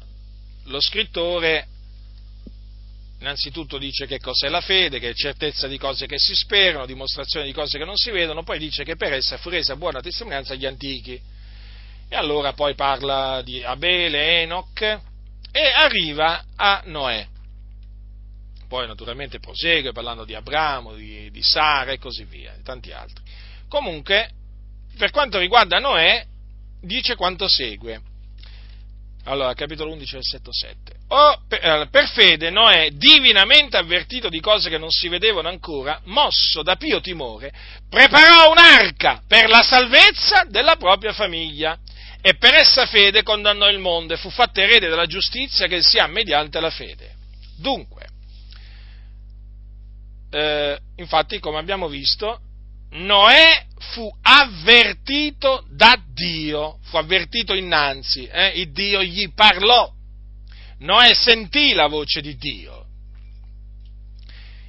lo 0.64 0.82
scrittore 0.82 1.68
innanzitutto 3.24 3.78
dice 3.78 4.06
che 4.06 4.20
cos'è 4.20 4.50
la 4.50 4.60
fede, 4.60 5.00
che 5.00 5.10
è 5.10 5.14
certezza 5.14 5.68
di 5.68 5.78
cose 5.78 6.06
che 6.06 6.20
si 6.20 6.36
sperano, 6.36 6.86
dimostrazione 6.86 7.46
di 7.46 7.54
cose 7.54 7.78
che 7.78 7.86
non 7.86 7.96
si 7.96 8.12
vedono, 8.12 8.44
poi 8.44 8.60
dice 8.60 8.84
che 8.84 8.98
per 8.98 9.14
essa 9.14 9.38
fu 9.38 9.50
resa 9.50 9.78
buona 9.78 10.02
testimonianza 10.02 10.54
agli 10.54 10.66
antichi. 10.66 11.20
E 12.10 12.16
allora 12.16 12.54
poi 12.54 12.76
parla 12.76 13.42
di 13.42 13.64
Abele, 13.64 14.42
Enoch 14.42 14.82
e 14.82 15.72
arriva 15.74 16.44
a 16.56 16.84
Noè. 16.86 17.28
Poi 18.68 18.88
naturalmente 18.88 19.40
prosegue 19.40 19.94
parlando 19.94 20.26
di 20.26 20.36
Abramo, 20.36 20.94
di, 20.94 21.32
di 21.32 21.42
Sara 21.42 21.92
e 21.92 22.00
così 22.00 22.26
via, 22.26 22.54
e 22.54 22.62
tanti 22.62 22.92
altri. 22.92 23.24
Comunque, 23.70 24.30
per 24.98 25.12
quanto 25.12 25.40
riguarda 25.40 25.80
Noè, 25.80 26.26
dice 26.82 27.16
quanto 27.16 27.48
segue. 27.48 28.02
Allora, 29.26 29.54
capitolo 29.54 29.92
11, 29.92 30.16
versetto 30.16 30.52
7. 30.52 30.96
Oh, 31.08 31.44
per, 31.48 31.64
eh, 31.64 31.88
per, 31.90 32.10
fede 32.10 32.50
Noè, 32.50 32.90
divinamente 32.92 33.78
avvertito 33.78 34.28
di 34.28 34.42
cose 34.42 34.70
che 34.70 34.78
non 34.78 34.90
si 34.90 35.08
vedevano 35.08 35.48
ancora, 35.48 36.02
mosso 36.06 36.62
da 36.62 36.76
pio 36.76 37.00
timore, 37.00 37.54
preparò 37.90 38.52
un'arca 38.52 39.24
per 39.26 39.48
la 39.48 39.62
salvezza 39.62 40.44
della 40.50 40.76
propria 40.76 41.14
famiglia 41.14 41.78
e 42.22 42.36
per 42.36 42.54
essa 42.54 42.86
fede 42.86 43.24
condannò 43.24 43.70
il 43.70 43.80
mondo 43.80 44.14
e 44.14 44.18
fu 44.18 44.30
fatto 44.30 44.60
erede 44.60 44.90
della 44.90 45.06
giustizia 45.06 45.68
che 45.68 45.82
si 45.82 46.00
ha 46.00 46.08
mediante 46.08 46.60
la 46.60 46.70
fede. 46.70 47.16
Dunque, 47.58 48.08
eh, 50.32 50.80
infatti, 50.98 51.40
come 51.40 51.60
abbiamo 51.60 51.88
visto, 51.88 52.40
Noè 52.94 53.66
fu 53.92 54.12
avvertito 54.22 55.66
da 55.70 56.00
Dio, 56.14 56.80
fu 56.84 56.98
avvertito 56.98 57.54
innanzi, 57.54 58.28
eh? 58.28 58.60
il 58.60 58.72
Dio 58.72 59.02
gli 59.02 59.32
parlò, 59.34 59.92
Noè 60.80 61.14
sentì 61.14 61.74
la 61.74 61.88
voce 61.88 62.22
di 62.22 62.36
Dio, 62.36 62.86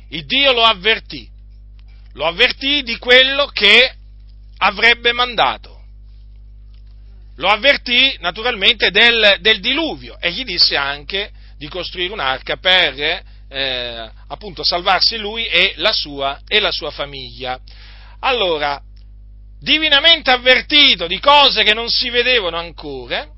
il 0.09 0.25
Dio 0.25 0.53
lo 0.53 0.63
avvertì, 0.63 1.29
lo 2.15 2.27
avvertì 2.27 2.83
di 2.83 2.97
quello 2.97 3.47
che 3.47 3.95
avrebbe 4.59 5.13
mandato, 5.13 5.83
lo 7.37 7.49
avvertì 7.49 8.17
naturalmente 8.21 8.91
del, 8.91 9.37
del 9.41 9.61
diluvio 9.61 10.19
e 10.19 10.33
gli 10.33 10.45
disse 10.45 10.77
anche 10.77 11.31
di 11.59 11.69
costruire 11.69 12.13
un'arca 12.13 12.57
per 12.57 13.23
eh, 13.49 14.11
appunto 14.29 14.65
salvarsi 14.65 15.19
lui 15.19 15.45
e 15.45 15.75
la 15.77 15.93
sua, 15.93 16.41
e 16.47 16.59
la 16.61 16.73
sua 16.73 16.91
famiglia. 16.91 17.61
Allora, 18.25 18.81
divinamente 19.61 20.31
avvertito 20.31 21.07
di 21.07 21.21
cose 21.21 21.63
che 21.63 21.75
non 21.75 21.91
si 21.91 22.09
vedevano 22.09 22.57
ancora, 22.57 23.29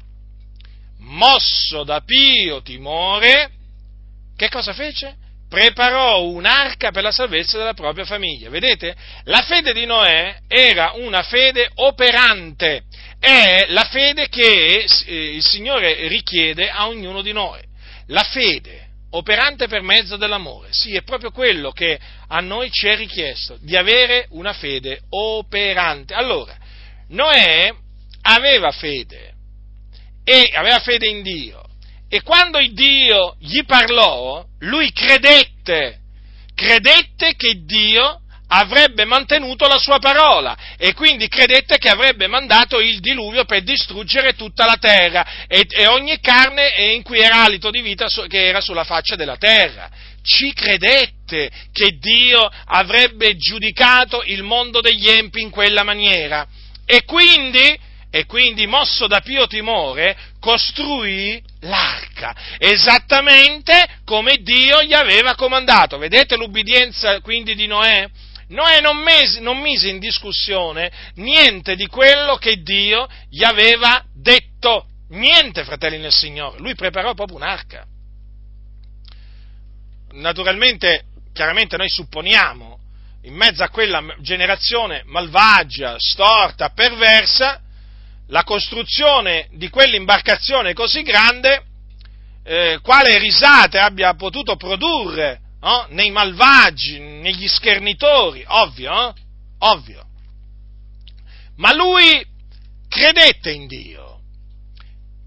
mosso 0.99 1.83
da 1.83 2.03
pio 2.03 2.63
timore, 2.63 3.51
che 4.37 4.49
cosa 4.49 4.73
fece? 4.73 5.17
Preparò 5.49 6.23
un'arca 6.23 6.93
per 6.93 7.03
la 7.03 7.11
salvezza 7.11 7.59
della 7.59 7.75
propria 7.75 8.05
famiglia. 8.05 8.49
Vedete? 8.49 8.95
La 9.25 9.43
fede 9.43 9.73
di 9.73 9.87
Noè 9.87 10.43
era 10.47 10.93
una 10.95 11.25
fede 11.25 11.69
operante, 11.75 12.85
è 13.19 13.67
la 13.71 13.85
fede 13.85 14.29
che 14.29 14.85
eh, 14.85 15.35
il 15.35 15.45
Signore 15.45 16.07
richiede 16.07 16.71
a 16.71 16.87
ognuno 16.87 17.23
di 17.23 17.33
noi. 17.33 17.61
La 18.07 18.23
fede 18.23 18.86
operante 19.17 19.67
per 19.67 19.83
mezzo 19.83 20.17
dell'amore. 20.17 20.69
Sì, 20.71 20.95
è 20.95 21.03
proprio 21.03 21.31
quello 21.31 21.71
che 21.73 21.99
a 22.29 22.41
noi 22.41 22.71
ci 22.71 22.87
è 22.87 22.97
richiesto, 22.97 23.57
di 23.61 23.77
avere 23.77 24.27
una 24.31 24.53
fede 24.53 25.03
operante. 25.11 26.15
Allora, 26.15 26.57
Noè 27.09 27.73
aveva 28.23 28.71
fede 28.71 29.35
e 30.25 30.51
aveva 30.55 30.81
fede 30.81 31.09
in 31.09 31.23
Dio 31.23 31.63
e 32.09 32.23
quando 32.23 32.59
Dio 32.73 33.37
gli 33.41 33.65
parlò, 33.65 34.45
lui 34.61 34.93
credette, 34.93 35.99
credette 36.55 37.35
che 37.35 37.65
Dio 37.65 38.21
avrebbe 38.49 39.05
mantenuto 39.05 39.67
la 39.67 39.79
sua 39.79 39.99
parola 39.99 40.57
e 40.77 40.95
quindi 40.95 41.29
credette 41.29 41.79
che 41.79 41.89
avrebbe 41.89 42.27
mandato 42.27 42.79
il 42.79 43.01
diluvio 43.01 43.45
per 43.45 43.63
distruggere 43.63 44.35
tutta 44.35 44.65
la 44.65 44.77
terra 44.77 45.47
e, 45.49 45.67
e 45.69 45.87
ogni 45.87 46.21
carne 46.21 46.93
in 46.95 47.03
cui 47.03 47.19
era 47.19 47.45
alito 47.45 47.71
di 47.71 47.81
vita 47.81 48.07
che 48.29 48.47
era 48.47 48.61
sulla 48.61 48.85
faccia 48.85 49.17
della 49.17 49.37
terra. 49.37 49.91
Ci 50.23 50.53
credette 50.53 51.51
che 51.73 51.99
Dio 51.99 52.51
avrebbe 52.67 53.37
giudicato 53.37 54.23
il 54.27 54.43
mondo 54.43 54.81
degli 54.81 55.09
empi 55.09 55.41
in 55.41 55.51
quella 55.51 55.85
maniera 55.85 56.47
e 56.85 57.05
quindi, 57.05 57.79
e 58.11 58.27
quindi 58.27 58.67
mosso 58.67 59.07
da 59.07 59.21
pio 59.21 59.47
timore, 59.47 60.17
costruì 60.41 61.41
l'arca, 61.61 62.35
esattamente 62.59 64.01
come 64.05 64.37
Dio 64.41 64.83
gli 64.83 64.95
aveva 64.95 65.35
comandato. 65.35 65.99
Vedete 65.99 66.37
l'ubbidienza 66.37 67.21
quindi 67.21 67.55
di 67.55 67.67
Noè? 67.67 68.09
Noè 68.49 68.81
non, 68.81 68.99
mesi, 68.99 69.41
non 69.41 69.59
mise 69.59 69.89
in 69.89 69.99
discussione 69.99 70.91
niente 71.15 71.75
di 71.75 71.87
quello 71.87 72.37
che 72.37 72.63
Dio 72.63 73.09
gli 73.29 73.43
aveva 73.43 74.05
detto. 74.15 74.87
Niente, 75.09 75.65
fratelli 75.65 75.99
nel 75.99 76.13
Signore. 76.13 76.59
Lui 76.59 76.75
preparò 76.75 77.15
proprio 77.15 77.37
un'arca. 77.37 77.85
Naturalmente, 80.13 81.05
chiaramente 81.33 81.77
noi 81.77 81.89
supponiamo, 81.89 82.79
in 83.23 83.35
mezzo 83.35 83.63
a 83.63 83.69
quella 83.69 84.03
generazione 84.21 85.03
malvagia, 85.07 85.97
storta, 85.99 86.71
perversa, 86.71 87.61
la 88.29 88.45
costruzione 88.45 89.49
di 89.53 89.69
quell'imbarcazione 89.69 90.73
così 90.73 91.03
grande, 91.03 91.65
eh, 92.45 92.79
quale 92.83 93.19
risate 93.19 93.79
abbia 93.79 94.15
potuto 94.15 94.57
produrre 94.57 95.41
no? 95.61 95.87
nei 95.91 96.11
malvagi, 96.11 96.99
negli 96.99 97.49
schernitori, 97.49 98.45
ovvio, 98.47 99.09
eh? 99.09 99.15
ovvio. 99.59 100.05
Ma 101.57 101.73
lui 101.73 102.25
credette 102.89 103.51
in 103.51 103.67
Dio, 103.67 104.21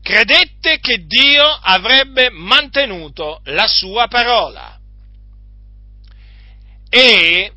credette 0.01 0.79
che 0.79 1.05
Dio 1.05 1.45
avrebbe 1.45 2.29
mantenuto 2.29 3.41
la 3.45 3.67
sua 3.67 4.07
parola 4.07 4.79
e 6.89 7.51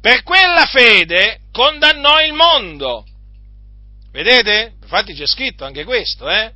per 0.00 0.22
quella 0.22 0.66
fede 0.66 1.40
condannò 1.52 2.20
il 2.22 2.32
mondo. 2.32 3.04
Vedete? 4.10 4.74
Infatti 4.82 5.14
c'è 5.14 5.26
scritto 5.26 5.64
anche 5.64 5.84
questo, 5.84 6.28
eh? 6.28 6.52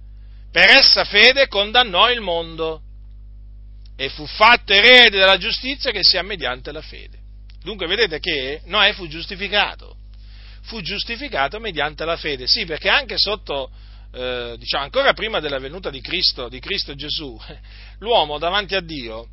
Per 0.51 0.71
essa 0.71 1.05
fede 1.05 1.47
condannò 1.49 2.11
il 2.11 2.21
mondo 2.21 2.84
e 3.97 4.09
fu 4.09 4.27
fatto 4.27 4.73
erede 4.73 5.19
della 5.19 5.39
giustizia 5.39 5.91
che 5.91 6.03
sia 6.03 6.23
mediante 6.23 6.73
la 6.73 6.83
fede. 6.83 7.19
Dunque 7.63 7.87
vedete 7.87 8.19
che 8.19 8.61
Noè 8.67 8.93
fu 8.93 9.07
giustificato, 9.07 9.97
fu 10.63 10.81
giustificato 10.81 11.59
mediante 11.61 12.05
la 12.05 12.17
fede, 12.17 12.47
sì, 12.47 12.65
perché 12.65 12.89
anche 12.89 13.15
sotto, 13.17 13.71
eh, 14.13 14.57
diciamo, 14.59 14.85
ancora 14.85 15.13
prima 15.13 15.41
della 15.41 15.59
venuta 15.59 15.91
di 15.91 16.01
Cristo, 16.01 16.49
di 16.49 16.61
Cristo 16.61 16.95
Gesù, 16.95 17.39
l'uomo 18.01 18.39
davanti 18.39 18.75
a 18.75 18.81
Dio 18.81 19.29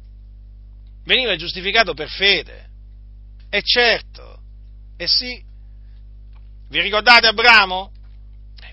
veniva 1.04 1.36
giustificato 1.36 1.94
per 1.94 2.10
fede, 2.10 2.70
e 3.50 3.62
certo, 3.64 4.40
e 4.96 5.08
sì. 5.08 5.44
Vi 6.70 6.80
ricordate 6.80 7.28
Abramo? 7.28 7.92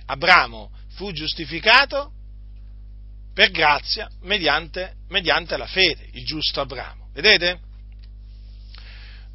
Abramo 0.06 0.70
fu 0.98 1.12
giustificato 1.12 2.12
per 3.32 3.50
grazia 3.50 4.08
mediante, 4.22 4.94
mediante 5.08 5.56
la 5.56 5.66
fede, 5.66 6.08
il 6.12 6.24
giusto 6.24 6.60
Abramo. 6.60 7.10
Vedete? 7.12 7.60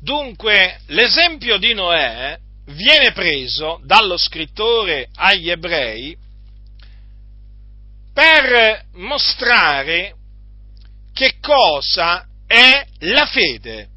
Dunque, 0.02 0.82
l'esempio 0.88 1.58
di 1.58 1.74
Noè 1.74 2.38
viene 2.66 3.12
preso 3.14 3.82
dallo 3.84 4.18
scrittore 4.18 5.10
agli 5.16 5.50
ebrei 5.50 6.18
per 8.14 8.86
mostrare 8.94 10.16
che 11.14 11.38
cosa 11.40 12.28
è 12.46 12.86
la 13.00 13.26
fede 13.26 13.90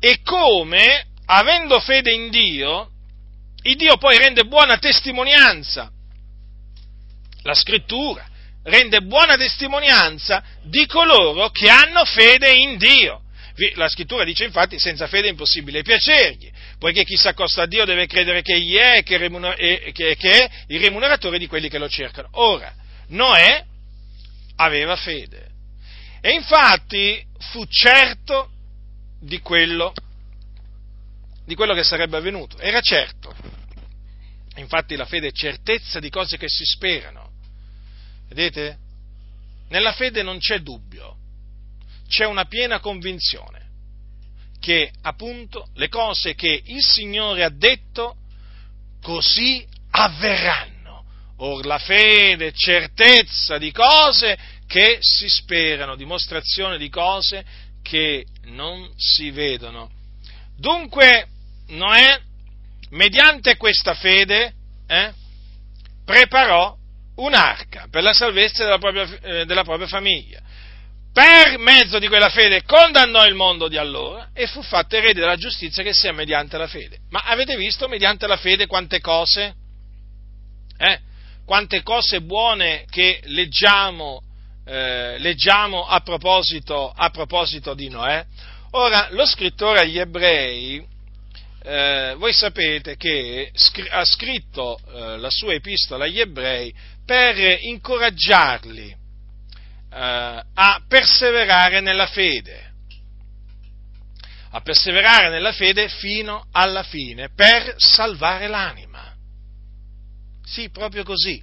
e 0.00 0.20
come, 0.22 1.06
avendo 1.26 1.80
fede 1.80 2.12
in 2.12 2.30
Dio, 2.30 2.90
il 3.62 3.76
Dio 3.76 3.96
poi 3.96 4.16
rende 4.16 4.44
buona 4.44 4.78
testimonianza 4.78 5.90
la 7.42 7.54
scrittura 7.54 8.27
rende 8.68 9.00
buona 9.00 9.36
testimonianza 9.36 10.42
di 10.62 10.86
coloro 10.86 11.50
che 11.50 11.68
hanno 11.68 12.04
fede 12.04 12.52
in 12.52 12.76
Dio. 12.76 13.22
La 13.74 13.88
scrittura 13.88 14.22
dice 14.22 14.44
infatti 14.44 14.78
senza 14.78 15.08
fede 15.08 15.26
è 15.26 15.30
impossibile 15.30 15.82
piacergli, 15.82 16.48
poiché 16.78 17.02
chi 17.02 17.16
si 17.16 17.26
accosta 17.26 17.62
a 17.62 17.66
Dio 17.66 17.84
deve 17.84 18.06
credere 18.06 18.40
che 18.42 18.54
egli 18.54 18.76
è 18.76 18.98
e 18.98 19.02
che, 19.92 20.16
è 20.16 20.50
il 20.68 20.80
remuneratore 20.80 21.38
di 21.38 21.48
quelli 21.48 21.68
che 21.68 21.78
lo 21.78 21.88
cercano. 21.88 22.28
Ora, 22.32 22.72
Noè 23.08 23.64
aveva 24.56 24.94
fede 24.94 25.46
e 26.20 26.32
infatti 26.32 27.24
fu 27.50 27.64
certo 27.66 28.50
di 29.20 29.40
quello, 29.40 29.92
di 31.44 31.56
quello 31.56 31.74
che 31.74 31.82
sarebbe 31.82 32.16
avvenuto, 32.16 32.58
era 32.58 32.80
certo. 32.80 33.34
Infatti 34.54 34.94
la 34.94 35.06
fede 35.06 35.28
è 35.28 35.32
certezza 35.32 35.98
di 35.98 36.10
cose 36.10 36.36
che 36.36 36.48
si 36.48 36.64
sperano 36.64 37.27
Vedete? 38.28 38.76
Nella 39.68 39.92
fede 39.92 40.22
non 40.22 40.38
c'è 40.38 40.60
dubbio, 40.60 41.16
c'è 42.08 42.24
una 42.24 42.46
piena 42.46 42.80
convinzione 42.80 43.66
che 44.60 44.90
appunto 45.02 45.68
le 45.74 45.88
cose 45.88 46.34
che 46.34 46.62
il 46.64 46.82
Signore 46.82 47.44
ha 47.44 47.50
detto 47.50 48.16
così 49.02 49.66
avverranno. 49.90 50.76
Or 51.40 51.64
la 51.64 51.78
fede, 51.78 52.52
certezza 52.52 53.58
di 53.58 53.70
cose 53.70 54.36
che 54.66 54.98
si 55.00 55.28
sperano, 55.28 55.94
dimostrazione 55.94 56.78
di 56.78 56.88
cose 56.88 57.44
che 57.82 58.26
non 58.46 58.90
si 58.96 59.30
vedono. 59.30 59.90
Dunque, 60.56 61.28
Noè, 61.68 62.20
mediante 62.90 63.56
questa 63.56 63.94
fede, 63.94 64.52
eh, 64.88 65.12
preparò 66.04 66.77
un'arca 67.18 67.86
per 67.90 68.02
la 68.02 68.12
salvezza 68.12 68.64
della 68.64 68.78
propria, 68.78 69.08
eh, 69.22 69.44
della 69.44 69.64
propria 69.64 69.86
famiglia. 69.86 70.40
Per 71.12 71.58
mezzo 71.58 71.98
di 71.98 72.06
quella 72.06 72.28
fede 72.28 72.62
condannò 72.62 73.26
il 73.26 73.34
mondo 73.34 73.66
di 73.66 73.76
allora 73.76 74.30
e 74.32 74.46
fu 74.46 74.62
fatto 74.62 74.94
erede 74.96 75.20
della 75.20 75.36
giustizia 75.36 75.82
che 75.82 75.92
sia 75.92 76.12
mediante 76.12 76.56
la 76.56 76.68
fede. 76.68 76.98
Ma 77.10 77.20
avete 77.24 77.56
visto 77.56 77.88
mediante 77.88 78.26
la 78.26 78.36
fede 78.36 78.66
quante 78.66 79.00
cose? 79.00 79.54
Eh? 80.76 81.00
Quante 81.44 81.82
cose 81.82 82.20
buone 82.20 82.84
che 82.88 83.20
leggiamo, 83.24 84.22
eh, 84.64 85.18
leggiamo 85.18 85.86
a, 85.86 86.00
proposito, 86.00 86.92
a 86.94 87.10
proposito 87.10 87.74
di 87.74 87.88
Noè? 87.88 88.24
Ora, 88.72 89.08
lo 89.10 89.26
scrittore 89.26 89.80
agli 89.80 89.98
ebrei 89.98 90.86
eh, 91.60 92.14
voi 92.16 92.32
sapete 92.32 92.96
che 92.96 93.50
ha 93.90 94.04
scritto 94.04 94.78
eh, 94.78 95.18
la 95.18 95.28
sua 95.28 95.52
epistola 95.52 96.04
agli 96.04 96.20
ebrei 96.20 96.72
per 97.08 97.38
incoraggiarli 97.62 98.90
eh, 98.90 98.96
a 100.54 100.82
perseverare 100.86 101.80
nella 101.80 102.06
fede, 102.06 102.70
a 104.50 104.60
perseverare 104.60 105.30
nella 105.30 105.52
fede 105.52 105.88
fino 105.88 106.48
alla 106.52 106.82
fine, 106.82 107.30
per 107.34 107.76
salvare 107.78 108.46
l'anima. 108.46 109.10
Sì, 110.44 110.68
proprio 110.68 111.02
così, 111.02 111.42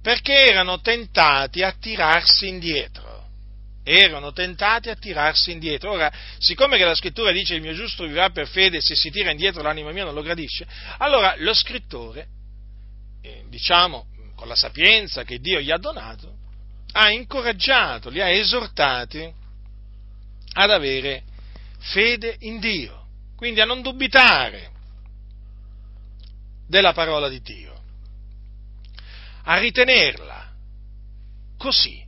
perché 0.00 0.44
erano 0.44 0.80
tentati 0.80 1.64
a 1.64 1.72
tirarsi 1.72 2.46
indietro 2.46 3.08
erano 3.82 4.30
tentati 4.30 4.88
a 4.88 4.94
tirarsi 4.94 5.50
indietro. 5.50 5.90
Ora, 5.90 6.12
siccome 6.38 6.76
che 6.76 6.84
la 6.84 6.94
scrittura 6.94 7.32
dice 7.32 7.54
il 7.54 7.62
mio 7.62 7.74
giusto 7.74 8.04
vivrà 8.04 8.30
per 8.30 8.46
fede 8.46 8.80
se 8.80 8.94
si 8.94 9.10
tira 9.10 9.32
indietro 9.32 9.62
l'anima 9.62 9.90
mia 9.90 10.04
non 10.04 10.14
lo 10.14 10.22
gradisce, 10.22 10.64
allora 10.98 11.34
lo 11.38 11.52
scrittore, 11.54 12.28
eh, 13.22 13.46
diciamo, 13.48 14.06
con 14.40 14.48
la 14.48 14.56
sapienza 14.56 15.22
che 15.22 15.38
Dio 15.38 15.60
gli 15.60 15.70
ha 15.70 15.76
donato, 15.76 16.34
ha 16.92 17.10
incoraggiato, 17.10 18.08
li 18.08 18.22
ha 18.22 18.30
esortati 18.30 19.30
ad 20.54 20.70
avere 20.70 21.24
fede 21.78 22.36
in 22.40 22.58
Dio, 22.58 23.04
quindi 23.36 23.60
a 23.60 23.66
non 23.66 23.82
dubitare 23.82 24.70
della 26.66 26.94
parola 26.94 27.28
di 27.28 27.42
Dio, 27.42 27.82
a 29.42 29.58
ritenerla 29.58 30.50
così 31.58 32.02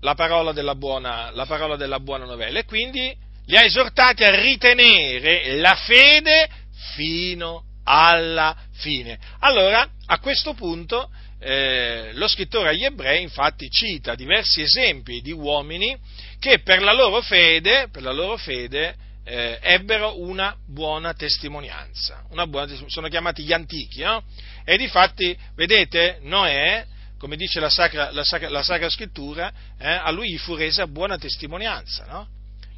la 0.00 0.14
parola 0.14 0.52
della 0.52 0.74
buona, 0.74 1.30
la 1.30 1.46
parola 1.46 1.76
della 1.76 2.00
buona 2.00 2.26
novella 2.26 2.58
e 2.58 2.66
quindi 2.66 3.16
li 3.46 3.56
ha 3.56 3.64
esortati 3.64 4.24
a 4.24 4.38
ritenere 4.38 5.56
la 5.56 5.74
fede 5.74 6.50
fino 6.94 7.64
alla 7.84 8.56
fine. 8.72 9.18
Allora, 9.40 9.88
a 10.06 10.18
questo 10.18 10.54
punto, 10.54 11.10
eh, 11.38 12.10
lo 12.14 12.26
scrittore 12.26 12.70
agli 12.70 12.84
ebrei 12.84 13.22
infatti 13.22 13.68
cita 13.68 14.14
diversi 14.14 14.62
esempi 14.62 15.20
di 15.20 15.32
uomini 15.32 15.96
che 16.38 16.60
per 16.60 16.82
la 16.82 16.92
loro 16.92 17.20
fede, 17.20 17.88
la 17.92 18.12
loro 18.12 18.36
fede 18.36 18.96
eh, 19.24 19.58
ebbero 19.62 20.20
una 20.20 20.56
buona 20.66 21.14
testimonianza. 21.14 22.24
Una 22.30 22.46
buona, 22.46 22.74
sono 22.86 23.08
chiamati 23.08 23.42
gli 23.42 23.52
antichi, 23.52 24.02
no? 24.02 24.22
E 24.64 24.76
difatti, 24.76 25.36
vedete, 25.54 26.18
Noè, 26.22 26.86
come 27.18 27.36
dice 27.36 27.60
la 27.60 27.70
Sacra, 27.70 28.10
la 28.10 28.24
Sacra, 28.24 28.50
la 28.50 28.62
Sacra 28.62 28.88
Scrittura, 28.90 29.52
eh, 29.78 29.88
a 29.88 30.10
lui 30.10 30.30
gli 30.30 30.38
fu 30.38 30.54
resa 30.54 30.86
buona 30.86 31.16
testimonianza, 31.16 32.04
no? 32.06 32.28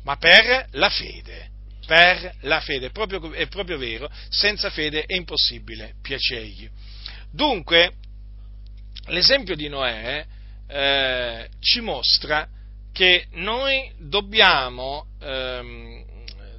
Ma 0.05 0.17
per 0.17 0.67
la 0.73 0.89
fede 0.89 1.55
per 1.87 2.35
la 2.41 2.61
fede, 2.61 2.87
è 2.87 2.91
proprio, 2.91 3.33
è 3.33 3.47
proprio 3.47 3.79
vero, 3.79 4.11
senza 4.29 4.71
fede 4.71 5.05
è 5.05 5.15
impossibile 5.15 5.95
piacergli. 6.03 6.69
Dunque, 7.31 7.93
l'esempio 9.07 9.55
di 9.55 9.69
Noè 9.69 10.27
eh, 10.69 11.49
ci 11.61 11.81
mostra 11.81 12.49
che 12.93 13.27
noi 13.33 13.93
dobbiamo, 13.99 15.07
ehm, 15.21 16.05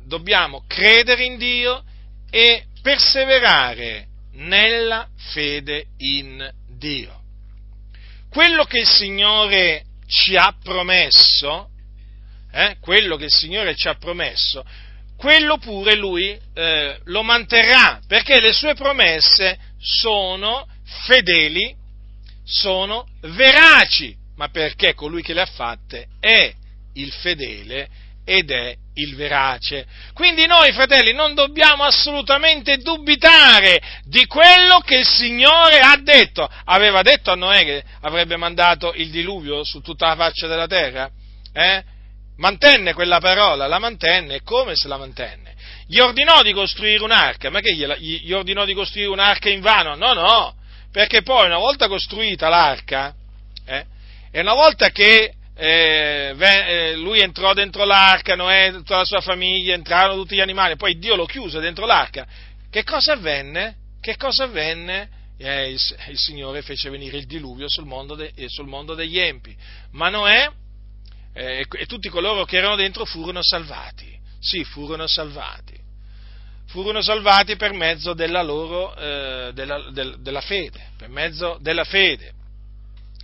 dobbiamo 0.06 0.64
credere 0.68 1.26
in 1.26 1.38
Dio 1.38 1.84
e 2.30 2.66
perseverare 2.82 4.08
nella 4.34 5.10
fede 5.34 5.88
in 5.98 6.50
Dio. 6.78 7.22
Quello 8.30 8.66
che 8.66 8.80
il 8.80 8.88
Signore 8.88 9.84
ci 10.06 10.36
ha 10.36 10.56
promesso, 10.64 11.70
eh, 12.52 12.78
quello 12.80 13.18
che 13.18 13.26
il 13.26 13.32
Signore 13.32 13.76
ci 13.76 13.88
ha 13.88 13.96
promesso, 13.96 14.64
quello 15.18 15.58
pure 15.58 15.96
Lui 15.96 16.40
eh, 16.54 17.00
lo 17.06 17.24
manterrà, 17.24 18.00
perché 18.08 18.40
le 18.40 18.54
sue 18.54 18.76
promesse 18.76 19.58
sono 19.80 20.68
fedeli, 21.06 21.76
sono 22.46 23.08
veraci, 23.22 24.16
ma 24.36 24.50
perché 24.50 24.94
colui 24.94 25.22
che 25.22 25.34
le 25.34 25.42
ha 25.42 25.46
fatte 25.46 26.08
è 26.20 26.54
il 26.94 27.12
fedele 27.12 27.90
ed 28.24 28.52
è 28.52 28.76
il 28.96 29.16
verace. 29.16 29.86
Quindi 30.14 30.46
noi, 30.46 30.72
fratelli, 30.74 31.14
non 31.14 31.34
dobbiamo 31.34 31.84
assolutamente 31.84 32.78
dubitare 32.78 33.82
di 34.04 34.26
quello 34.26 34.80
che 34.80 34.98
il 34.98 35.08
Signore 35.08 35.80
ha 35.80 35.98
detto. 35.98 36.48
Aveva 36.66 37.02
detto 37.02 37.32
a 37.32 37.36
Noè 37.36 37.64
che 37.64 37.84
avrebbe 38.02 38.36
mandato 38.36 38.94
il 38.94 39.10
diluvio 39.10 39.64
su 39.64 39.82
tutta 39.82 40.08
la 40.08 40.16
faccia 40.16 40.48
della 40.48 40.68
terra? 40.68 41.10
Eh? 41.54 41.84
Mantenne 42.38 42.94
quella 42.94 43.20
parola, 43.20 43.68
la 43.68 43.80
mantenne, 43.80 44.36
e 44.36 44.42
come 44.44 44.76
se 44.76 44.88
la 44.88 44.98
mantenne? 44.98 45.56
Gli 45.88 46.00
ordinò 46.00 46.44
di 46.44 46.54
costruire 46.54 47.04
un'arca, 47.04 47.50
ma 47.50 47.62
che 47.62 47.74
gli 47.74 48.32
ordinò 48.32 48.66
di 48.66 48.74
costruire 48.74 49.10
un'arca 49.10 49.50
in 49.50 49.62
vano? 49.62 49.96
No, 49.96 50.14
no, 50.14 50.56
perché 50.92 51.24
poi 51.24 51.48
una 51.48 51.58
volta 51.58 51.88
costruita 51.88 52.50
l'arca, 52.50 53.14
eh, 53.66 53.86
e 54.32 54.40
una 54.40 54.54
volta 54.54 54.90
che 54.90 55.34
eh, 55.56 56.36
eh, 56.38 56.96
lui 56.96 57.20
entrò 57.20 57.54
dentro 57.54 57.86
l'arca, 57.86 58.36
Noè, 58.36 58.72
tutta 58.72 58.98
la 58.98 59.06
sua 59.06 59.22
famiglia, 59.22 59.74
entrarono 59.74 60.22
tutti 60.22 60.36
gli 60.36 60.42
animali, 60.42 60.76
poi 60.76 61.00
Dio 61.00 61.16
lo 61.16 61.26
chiuse 61.26 61.60
dentro 61.60 61.88
l'arca. 61.88 62.28
Che 62.70 62.84
cosa 62.84 63.14
avvenne? 63.14 63.76
Che 64.00 64.16
cosa 64.16 64.44
avvenne? 64.44 65.10
Eh, 65.40 65.72
il, 65.72 65.80
il, 66.10 66.18
Signore 66.18 66.62
fece 66.62 66.90
venire 66.90 67.18
il 67.18 67.26
diluvio 67.26 67.68
sul 67.68 67.86
mondo, 67.86 68.14
de, 68.14 68.32
sul 68.48 68.68
mondo 68.68 68.94
degli 68.94 69.18
empi. 69.18 69.56
Ma 69.92 70.10
Noè 70.10 70.50
eh, 71.38 71.68
e 71.70 71.86
tutti 71.86 72.10
coloro 72.10 72.46
che 72.46 72.58
erano 72.58 72.76
dentro 72.76 73.06
furono 73.06 73.44
salvati. 73.44 74.18
Sì, 74.40 74.64
furono 74.64 75.06
salvati. 75.08 75.76
Furono 76.66 77.02
salvati 77.02 77.56
per 77.56 77.74
mezzo 77.74 78.14
della 78.14 78.42
loro, 78.42 78.96
eh, 78.96 79.52
della, 79.54 79.90
del, 79.92 80.20
della 80.20 80.42
fede, 80.42 80.90
per 80.98 81.10
mezzo 81.10 81.58
della 81.62 81.84
fede. 81.84 82.34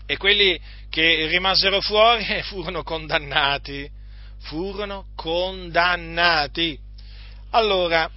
E 0.06 0.18
quelli 0.18 0.60
che 0.90 1.26
rimasero 1.26 1.82
fuori 1.82 2.24
furono 2.44 2.84
condannati, 2.84 3.90
furono 4.42 5.08
condannati. 5.16 6.78
Allora, 7.50 8.10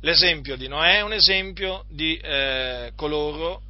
l'esempio 0.00 0.56
di 0.56 0.68
Noè 0.68 0.96
è 0.96 1.02
un 1.02 1.12
esempio 1.12 1.84
di 1.90 2.16
eh, 2.16 2.92
coloro, 2.96 3.60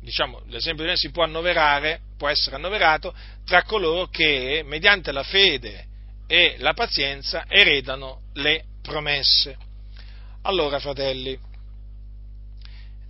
diciamo, 0.00 0.42
l'esempio 0.46 0.84
di 0.84 0.90
Noè 0.90 0.96
si 0.96 1.10
può 1.10 1.24
annoverare, 1.24 2.00
può 2.22 2.30
essere 2.30 2.54
annoverato 2.54 3.12
tra 3.44 3.64
coloro 3.64 4.06
che 4.06 4.62
mediante 4.64 5.10
la 5.10 5.24
fede 5.24 5.86
e 6.28 6.54
la 6.58 6.72
pazienza 6.72 7.46
eredano 7.48 8.28
le 8.34 8.62
promesse. 8.80 9.56
Allora, 10.42 10.78
fratelli, 10.78 11.36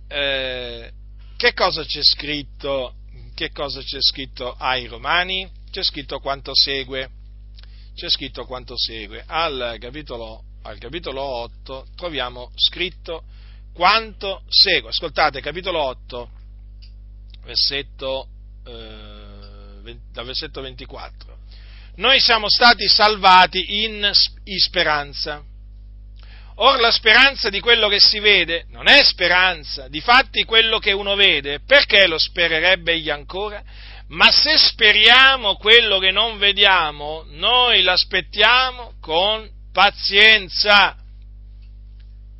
eh, 0.07 0.91
che 1.37 1.53
cosa 1.53 1.85
c'è 1.85 2.01
scritto 2.01 2.95
che 3.35 3.51
cosa 3.51 3.81
c'è 3.81 3.99
scritto 4.01 4.55
ai 4.57 4.87
Romani? 4.87 5.47
C'è 5.69 5.83
scritto 5.83 6.19
quanto 6.19 6.51
segue. 6.55 7.09
C'è 7.93 8.09
scritto 8.09 8.45
quanto 8.45 8.75
segue. 8.75 9.23
Al 9.27 9.77
capitolo, 9.79 10.43
al 10.63 10.79
capitolo 10.79 11.21
8 11.21 11.85
troviamo 11.95 12.51
scritto 12.55 13.25
quanto 13.73 14.41
segue. 14.47 14.89
Ascoltate, 14.89 15.39
capitolo 15.39 15.81
8, 15.81 16.29
versetto, 17.43 18.27
eh, 18.65 19.97
dal 20.11 20.25
versetto 20.25 20.61
24. 20.61 21.37
Noi 21.95 22.19
siamo 22.19 22.49
stati 22.49 22.87
salvati 22.87 23.83
in, 23.83 24.09
speranza 24.57 25.43
Or 26.55 26.79
la 26.79 26.91
speranza 26.91 27.49
di 27.49 27.59
quello 27.59 27.87
che 27.87 27.99
si 27.99 28.19
vede 28.19 28.65
non 28.69 28.87
è 28.87 29.03
speranza, 29.03 29.87
difatti 29.87 30.43
quello 30.43 30.77
che 30.77 30.91
uno 30.91 31.15
vede, 31.15 31.61
perché 31.65 32.05
lo 32.05 32.19
spererebbe 32.19 32.93
egli 32.93 33.09
ancora? 33.09 33.63
Ma 34.09 34.29
se 34.31 34.57
speriamo 34.57 35.55
quello 35.55 35.97
che 35.97 36.11
non 36.11 36.37
vediamo, 36.37 37.25
noi 37.29 37.81
l'aspettiamo 37.81 38.93
con 39.01 39.49
pazienza. 39.71 40.95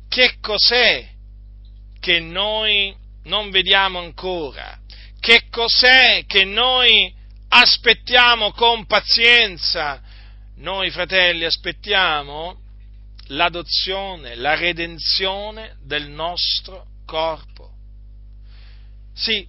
Che 0.08 0.36
cos'è 0.40 1.08
che 1.98 2.20
noi 2.20 2.94
non 3.24 3.50
vediamo 3.50 3.98
ancora? 3.98 4.78
Che 5.24 5.44
cos'è 5.48 6.26
che 6.26 6.44
noi 6.44 7.10
aspettiamo 7.48 8.52
con 8.52 8.84
pazienza? 8.84 10.02
Noi 10.56 10.90
fratelli 10.90 11.46
aspettiamo 11.46 12.60
l'adozione, 13.28 14.34
la 14.34 14.54
redenzione 14.54 15.76
del 15.82 16.10
nostro 16.10 16.88
corpo. 17.06 17.70
Sì, 19.14 19.48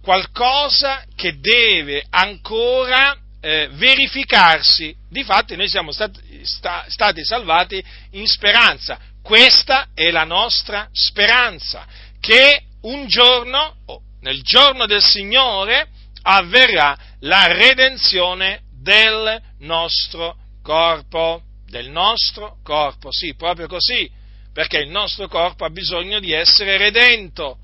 qualcosa 0.00 1.04
che 1.14 1.38
deve 1.38 2.06
ancora 2.08 3.14
eh, 3.42 3.68
verificarsi. 3.72 4.96
Difatti 5.10 5.54
noi 5.54 5.68
siamo 5.68 5.92
stati, 5.92 6.46
sta, 6.46 6.86
stati 6.88 7.22
salvati 7.26 7.84
in 8.12 8.26
speranza. 8.26 8.98
Questa 9.22 9.88
è 9.92 10.10
la 10.10 10.24
nostra 10.24 10.88
speranza, 10.92 11.86
che 12.20 12.62
un 12.80 13.06
giorno, 13.06 13.76
nel 14.24 14.42
giorno 14.42 14.86
del 14.86 15.02
Signore, 15.02 15.86
avverrà 16.22 16.96
la 17.20 17.46
redenzione 17.52 18.62
del 18.72 19.40
nostro 19.58 20.36
corpo 20.62 21.42
del 21.68 21.90
nostro 21.90 22.58
corpo, 22.62 23.08
sì, 23.10 23.34
proprio 23.34 23.66
così, 23.66 24.08
perché 24.52 24.78
il 24.78 24.88
nostro 24.88 25.26
corpo 25.26 25.64
ha 25.64 25.70
bisogno 25.70 26.20
di 26.20 26.32
essere 26.32 26.76
redento, 26.76 27.58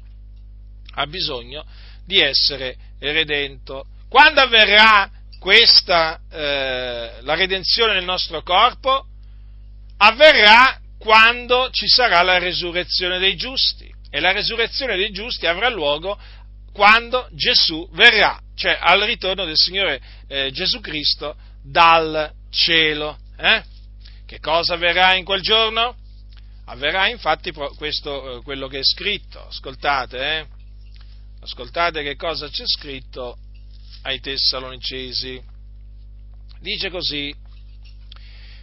ha 0.95 1.07
bisogno 1.07 1.65
di 2.05 2.19
essere 2.19 2.77
redento. 2.99 3.87
Quando 4.09 4.41
avverrà 4.41 5.09
questa, 5.39 6.21
eh, 6.29 7.23
la 7.23 7.35
redenzione 7.35 7.95
del 7.95 8.05
nostro 8.05 8.43
corpo? 8.43 9.07
Avverrà 9.99 10.79
quando 10.99 11.71
ci 11.71 11.87
sarà 11.87 12.21
la 12.23 12.39
resurrezione 12.39 13.19
dei 13.19 13.37
giusti 13.37 13.89
e 14.11 14.19
la 14.19 14.33
resurrezione 14.33 14.97
dei 14.97 15.13
giusti 15.13 15.47
avrà 15.47 15.69
luogo 15.69 16.19
quando 16.81 17.29
Gesù 17.33 17.87
verrà, 17.93 18.41
cioè 18.55 18.79
al 18.81 19.03
ritorno 19.03 19.45
del 19.45 19.59
Signore 19.59 20.01
eh, 20.27 20.51
Gesù 20.51 20.81
Cristo 20.81 21.37
dal 21.63 22.33
cielo. 22.51 23.19
Eh? 23.37 23.63
Che 24.25 24.39
cosa 24.39 24.73
avverrà 24.73 25.15
in 25.15 25.27
quel 25.27 25.43
giorno? 25.43 25.95
Avverrà 26.65 27.07
infatti 27.09 27.53
questo, 27.53 28.39
eh, 28.39 28.43
quello 28.43 28.67
che 28.67 28.79
è 28.79 28.83
scritto. 28.83 29.47
Ascoltate, 29.47 30.39
eh? 30.39 30.47
Ascoltate 31.43 32.03
che 32.03 32.17
cosa 32.17 32.49
c'è 32.49 32.65
scritto 32.65 33.37
ai 34.05 34.19
Tessalonicesi. 34.21 35.39
Dice 36.61 36.89
così, 36.89 37.31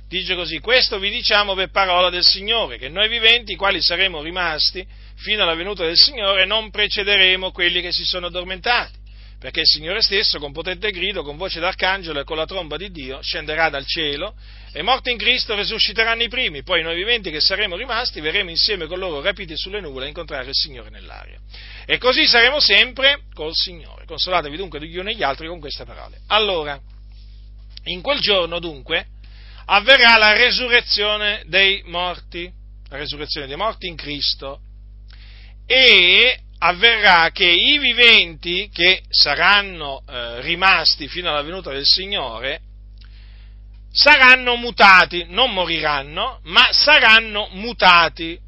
dice 0.10 0.34
così, 0.34 0.58
questo 0.58 0.98
vi 0.98 1.12
diciamo 1.12 1.54
per 1.54 1.70
parola 1.70 2.10
del 2.10 2.26
Signore, 2.26 2.80
che 2.80 2.90
noi 2.90 3.10
viventi, 3.10 3.56
quali 3.56 3.80
saremo 3.80 4.24
rimasti 4.24 4.84
fino 5.18 5.44
alla 5.44 5.56
venuta 5.56 5.84
del 5.84 5.98
Signore, 5.98 6.46
non 6.46 6.70
precederemo 6.70 7.52
quelli 7.52 7.82
che 7.82 7.92
si 7.92 8.06
sono 8.06 8.28
addormentati 8.28 9.06
perché 9.40 9.60
il 9.60 9.68
Signore 9.68 10.02
stesso, 10.02 10.40
con 10.40 10.52
potente 10.52 10.90
grido, 10.90 11.22
con 11.22 11.38
voce 11.38 11.60
d'arcangelo 11.60 12.20
e 12.20 12.24
con 12.24 12.38
la 12.38 12.48
tromba 12.48 12.76
di 12.76 12.90
Dio, 12.90 13.22
scenderà 13.22 13.70
dal 13.70 13.86
cielo 13.86 14.34
e 14.74 14.82
morti 14.82 15.12
in 15.12 15.18
Cristo 15.18 15.56
risusciteranno 15.56 16.24
i 16.24 16.28
primi, 16.28 16.64
poi 16.64 16.82
noi 16.82 16.96
viventi 16.96 17.30
che 17.30 17.40
saremo 17.40 17.76
rimasti 17.76 18.20
verremo 18.20 18.50
insieme 18.50 18.88
con 18.88 18.98
loro 18.98 19.22
rapiti 19.22 19.56
sulle 19.56 19.80
nuvole 19.80 20.06
a 20.06 20.08
incontrare 20.08 20.48
il 20.48 20.56
Signore 20.56 20.90
nell'aria. 20.90 21.40
E 21.86 22.00
così 22.00 22.26
saremo 22.26 22.60
sempre 22.60 23.26
col 23.34 23.54
Signore. 23.54 24.06
Consolatevi 24.06 24.58
dunque 24.58 24.84
gli 24.84 24.98
uni 24.98 25.12
e 25.12 25.16
gli 25.16 25.24
altri 25.24 25.48
con 25.48 25.60
queste 25.60 25.86
parole. 25.86 26.20
Allora, 26.28 26.80
in 27.86 28.02
quel 28.02 28.20
giorno 28.20 28.58
dunque 28.60 29.06
avverrà 29.66 30.18
la 30.18 30.34
resurrezione 30.34 31.44
dei 31.46 31.84
morti, 31.86 32.52
la 32.90 32.98
resurrezione 32.98 33.46
dei 33.46 33.56
morti 33.56 33.88
in 33.88 33.96
Cristo 33.96 34.62
e 35.68 36.40
avverrà 36.60 37.30
che 37.32 37.46
i 37.46 37.78
viventi 37.78 38.70
che 38.74 39.04
saranno 39.10 40.02
eh, 40.10 40.42
rimasti 40.42 41.08
fino 41.08 41.30
alla 41.30 41.44
venuta 41.44 41.72
del 41.72 41.86
Signore 41.86 42.62
saranno 43.92 44.56
mutati, 44.56 45.26
non 45.30 45.54
moriranno, 45.54 46.40
ma 46.44 46.68
saranno 46.72 47.50
mutati 47.52 48.40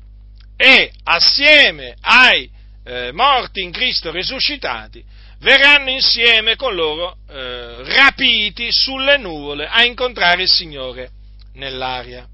e 0.56 0.92
assieme 1.04 1.96
ai 2.02 2.50
eh, 2.84 3.12
morti 3.12 3.62
in 3.62 3.72
Cristo 3.72 4.12
risuscitati 4.12 5.04
verranno 5.40 5.90
insieme 5.90 6.56
con 6.56 6.74
loro 6.76 7.18
eh, 7.30 7.84
rapiti 7.96 8.68
sulle 8.72 9.18
nuvole 9.18 9.68
a 9.68 9.84
incontrare 9.84 10.44
il 10.44 10.50
Signore 10.50 11.12
nell'aria. 11.54 12.28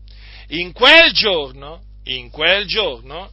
In 0.49 0.71
quel 0.71 1.11
giorno, 1.11 1.81
in 2.05 2.29
quel 2.29 2.65
giorno, 2.65 3.31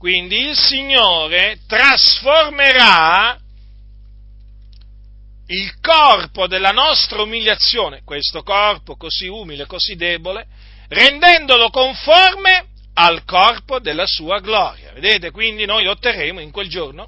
quindi 0.00 0.48
il 0.48 0.56
Signore 0.56 1.58
trasformerà 1.66 3.38
il 5.48 5.78
corpo 5.78 6.46
della 6.46 6.70
nostra 6.70 7.20
umiliazione, 7.20 8.00
questo 8.02 8.42
corpo 8.42 8.96
così 8.96 9.26
umile, 9.26 9.66
così 9.66 9.96
debole, 9.96 10.46
rendendolo 10.88 11.68
conforme 11.68 12.68
al 12.94 13.26
corpo 13.26 13.78
della 13.78 14.06
sua 14.06 14.38
gloria. 14.38 14.90
Vedete, 14.94 15.30
quindi 15.32 15.66
noi 15.66 15.86
otterremo 15.86 16.40
in 16.40 16.50
quel 16.50 16.70
giorno 16.70 17.06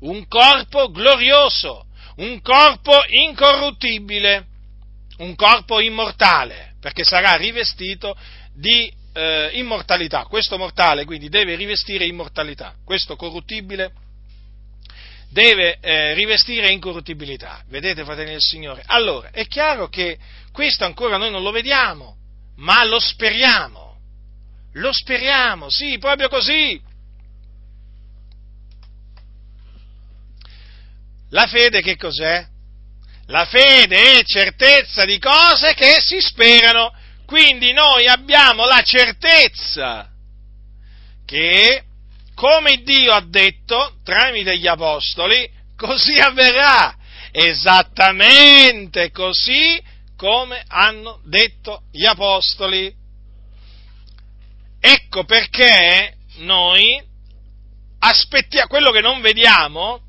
un 0.00 0.28
corpo 0.28 0.90
glorioso, 0.90 1.86
un 2.16 2.42
corpo 2.42 2.92
incorruttibile, 3.06 4.46
un 5.16 5.34
corpo 5.34 5.80
immortale, 5.80 6.74
perché 6.78 7.04
sarà 7.04 7.36
rivestito 7.36 8.14
di 8.52 8.99
eh, 9.12 9.50
immortalità. 9.54 10.24
Questo 10.24 10.58
mortale 10.58 11.04
quindi 11.04 11.28
deve 11.28 11.54
rivestire 11.56 12.04
immortalità, 12.04 12.74
questo 12.84 13.16
corruttibile 13.16 13.92
deve 15.30 15.78
eh, 15.80 16.12
rivestire 16.14 16.70
incorruttibilità. 16.70 17.62
Vedete, 17.68 18.04
fratelli 18.04 18.32
del 18.32 18.40
Signore? 18.40 18.82
Allora, 18.86 19.30
è 19.30 19.46
chiaro 19.46 19.88
che 19.88 20.18
questo 20.52 20.84
ancora 20.84 21.16
noi 21.16 21.30
non 21.30 21.42
lo 21.42 21.52
vediamo, 21.52 22.16
ma 22.56 22.84
lo 22.84 22.98
speriamo. 22.98 23.88
Lo 24.74 24.92
speriamo, 24.92 25.68
sì, 25.70 25.98
proprio 25.98 26.28
così. 26.28 26.80
La 31.30 31.46
fede 31.46 31.80
che 31.80 31.96
cos'è? 31.96 32.44
La 33.26 33.44
fede 33.44 34.18
è 34.18 34.24
certezza 34.24 35.04
di 35.04 35.18
cose 35.18 35.74
che 35.74 36.00
si 36.00 36.20
sperano. 36.20 36.92
Quindi 37.30 37.72
noi 37.72 38.08
abbiamo 38.08 38.66
la 38.66 38.82
certezza 38.82 40.10
che, 41.24 41.84
come 42.34 42.82
Dio 42.82 43.12
ha 43.12 43.20
detto 43.24 43.98
tramite 44.02 44.58
gli 44.58 44.66
apostoli, 44.66 45.48
così 45.76 46.18
avverrà. 46.18 46.96
Esattamente 47.30 49.12
così 49.12 49.80
come 50.16 50.64
hanno 50.66 51.20
detto 51.24 51.84
gli 51.92 52.04
apostoli. 52.04 52.92
Ecco 54.80 55.22
perché 55.22 56.16
noi 56.38 57.00
aspettiamo 58.00 58.66
quello 58.66 58.90
che 58.90 59.02
non 59.02 59.20
vediamo 59.20 60.00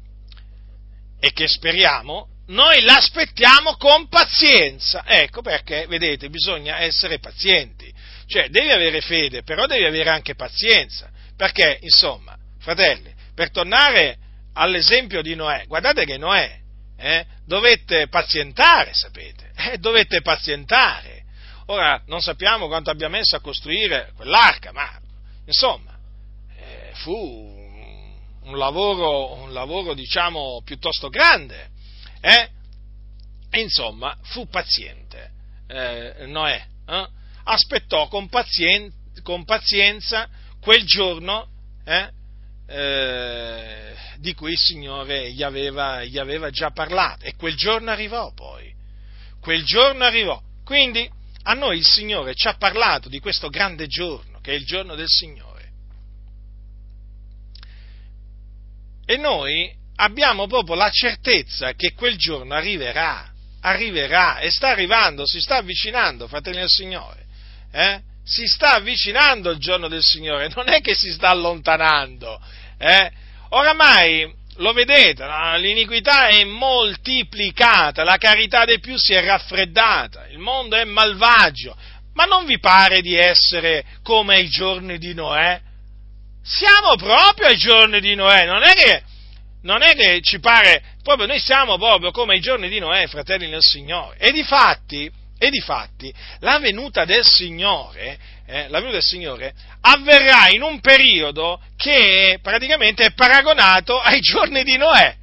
e 1.19 1.31
che 1.33 1.47
speriamo, 1.47 2.29
noi 2.47 2.81
l'aspettiamo 2.81 3.75
con 3.77 4.07
pazienza. 4.07 5.03
Ecco 5.05 5.41
perché, 5.41 5.85
vedete, 5.87 6.29
bisogna 6.29 6.79
essere 6.79 7.19
pazienti. 7.19 7.91
Cioè, 8.25 8.49
devi 8.49 8.71
avere 8.71 9.01
fede, 9.01 9.43
però 9.43 9.65
devi 9.65 9.85
avere 9.85 10.09
anche 10.09 10.35
pazienza. 10.35 11.09
Perché, 11.35 11.79
insomma, 11.81 12.37
fratelli, 12.59 13.13
per 13.33 13.51
tornare 13.51 14.17
all'esempio 14.53 15.21
di 15.21 15.35
Noè, 15.35 15.65
guardate 15.67 16.05
che 16.05 16.17
Noè 16.17 16.59
eh, 16.97 17.25
dovette 17.45 18.07
pazientare, 18.07 18.93
sapete, 18.93 19.51
eh, 19.71 19.77
dovette 19.77 20.21
pazientare. 20.21 21.23
Ora, 21.67 22.01
non 22.07 22.21
sappiamo 22.21 22.67
quanto 22.67 22.89
abbia 22.89 23.07
messo 23.07 23.35
a 23.35 23.41
costruire 23.41 24.11
quell'arca, 24.15 24.71
ma, 24.71 24.99
insomma, 25.45 25.97
eh, 26.57 26.91
fu 26.95 27.59
un 28.43 28.57
lavoro, 28.57 29.35
un 29.35 29.53
lavoro, 29.53 29.93
diciamo, 29.93 30.61
piuttosto 30.65 31.09
grande 31.09 31.69
eh? 32.21 32.49
Insomma, 33.51 34.15
fu 34.21 34.47
paziente 34.47 35.31
eh, 35.71 36.25
Noè, 36.27 36.65
eh? 36.85 37.07
aspettò 37.43 38.07
con, 38.07 38.27
pazien- 38.29 38.91
con, 39.23 39.45
pazienza 39.45 40.29
quel 40.59 40.83
giorno 40.85 41.47
eh? 41.85 42.09
eh? 42.67 43.95
di 44.17 44.33
cui 44.33 44.51
il 44.51 44.57
Signore 44.57 45.31
gli 45.31 45.43
aveva, 45.43 46.03
gli 46.03 46.17
aveva 46.17 46.49
già 46.49 46.71
parlato 46.71 47.25
e 47.25 47.35
quel 47.35 47.55
giorno 47.55 47.89
arrivò 47.89 48.31
poi, 48.33 48.73
quel 49.39 49.63
giorno 49.63 50.03
arrivò. 50.03 50.41
Quindi 50.63 51.09
a 51.43 51.53
noi 51.53 51.77
il 51.77 51.85
Signore 51.85 52.35
ci 52.35 52.47
ha 52.47 52.53
parlato 52.53 53.09
di 53.09 53.19
questo 53.19 53.49
grande 53.49 53.87
giorno, 53.87 54.39
che 54.41 54.51
è 54.51 54.55
il 54.55 54.65
giorno 54.65 54.95
del 54.95 55.09
Signore. 55.09 55.49
E 59.05 59.17
noi 59.17 59.73
abbiamo 59.95 60.47
proprio 60.47 60.75
la 60.75 60.89
certezza 60.89 61.73
che 61.73 61.93
quel 61.93 62.17
giorno 62.17 62.53
arriverà, 62.53 63.29
arriverà 63.61 64.39
e 64.39 64.49
sta 64.49 64.69
arrivando, 64.69 65.25
si 65.25 65.39
sta 65.39 65.57
avvicinando, 65.57 66.27
fratelli 66.27 66.59
del 66.59 66.69
Signore. 66.69 67.25
Eh? 67.71 68.01
Si 68.23 68.47
sta 68.47 68.73
avvicinando 68.73 69.51
il 69.51 69.59
giorno 69.59 69.87
del 69.87 70.03
Signore, 70.03 70.51
non 70.55 70.69
è 70.69 70.81
che 70.81 70.95
si 70.95 71.11
sta 71.11 71.29
allontanando. 71.29 72.39
Eh? 72.77 73.11
Oramai 73.49 74.39
lo 74.57 74.73
vedete, 74.73 75.25
l'iniquità 75.57 76.27
è 76.27 76.43
moltiplicata, 76.43 78.03
la 78.03 78.17
carità 78.17 78.65
dei 78.65 78.79
più 78.79 78.97
si 78.97 79.13
è 79.13 79.23
raffreddata, 79.23 80.27
il 80.27 80.39
mondo 80.39 80.75
è 80.75 80.83
malvagio, 80.83 81.75
ma 82.13 82.25
non 82.25 82.45
vi 82.45 82.59
pare 82.59 83.01
di 83.01 83.15
essere 83.15 83.85
come 84.03 84.35
ai 84.35 84.49
giorni 84.49 84.97
di 84.97 85.13
Noè? 85.13 85.59
Siamo 86.43 86.95
proprio 86.95 87.47
ai 87.47 87.57
giorni 87.57 88.01
di 88.01 88.15
Noè, 88.15 88.45
non 88.45 88.63
è 88.63 88.73
che 88.73 89.03
non 89.61 89.83
è 89.83 89.95
che 89.95 90.21
ci 90.21 90.39
pare, 90.39 90.81
proprio 91.03 91.27
noi 91.27 91.39
siamo 91.39 91.77
proprio 91.77 92.11
come 92.11 92.35
i 92.35 92.39
giorni 92.39 92.69
di 92.69 92.79
Noè, 92.79 93.07
fratelli 93.07 93.49
del 93.49 93.61
Signore. 93.61 94.17
E 94.17 94.31
di 94.31 94.43
fatti, 94.43 95.11
e 95.37 95.49
di 95.49 95.59
fatti 95.59 96.13
la 96.39 96.59
venuta 96.59 97.03
del 97.03 97.25
Signore, 97.25 98.17
eh, 98.45 98.67
la 98.69 98.77
venuta 98.77 98.97
del 98.97 99.03
Signore 99.03 99.53
avverrà 99.81 100.49
in 100.49 100.61
un 100.61 100.79
periodo 100.79 101.59
che 101.75 102.37
praticamente 102.41 103.05
è 103.05 103.13
paragonato 103.13 103.99
ai 103.99 104.19
giorni 104.19 104.63
di 104.63 104.77
Noè. 104.77 105.15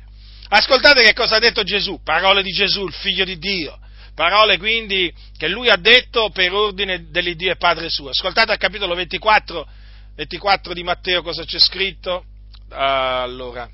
Ascoltate 0.49 1.03
che 1.03 1.13
cosa 1.13 1.37
ha 1.37 1.41
detto 1.41 1.63
Gesù, 1.63 2.01
parole 2.03 2.43
di 2.43 2.51
Gesù, 2.51 2.87
il 2.87 2.93
figlio 2.95 3.25
di 3.25 3.39
Dio, 3.39 3.79
parole 4.15 4.59
quindi 4.59 5.13
che 5.37 5.47
lui 5.47 5.69
ha 5.69 5.77
detto 5.77 6.31
per 6.31 6.53
ordine 6.53 7.11
dell'Iddio 7.11 7.53
e 7.53 7.57
Padre 7.57 7.89
suo. 7.91 8.09
Ascoltate 8.09 8.53
al 8.53 8.59
capitolo 8.59 8.95
24, 8.95 9.69
24 10.17 10.75
di 10.75 10.83
Matteo 10.83 11.23
cosa 11.23 11.45
c'è 11.45 11.61
scritto. 11.61 12.25
Allora, 12.71 13.69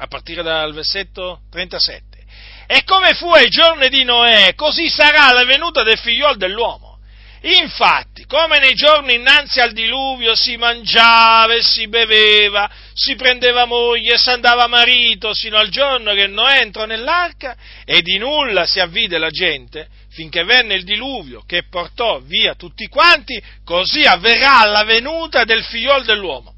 a 0.00 0.06
partire 0.06 0.42
dal 0.42 0.72
versetto 0.72 1.40
37. 1.50 2.18
E 2.66 2.84
come 2.84 3.14
fu 3.14 3.30
ai 3.30 3.48
giorni 3.50 3.88
di 3.88 4.02
Noè, 4.02 4.54
così 4.54 4.88
sarà 4.88 5.30
la 5.32 5.44
venuta 5.44 5.82
del 5.82 5.98
figliol 5.98 6.36
dell'uomo. 6.36 6.98
Infatti, 7.42 8.26
come 8.26 8.58
nei 8.58 8.74
giorni 8.74 9.14
innanzi 9.14 9.60
al 9.60 9.72
diluvio 9.72 10.34
si 10.34 10.56
mangiava 10.56 11.54
e 11.54 11.62
si 11.62 11.88
beveva, 11.88 12.70
si 12.94 13.14
prendeva 13.14 13.64
moglie 13.64 14.14
e 14.14 14.18
si 14.18 14.30
andava 14.30 14.66
marito, 14.66 15.34
sino 15.34 15.56
al 15.56 15.68
giorno 15.68 16.12
che 16.12 16.26
Noè 16.26 16.60
entrò 16.60 16.84
nell'arca, 16.84 17.56
e 17.84 18.00
di 18.02 18.18
nulla 18.18 18.66
si 18.66 18.78
avvide 18.80 19.18
la 19.18 19.30
gente, 19.30 19.88
finché 20.10 20.44
venne 20.44 20.74
il 20.74 20.84
diluvio 20.84 21.42
che 21.46 21.64
portò 21.68 22.20
via 22.20 22.54
tutti 22.54 22.86
quanti, 22.88 23.42
così 23.64 24.02
avverrà 24.02 24.64
la 24.66 24.84
venuta 24.84 25.44
del 25.44 25.64
figliol 25.64 26.04
dell'uomo. 26.04 26.54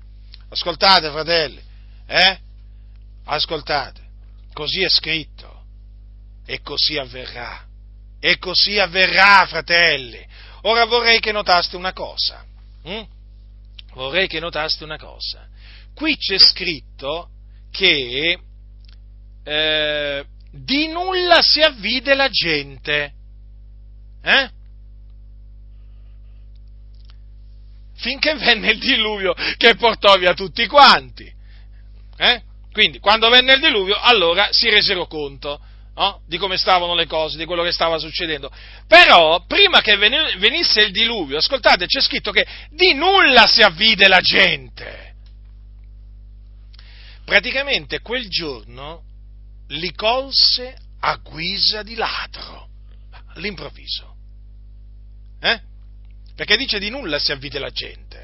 Ascoltate, 0.50 1.10
fratelli, 1.10 1.60
eh? 2.06 2.50
Ascoltate, 3.24 4.00
così 4.52 4.82
è 4.82 4.88
scritto 4.88 5.64
e 6.44 6.60
così 6.60 6.98
avverrà. 6.98 7.66
E 8.20 8.38
così 8.38 8.78
avverrà, 8.78 9.46
fratelli. 9.46 10.24
Ora 10.62 10.84
vorrei 10.84 11.18
che 11.18 11.32
notaste 11.32 11.76
una 11.76 11.92
cosa. 11.92 12.44
Hm? 12.84 13.02
Vorrei 13.94 14.28
che 14.28 14.40
notaste 14.40 14.84
una 14.84 14.96
cosa. 14.96 15.48
Qui 15.94 16.16
c'è 16.16 16.38
scritto 16.38 17.30
che 17.70 18.38
eh, 19.44 20.24
di 20.50 20.88
nulla 20.88 21.42
si 21.42 21.60
avvide 21.62 22.14
la 22.14 22.28
gente. 22.28 23.12
Eh? 24.22 24.50
Finché 27.94 28.34
venne 28.34 28.72
il 28.72 28.78
diluvio 28.78 29.34
che 29.56 29.74
portò 29.76 30.16
via 30.16 30.34
tutti 30.34 30.66
quanti. 30.66 31.32
Eh? 32.16 32.42
Quindi, 32.72 32.98
quando 32.98 33.28
venne 33.28 33.54
il 33.54 33.60
diluvio, 33.60 33.98
allora 34.00 34.48
si 34.50 34.68
resero 34.70 35.06
conto 35.06 35.60
no? 35.94 36.22
di 36.26 36.38
come 36.38 36.56
stavano 36.56 36.94
le 36.94 37.06
cose, 37.06 37.36
di 37.36 37.44
quello 37.44 37.62
che 37.62 37.72
stava 37.72 37.98
succedendo. 37.98 38.50
Però, 38.86 39.44
prima 39.46 39.80
che 39.80 39.96
venisse 39.96 40.80
il 40.82 40.90
diluvio, 40.90 41.38
ascoltate, 41.38 41.86
c'è 41.86 42.00
scritto 42.00 42.32
che 42.32 42.46
di 42.70 42.94
nulla 42.94 43.46
si 43.46 43.62
avvide 43.62 44.08
la 44.08 44.20
gente. 44.20 45.14
Praticamente 47.24 48.00
quel 48.00 48.28
giorno 48.28 49.02
li 49.68 49.92
colse 49.94 50.76
a 51.00 51.16
guisa 51.16 51.82
di 51.82 51.94
ladro, 51.94 52.68
all'improvviso. 53.34 54.14
Eh? 55.40 55.60
Perché 56.34 56.56
dice 56.56 56.78
di 56.78 56.90
nulla 56.90 57.18
si 57.18 57.32
avvide 57.32 57.58
la 57.58 57.70
gente. 57.70 58.21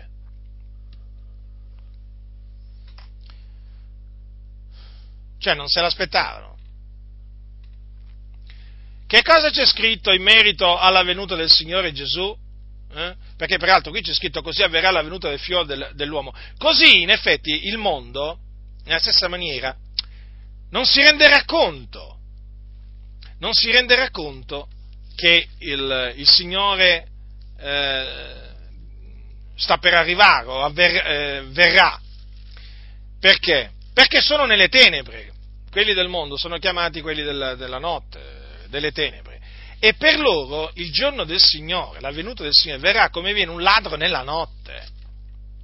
Cioè 5.48 5.56
non 5.56 5.68
se 5.68 5.80
l'aspettavano. 5.80 6.58
Che 9.06 9.22
cosa 9.22 9.48
c'è 9.48 9.64
scritto 9.64 10.12
in 10.12 10.20
merito 10.20 10.76
alla 10.76 11.02
venuta 11.02 11.36
del 11.36 11.48
Signore 11.48 11.90
Gesù? 11.94 12.36
Eh? 12.92 13.14
Perché 13.34 13.56
peraltro 13.56 13.90
qui 13.90 14.02
c'è 14.02 14.12
scritto 14.12 14.42
così 14.42 14.62
avverrà 14.62 14.90
la 14.90 15.00
venuta 15.00 15.30
del 15.30 15.38
figlio 15.38 15.62
del, 15.62 15.92
dell'uomo. 15.94 16.34
Così, 16.58 17.00
in 17.00 17.08
effetti, 17.08 17.66
il 17.66 17.78
mondo, 17.78 18.40
nella 18.84 18.98
stessa 18.98 19.26
maniera, 19.28 19.74
non 20.70 20.84
si 20.84 21.00
renderà 21.00 21.42
conto, 21.46 22.18
non 23.38 23.54
si 23.54 23.70
renderà 23.70 24.10
conto 24.10 24.68
che 25.16 25.48
il, 25.60 26.12
il 26.16 26.28
Signore 26.28 27.06
eh, 27.58 28.50
sta 29.56 29.78
per 29.78 29.94
arrivare 29.94 30.46
o 30.46 30.62
avver, 30.62 31.06
eh, 31.06 31.44
verrà. 31.46 31.98
Perché? 33.18 33.70
Perché 33.94 34.20
sono 34.20 34.44
nelle 34.44 34.68
tenebre. 34.68 35.36
Quelli 35.70 35.94
del 35.94 36.08
mondo 36.08 36.36
sono 36.36 36.58
chiamati 36.58 37.00
quelli 37.00 37.22
della, 37.22 37.54
della 37.54 37.78
notte, 37.78 38.66
delle 38.68 38.92
tenebre. 38.92 39.40
E 39.80 39.94
per 39.94 40.18
loro 40.18 40.70
il 40.74 40.90
giorno 40.90 41.24
del 41.24 41.40
Signore, 41.40 42.00
la 42.00 42.10
venuta 42.10 42.42
del 42.42 42.52
Signore, 42.52 42.80
verrà 42.80 43.10
come 43.10 43.32
viene 43.32 43.50
un 43.50 43.62
ladro 43.62 43.96
nella 43.96 44.22
notte. 44.22 44.86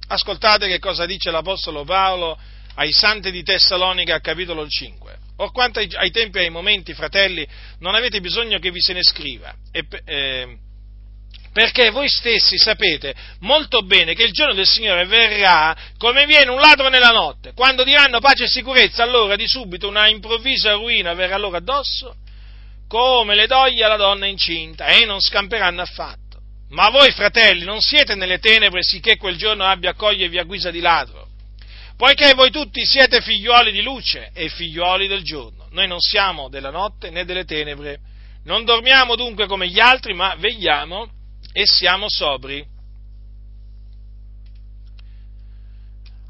Ascoltate 0.07 0.67
che 0.67 0.79
cosa 0.79 1.05
dice 1.05 1.31
l'Apostolo 1.31 1.83
Paolo 1.83 2.37
ai 2.75 2.91
santi 2.91 3.31
di 3.31 3.43
Tessalonica, 3.43 4.19
capitolo 4.19 4.67
5. 4.67 5.17
Or 5.37 5.51
quanto 5.51 5.79
ai, 5.79 5.89
ai 5.95 6.11
tempi 6.11 6.37
e 6.37 6.41
ai 6.41 6.49
momenti, 6.49 6.93
fratelli, 6.93 7.45
non 7.79 7.95
avete 7.95 8.21
bisogno 8.21 8.59
che 8.59 8.71
vi 8.71 8.79
se 8.79 8.93
ne 8.93 9.03
scriva, 9.03 9.53
e, 9.71 9.85
eh, 10.05 10.57
perché 11.55 11.89
voi 11.89 12.09
stessi 12.09 12.57
sapete 12.57 13.15
molto 13.39 13.81
bene 13.83 14.13
che 14.13 14.23
il 14.23 14.33
giorno 14.33 14.53
del 14.53 14.67
Signore 14.67 15.05
verrà 15.05 15.73
come 15.97 16.25
viene 16.25 16.51
un 16.51 16.59
ladro 16.59 16.89
nella 16.89 17.11
notte. 17.11 17.53
Quando 17.53 17.85
diranno 17.85 18.19
pace 18.19 18.43
e 18.43 18.49
sicurezza, 18.49 19.03
allora 19.03 19.37
di 19.37 19.47
subito 19.47 19.87
una 19.87 20.09
improvvisa 20.09 20.73
ruina 20.73 21.13
verrà 21.13 21.37
loro 21.37 21.55
addosso 21.55 22.13
come 22.89 23.35
le 23.35 23.47
doglie 23.47 23.85
alla 23.85 23.95
donna 23.95 24.25
incinta, 24.25 24.87
e 24.87 25.05
non 25.05 25.21
scamperanno 25.21 25.81
affatto. 25.81 26.41
Ma 26.71 26.89
voi, 26.89 27.13
fratelli, 27.13 27.63
non 27.63 27.79
siete 27.79 28.15
nelle 28.15 28.39
tenebre 28.39 28.83
sicché 28.83 29.15
quel 29.15 29.37
giorno 29.37 29.63
abbia 29.63 29.91
a 29.91 29.95
cogliervi 29.95 30.37
a 30.37 30.43
guisa 30.43 30.71
di 30.71 30.81
ladro, 30.81 31.29
poiché 31.95 32.33
voi 32.33 32.51
tutti 32.51 32.85
siete 32.85 33.21
figliuoli 33.21 33.71
di 33.71 33.81
luce 33.81 34.29
e 34.33 34.49
figliuoli 34.49 35.07
del 35.07 35.23
giorno. 35.23 35.69
Noi 35.71 35.87
non 35.87 36.01
siamo 36.01 36.49
della 36.49 36.69
notte 36.69 37.11
né 37.11 37.23
delle 37.23 37.45
tenebre. 37.45 37.99
Non 38.43 38.65
dormiamo 38.65 39.15
dunque 39.15 39.47
come 39.47 39.69
gli 39.69 39.79
altri, 39.79 40.13
ma 40.13 40.35
vegliamo 40.37 41.14
e 41.57 41.63
siamo 41.63 42.09
sobri. 42.09 42.61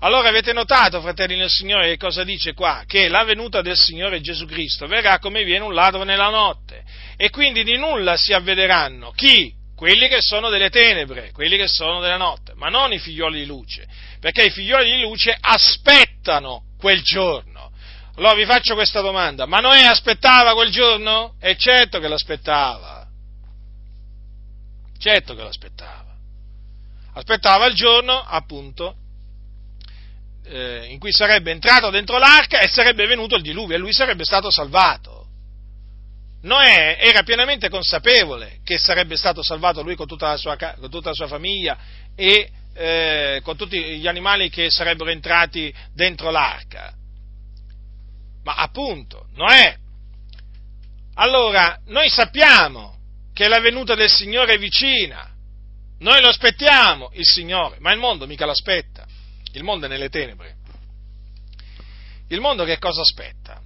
Allora 0.02 0.30
avete 0.30 0.54
notato, 0.54 1.02
fratelli 1.02 1.36
nel 1.36 1.50
Signore, 1.50 1.88
che 1.88 1.98
cosa 1.98 2.24
dice 2.24 2.54
qua? 2.54 2.84
Che 2.86 3.08
la 3.08 3.24
venuta 3.24 3.64
del 3.64 3.76
Signore 3.76 4.22
Gesù 4.22 4.46
Cristo 4.46 4.86
verrà 4.86 5.18
come 5.18 5.44
viene 5.44 5.64
un 5.64 5.74
ladro 5.74 6.04
nella 6.04 6.30
notte 6.30 6.84
e 7.18 7.32
quindi 7.32 7.64
di 7.64 7.76
nulla 7.76 8.16
si 8.18 8.34
avvederanno 8.34 9.10
chi? 9.14 9.52
Quelli 9.76 10.08
che 10.08 10.22
sono 10.22 10.50
delle 10.50 10.70
tenebre, 10.70 11.32
quelli 11.32 11.58
che 11.58 11.68
sono 11.68 12.02
della 12.02 12.18
notte, 12.18 12.54
ma 12.54 12.70
non 12.70 12.94
i 12.94 13.00
figlioli 13.00 13.40
di 13.40 13.46
luce, 13.48 13.88
perché 14.20 14.44
i 14.44 14.52
figlioli 14.52 14.92
di 14.92 15.02
luce 15.02 15.36
aspettano 15.38 16.66
quel 16.78 17.02
giorno. 17.02 17.72
Allora 18.18 18.36
vi 18.36 18.46
faccio 18.46 18.76
questa 18.76 19.02
domanda, 19.02 19.48
ma 19.48 19.60
Noè 19.60 19.86
aspettava 19.86 20.54
quel 20.54 20.70
giorno? 20.70 21.34
E 21.42 21.58
certo 21.58 22.00
che 22.00 22.08
l'aspettava, 22.08 22.95
certo 24.98 25.36
che 25.36 25.44
l'aspettava. 25.44 26.14
Aspettava 27.14 27.66
il 27.68 27.76
giorno, 27.76 28.20
appunto, 28.20 28.96
eh, 30.46 30.88
in 30.90 31.00
cui 31.00 31.12
sarebbe 31.12 31.52
entrato 31.52 31.90
dentro 31.90 32.18
l'arca 32.18 32.60
e 32.60 32.68
sarebbe 32.68 33.06
venuto 33.08 33.36
il 33.36 33.42
diluvio 33.42 33.76
e 33.76 33.80
lui 33.80 33.94
sarebbe 33.94 34.26
stato 34.26 34.52
salvato. 34.52 35.28
Noè 36.42 36.98
era 37.00 37.24
pienamente 37.24 37.70
consapevole 37.70 38.60
che 38.64 38.78
sarebbe 38.78 39.16
stato 39.16 39.42
salvato 39.42 39.82
lui 39.82 39.96
con 39.96 40.06
tutta 40.06 40.28
la 40.28 40.38
sua, 40.38 40.56
con 40.58 40.90
tutta 40.92 41.10
la 41.10 41.16
sua 41.16 41.28
famiglia 41.28 41.78
e 42.16 42.52
eh, 42.76 43.40
con 43.44 43.56
tutti 43.56 43.80
gli 43.80 44.08
animali 44.08 44.50
che 44.50 44.70
sarebbero 44.70 45.10
entrati 45.10 45.74
dentro 45.94 46.30
l'arca. 46.30 46.94
Ma 48.44 48.56
appunto, 48.56 49.28
Noè. 49.34 49.78
Allora, 51.16 51.80
noi 51.86 52.10
sappiamo 52.10 52.95
che 53.36 53.50
la 53.50 53.60
venuta 53.60 53.96
del 53.96 54.10
Signore 54.10 54.54
è 54.54 54.58
vicina, 54.58 55.30
noi 56.00 56.22
lo 56.22 56.30
aspettiamo, 56.30 57.10
il 57.16 57.26
Signore, 57.26 57.76
ma 57.82 57.92
il 57.92 58.00
mondo 58.00 58.26
mica 58.26 58.46
l'aspetta. 58.46 59.06
Il 59.52 59.62
mondo 59.62 59.88
è 59.88 59.90
nelle 59.90 60.08
tenebre. 60.08 60.56
Il 62.30 62.40
mondo 62.40 62.64
che 62.64 62.80
cosa 62.80 63.02
aspetta? 63.02 63.62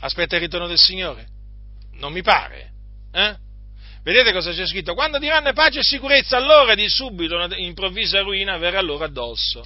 Aspetta 0.00 0.34
il 0.34 0.40
ritorno 0.40 0.66
del 0.66 0.78
Signore? 0.78 1.28
Non 1.92 2.12
mi 2.12 2.22
pare. 2.22 2.72
Eh? 3.12 3.36
Vedete 4.02 4.32
cosa 4.32 4.50
c'è 4.50 4.66
scritto? 4.66 4.94
Quando 4.94 5.20
diranno 5.20 5.52
pace 5.52 5.78
e 5.78 5.84
sicurezza, 5.84 6.36
allora 6.36 6.74
di 6.74 6.88
subito 6.88 7.36
una 7.36 7.56
improvvisa 7.56 8.22
ruina 8.22 8.58
verrà 8.58 8.80
loro 8.80 9.04
addosso, 9.04 9.64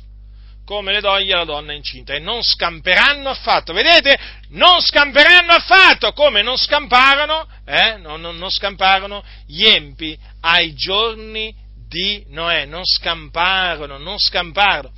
come 0.68 0.92
le 0.92 1.00
doglie 1.00 1.32
alla 1.32 1.46
donna 1.46 1.72
incinta, 1.72 2.12
e 2.12 2.18
non 2.18 2.42
scamperanno 2.42 3.30
affatto. 3.30 3.72
Vedete? 3.72 4.18
Non 4.50 4.82
scamperanno 4.82 5.52
affatto, 5.52 6.12
come 6.12 6.42
non 6.42 6.58
scamparono, 6.58 7.48
eh? 7.64 7.96
non, 7.96 8.20
non, 8.20 8.36
non 8.36 8.50
scamparono 8.50 9.24
gli 9.46 9.64
empi 9.64 10.14
ai 10.42 10.74
giorni 10.74 11.54
di 11.88 12.22
Noè, 12.28 12.66
non 12.66 12.84
scamparono, 12.84 13.96
non 13.96 14.18
scamparono. 14.18 14.92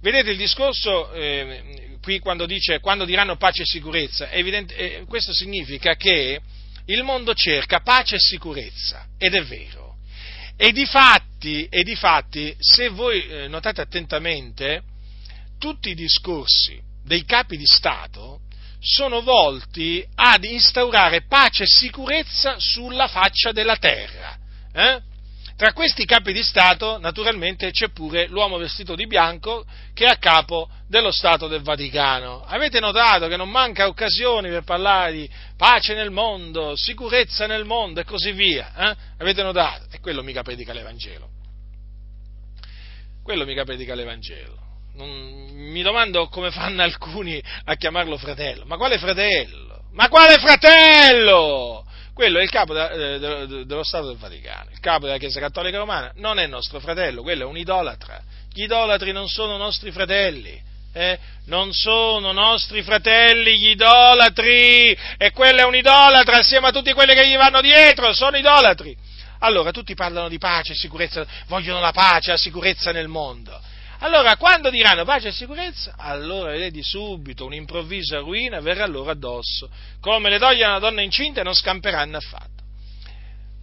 Vedete 0.00 0.32
il 0.32 0.36
discorso 0.36 1.12
eh, 1.12 1.98
qui 2.02 2.18
quando 2.18 2.44
dice 2.44 2.80
quando 2.80 3.04
diranno 3.04 3.36
pace 3.36 3.62
e 3.62 3.66
sicurezza, 3.66 4.32
evidente, 4.32 4.74
eh, 4.74 5.04
questo 5.06 5.32
significa 5.32 5.94
che 5.94 6.40
il 6.86 7.04
mondo 7.04 7.34
cerca 7.34 7.78
pace 7.82 8.16
e 8.16 8.20
sicurezza, 8.20 9.06
ed 9.16 9.34
è 9.34 9.44
vero. 9.44 9.94
E 10.56 10.72
di 10.72 10.86
fatti, 10.86 11.68
e 11.70 11.84
di 11.84 11.94
fatti 11.94 12.52
se 12.58 12.88
voi 12.88 13.24
eh, 13.28 13.46
notate 13.46 13.80
attentamente, 13.80 14.82
tutti 15.58 15.90
i 15.90 15.94
discorsi 15.94 16.80
dei 17.04 17.24
capi 17.24 17.56
di 17.56 17.66
Stato 17.66 18.40
sono 18.80 19.22
volti 19.22 20.06
ad 20.14 20.44
instaurare 20.44 21.22
pace 21.26 21.64
e 21.64 21.66
sicurezza 21.66 22.56
sulla 22.58 23.08
faccia 23.08 23.52
della 23.52 23.76
terra. 23.76 24.38
Eh? 24.72 25.02
Tra 25.56 25.72
questi 25.72 26.04
capi 26.04 26.32
di 26.32 26.44
Stato, 26.44 26.98
naturalmente, 26.98 27.72
c'è 27.72 27.88
pure 27.88 28.28
l'uomo 28.28 28.58
vestito 28.58 28.94
di 28.94 29.08
bianco 29.08 29.66
che 29.92 30.04
è 30.04 30.08
a 30.08 30.16
capo 30.16 30.70
dello 30.86 31.10
Stato 31.10 31.48
del 31.48 31.62
Vaticano. 31.62 32.44
Avete 32.44 32.78
notato 32.78 33.26
che 33.26 33.36
non 33.36 33.50
manca 33.50 33.88
occasioni 33.88 34.48
per 34.50 34.62
parlare 34.62 35.12
di 35.12 35.28
pace 35.56 35.94
nel 35.94 36.12
mondo, 36.12 36.76
sicurezza 36.76 37.46
nel 37.48 37.64
mondo 37.64 37.98
e 37.98 38.04
così 38.04 38.30
via? 38.30 38.72
Eh? 38.72 38.96
Avete 39.18 39.42
notato? 39.42 39.86
E 39.90 39.98
quello 39.98 40.22
mica 40.22 40.42
predica 40.42 40.72
l'Evangelo. 40.72 41.28
Quello 43.24 43.44
mica 43.44 43.64
predica 43.64 43.96
l'Evangelo. 43.96 44.67
Non, 44.98 45.50
mi 45.52 45.82
domando 45.82 46.26
come 46.28 46.50
fanno 46.50 46.82
alcuni 46.82 47.40
a 47.64 47.74
chiamarlo 47.76 48.18
fratello. 48.18 48.64
Ma 48.66 48.76
quale 48.76 48.98
fratello? 48.98 49.84
Ma 49.92 50.08
quale 50.08 50.38
fratello? 50.38 51.84
quello 52.18 52.40
è 52.40 52.42
il 52.42 52.50
capo 52.50 52.74
de, 52.74 52.88
de, 52.96 53.18
de, 53.20 53.64
dello 53.64 53.84
Stato 53.84 54.08
del 54.08 54.16
Vaticano, 54.16 54.70
il 54.72 54.80
capo 54.80 55.06
della 55.06 55.18
Chiesa 55.18 55.38
Cattolica 55.38 55.78
Romana, 55.78 56.10
non 56.16 56.40
è 56.40 56.48
nostro 56.48 56.80
fratello, 56.80 57.22
quello 57.22 57.44
è 57.44 57.46
un 57.46 57.56
idolatra. 57.56 58.20
Gli 58.52 58.62
idolatri 58.62 59.12
non 59.12 59.28
sono 59.28 59.56
nostri 59.56 59.92
fratelli, 59.92 60.60
eh? 60.92 61.16
non 61.44 61.72
sono 61.72 62.32
nostri 62.32 62.82
fratelli 62.82 63.56
gli 63.56 63.68
idolatri, 63.68 64.98
e 65.16 65.30
quello 65.30 65.60
è 65.60 65.64
un 65.64 65.76
idolatra 65.76 66.38
assieme 66.38 66.66
a 66.66 66.72
tutti 66.72 66.92
quelli 66.92 67.14
che 67.14 67.28
gli 67.28 67.36
vanno 67.36 67.60
dietro, 67.60 68.12
sono 68.12 68.36
idolatri. 68.36 68.96
Allora, 69.38 69.70
tutti 69.70 69.94
parlano 69.94 70.28
di 70.28 70.38
pace 70.38 70.72
e 70.72 70.74
sicurezza, 70.74 71.24
vogliono 71.46 71.78
la 71.78 71.92
pace 71.92 72.30
e 72.30 72.32
la 72.32 72.38
sicurezza 72.38 72.90
nel 72.90 73.06
mondo. 73.06 73.60
Allora, 74.00 74.36
quando 74.36 74.70
diranno 74.70 75.04
pace 75.04 75.28
e 75.28 75.32
sicurezza, 75.32 75.94
allora 75.96 76.52
vedi 76.52 76.82
subito 76.82 77.44
un'improvvisa 77.46 78.18
ruina 78.18 78.60
verrà 78.60 78.86
loro 78.86 79.10
addosso, 79.10 79.68
come 80.00 80.30
le 80.30 80.38
doglie 80.38 80.64
a 80.64 80.68
una 80.68 80.78
donna 80.78 81.02
incinta 81.02 81.40
e 81.40 81.44
non 81.44 81.54
scamperanno 81.54 82.16
affatto. 82.16 82.62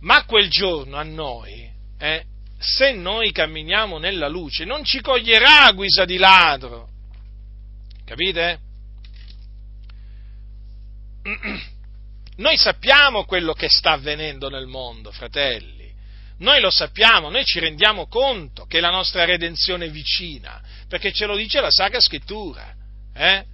Ma 0.01 0.25
quel 0.25 0.49
giorno 0.49 0.97
a 0.97 1.03
noi, 1.03 1.71
eh, 1.97 2.25
se 2.57 2.91
noi 2.91 3.31
camminiamo 3.31 3.97
nella 3.97 4.27
luce, 4.27 4.65
non 4.65 4.83
ci 4.83 4.99
coglierà 4.99 5.65
a 5.65 5.71
guisa 5.71 6.03
di 6.03 6.17
ladro. 6.17 6.89
Capite? 8.03 8.59
Noi 12.37 12.57
sappiamo 12.57 13.23
quello 13.23 13.53
che 13.53 13.69
sta 13.69 13.91
avvenendo 13.93 14.49
nel 14.49 14.67
mondo, 14.67 15.11
fratelli. 15.11 15.74
Noi 16.37 16.59
lo 16.59 16.69
sappiamo, 16.69 17.29
noi 17.29 17.45
ci 17.45 17.59
rendiamo 17.59 18.07
conto 18.07 18.65
che 18.65 18.81
la 18.81 18.89
nostra 18.89 19.23
redenzione 19.23 19.85
è 19.85 19.89
vicina, 19.89 20.61
perché 20.89 21.13
ce 21.13 21.25
lo 21.25 21.35
dice 21.35 21.61
la 21.61 21.71
Sacra 21.71 22.01
Scrittura. 22.01 22.73
Eh? 23.13 23.45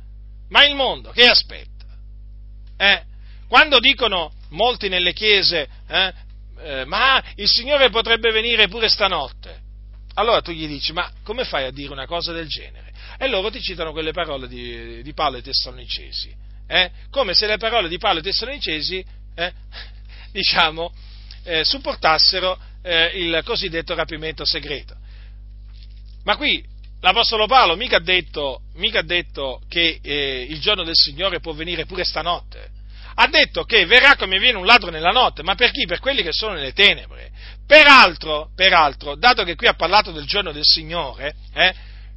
Ma 0.49 0.65
il 0.65 0.75
mondo 0.75 1.11
che 1.11 1.27
aspetta? 1.27 1.85
Eh? 2.77 3.03
Quando 3.47 3.79
dicono 3.79 4.33
molti 4.49 4.89
nelle 4.89 5.13
chiese, 5.13 5.67
eh, 5.87 6.13
eh, 6.57 6.85
ma 6.85 7.23
il 7.35 7.47
Signore 7.47 7.89
potrebbe 7.89 8.31
venire 8.31 8.67
pure 8.67 8.89
stanotte, 8.89 9.59
allora 10.15 10.41
tu 10.41 10.51
gli 10.51 10.67
dici, 10.67 10.91
ma 10.91 11.11
come 11.23 11.45
fai 11.45 11.65
a 11.65 11.71
dire 11.71 11.91
una 11.91 12.07
cosa 12.07 12.31
del 12.33 12.47
genere? 12.47 12.91
E 13.17 13.27
loro 13.27 13.51
ti 13.51 13.61
citano 13.61 13.91
quelle 13.91 14.11
parole 14.11 14.47
di, 14.47 15.03
di 15.03 15.13
Paolo 15.13 15.35
ai 15.35 15.43
Tessalonicesi, 15.43 16.33
eh? 16.67 16.91
come 17.11 17.33
se 17.33 17.45
le 17.45 17.57
parole 17.57 17.87
di 17.87 17.97
Paolo 17.97 18.17
ai 18.17 18.23
Tessalonicesi, 18.23 19.05
eh, 19.35 19.53
diciamo, 20.31 20.91
supportassero 21.63 22.57
eh, 22.83 23.11
il 23.15 23.41
cosiddetto 23.43 23.95
rapimento 23.95 24.45
segreto. 24.45 24.95
Ma 26.23 26.35
qui 26.35 26.63
l'Apostolo 27.01 27.47
Paolo 27.47 27.75
mica 27.75 27.97
ha 27.97 28.01
detto, 28.01 28.61
mica 28.75 28.99
ha 28.99 29.03
detto 29.03 29.61
che 29.67 29.99
eh, 30.01 30.45
il 30.47 30.59
giorno 30.59 30.83
del 30.83 30.95
Signore 30.95 31.39
può 31.39 31.53
venire 31.53 31.85
pure 31.85 32.03
stanotte. 32.03 32.69
Ha 33.15 33.27
detto 33.27 33.63
che 33.63 33.85
verrà 33.85 34.15
come 34.15 34.39
viene 34.39 34.57
un 34.57 34.65
ladro 34.65 34.89
nella 34.89 35.11
notte, 35.11 35.43
ma 35.43 35.55
per 35.55 35.71
chi? 35.71 35.85
Per 35.85 35.99
quelli 35.99 36.23
che 36.23 36.31
sono 36.31 36.53
nelle 36.53 36.73
tenebre. 36.73 37.29
Peraltro, 37.67 38.49
peraltro 38.55 39.15
dato 39.15 39.43
che 39.43 39.55
qui 39.55 39.67
ha 39.67 39.73
parlato 39.73 40.11
del 40.11 40.25
giorno 40.25 40.51
del 40.51 40.63
Signore, 40.63 41.35
eh, 41.53 41.73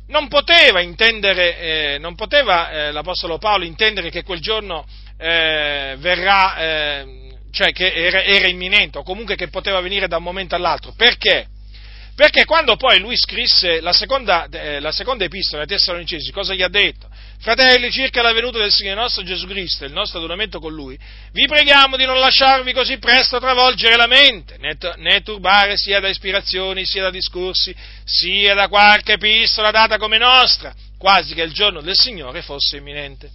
non 0.08 0.28
poteva 0.28 0.80
intendere, 0.80 1.58
eh, 1.94 1.98
non 1.98 2.14
poteva 2.14 2.70
eh, 2.70 2.92
l'Apostolo 2.92 3.38
Paolo 3.38 3.64
intendere 3.64 4.10
che 4.10 4.22
quel 4.22 4.40
giorno 4.40 4.86
eh, 5.16 5.96
verrà, 5.98 6.56
eh, 6.56 7.23
cioè 7.54 7.72
che 7.72 7.92
era, 7.92 8.22
era 8.22 8.48
imminente, 8.48 8.98
o 8.98 9.02
comunque 9.04 9.36
che 9.36 9.48
poteva 9.48 9.80
venire 9.80 10.08
da 10.08 10.16
un 10.16 10.24
momento 10.24 10.56
all'altro. 10.56 10.92
Perché? 10.96 11.46
Perché 12.16 12.44
quando 12.44 12.76
poi 12.76 12.98
lui 12.98 13.16
scrisse 13.16 13.80
la 13.80 13.92
seconda, 13.92 14.46
eh, 14.50 14.80
la 14.80 14.92
seconda 14.92 15.24
epistola 15.24 15.62
ai 15.62 15.68
Tessalonicesi, 15.68 16.30
cosa 16.30 16.54
gli 16.54 16.62
ha 16.62 16.68
detto? 16.68 17.08
Fratelli, 17.40 17.90
circa 17.90 18.22
la 18.22 18.32
venuta 18.32 18.58
del 18.58 18.70
Signore 18.70 19.00
nostro 19.00 19.22
Gesù 19.22 19.46
Cristo 19.46 19.84
e 19.84 19.88
il 19.88 19.92
nostro 19.92 20.18
adunamento 20.18 20.58
con 20.60 20.72
Lui, 20.72 20.98
vi 21.32 21.46
preghiamo 21.46 21.96
di 21.96 22.04
non 22.04 22.18
lasciarvi 22.18 22.72
così 22.72 22.98
presto 22.98 23.38
travolgere 23.38 23.96
la 23.96 24.06
mente, 24.06 24.56
né, 24.58 24.76
né 24.96 25.22
turbare 25.22 25.76
sia 25.76 26.00
da 26.00 26.08
ispirazioni, 26.08 26.84
sia 26.84 27.02
da 27.02 27.10
discorsi, 27.10 27.74
sia 28.04 28.54
da 28.54 28.68
qualche 28.68 29.14
epistola 29.14 29.70
data 29.70 29.96
come 29.98 30.18
nostra, 30.18 30.72
quasi 30.98 31.34
che 31.34 31.42
il 31.42 31.52
giorno 31.52 31.80
del 31.80 31.96
Signore 31.96 32.42
fosse 32.42 32.76
imminente. 32.76 33.30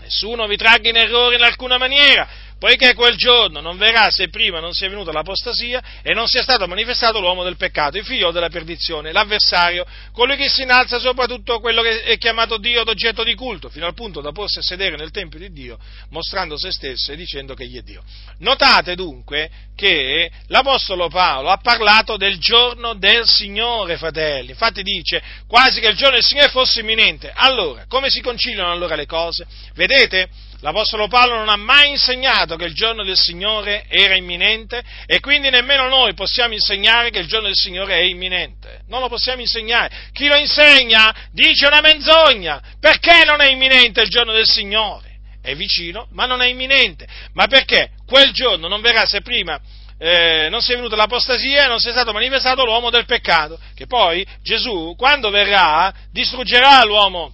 Nessuno 0.00 0.48
vi 0.48 0.56
tragga 0.56 0.88
in 0.88 0.96
errore 0.96 1.36
in 1.36 1.42
alcuna 1.42 1.78
maniera, 1.78 2.28
poiché 2.62 2.94
quel 2.94 3.16
giorno 3.16 3.60
non 3.60 3.76
verrà 3.76 4.08
se 4.12 4.28
prima 4.28 4.60
non 4.60 4.72
sia 4.72 4.88
venuta 4.88 5.10
l'apostasia 5.10 5.82
e 6.00 6.14
non 6.14 6.28
sia 6.28 6.42
stato 6.42 6.68
manifestato 6.68 7.18
l'uomo 7.18 7.42
del 7.42 7.56
peccato, 7.56 7.98
il 7.98 8.04
figlio 8.04 8.30
della 8.30 8.50
perdizione, 8.50 9.10
l'avversario, 9.10 9.84
colui 10.12 10.36
che 10.36 10.48
si 10.48 10.62
innalza 10.62 11.00
sopra 11.00 11.26
tutto 11.26 11.58
quello 11.58 11.82
che 11.82 12.04
è 12.04 12.16
chiamato 12.18 12.58
Dio 12.58 12.84
d'oggetto 12.84 13.24
di 13.24 13.34
culto, 13.34 13.68
fino 13.68 13.84
al 13.86 13.94
punto 13.94 14.20
da 14.20 14.30
porsi 14.30 14.60
a 14.60 14.62
sedere 14.62 14.94
nel 14.94 15.10
Tempio 15.10 15.40
di 15.40 15.50
Dio, 15.50 15.76
mostrando 16.10 16.56
se 16.56 16.70
stesso 16.70 17.10
e 17.10 17.16
dicendo 17.16 17.54
che 17.54 17.64
egli 17.64 17.78
è 17.78 17.82
Dio. 17.82 18.04
Notate 18.38 18.94
dunque 18.94 19.50
che 19.74 20.30
l'Apostolo 20.46 21.08
Paolo 21.08 21.48
ha 21.48 21.56
parlato 21.56 22.16
del 22.16 22.38
giorno 22.38 22.94
del 22.94 23.26
Signore, 23.26 23.96
fratelli, 23.96 24.50
infatti 24.50 24.84
dice 24.84 25.20
quasi 25.48 25.80
che 25.80 25.88
il 25.88 25.96
giorno 25.96 26.14
del 26.14 26.24
Signore 26.24 26.48
fosse 26.48 26.78
imminente. 26.78 27.32
Allora, 27.34 27.86
come 27.88 28.08
si 28.08 28.20
conciliano 28.20 28.70
allora 28.70 28.94
le 28.94 29.06
cose? 29.06 29.48
Vedete? 29.74 30.50
L'Apostolo 30.62 31.08
Paolo 31.08 31.34
non 31.34 31.48
ha 31.48 31.56
mai 31.56 31.90
insegnato 31.90 32.54
che 32.54 32.66
il 32.66 32.74
giorno 32.74 33.02
del 33.02 33.16
Signore 33.16 33.84
era 33.88 34.14
imminente 34.14 34.80
e 35.06 35.18
quindi 35.18 35.50
nemmeno 35.50 35.88
noi 35.88 36.14
possiamo 36.14 36.54
insegnare 36.54 37.10
che 37.10 37.18
il 37.18 37.26
giorno 37.26 37.48
del 37.48 37.56
Signore 37.56 37.96
è 37.96 38.02
imminente. 38.02 38.82
Non 38.86 39.00
lo 39.00 39.08
possiamo 39.08 39.40
insegnare. 39.40 39.90
Chi 40.12 40.28
lo 40.28 40.36
insegna 40.36 41.12
dice 41.32 41.66
una 41.66 41.80
menzogna. 41.80 42.62
Perché 42.78 43.24
non 43.24 43.40
è 43.40 43.50
imminente 43.50 44.02
il 44.02 44.08
giorno 44.08 44.32
del 44.32 44.46
Signore? 44.46 45.18
È 45.42 45.52
vicino, 45.56 46.06
ma 46.12 46.26
non 46.26 46.40
è 46.42 46.46
imminente. 46.46 47.08
Ma 47.32 47.48
perché? 47.48 47.90
Quel 48.06 48.30
giorno 48.30 48.68
non 48.68 48.80
verrà 48.80 49.04
se 49.04 49.20
prima 49.20 49.60
eh, 49.98 50.46
non 50.48 50.62
sia 50.62 50.76
venuta 50.76 50.94
l'apostasia 50.94 51.64
e 51.64 51.68
non 51.68 51.80
sia 51.80 51.90
stato 51.90 52.12
manifestato 52.12 52.64
l'uomo 52.64 52.88
del 52.88 53.04
peccato. 53.04 53.58
Che 53.74 53.86
poi 53.86 54.24
Gesù, 54.42 54.94
quando 54.96 55.30
verrà, 55.30 55.92
distruggerà 56.12 56.84
l'uomo 56.84 57.32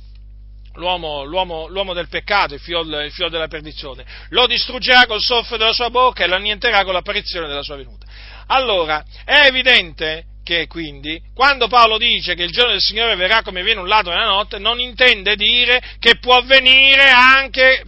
l'uomo, 0.79 1.25
l'uomo, 1.25 1.67
l'uomo 1.69 1.93
del 1.93 2.09
peccato, 2.09 2.55
il 2.55 2.61
figlio, 2.61 2.81
il 2.81 3.13
figlio, 3.13 3.29
della 3.29 3.49
perdizione, 3.49 4.05
lo 4.31 4.47
distruggerà 4.47 5.07
col 5.07 5.21
soffio 5.21 5.57
della 5.57 5.73
sua 5.73 5.91
bocca 5.91 6.25
e 6.25 6.29
lo 6.29 6.37
annienterà 6.37 6.85
con 6.85 6.95
l'apparizione 6.95 7.47
della 7.47 7.63
sua 7.63 7.77
venuta. 7.77 8.07
Allora, 8.47 9.05
è 9.25 9.47
evidente 9.47 10.25
che 10.43 10.67
quindi, 10.67 11.21
quando 11.35 11.69
Paolo 11.69 11.99
dice 11.99 12.35
che 12.35 12.45
il 12.45 12.53
giorno 12.53 12.73
del 12.73 12.81
Signore 12.81 13.17
verrà 13.17 13.43
come 13.43 13.63
viene 13.63 13.81
un 13.81 13.89
lato 13.89 14.09
nella 14.09 14.25
notte, 14.25 14.59
non 14.59 14.81
intende 14.81 15.37
dire 15.37 15.83
che 15.99 16.19
può 16.19 16.43
venire 16.43 17.11
anche 17.11 17.85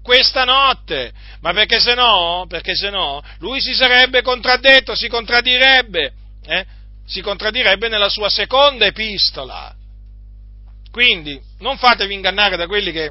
questa 0.00 0.44
notte, 0.44 1.12
ma 1.40 1.52
perché 1.52 1.80
se 1.80 1.94
no, 1.94 2.44
perché 2.48 2.76
se 2.76 2.90
no, 2.90 3.20
lui 3.38 3.60
si 3.60 3.74
sarebbe 3.74 4.22
contraddetto, 4.22 4.94
si 4.94 5.08
contraddirebbe, 5.08 6.12
eh? 6.46 6.64
si 7.06 7.20
contraddirebbe 7.20 7.88
nella 7.88 8.08
sua 8.08 8.28
seconda 8.28 8.86
epistola. 8.86 9.74
Quindi 10.94 11.40
non 11.58 11.76
fatevi 11.76 12.14
ingannare 12.14 12.54
da 12.56 12.68
quelli 12.68 12.92
che 12.92 13.10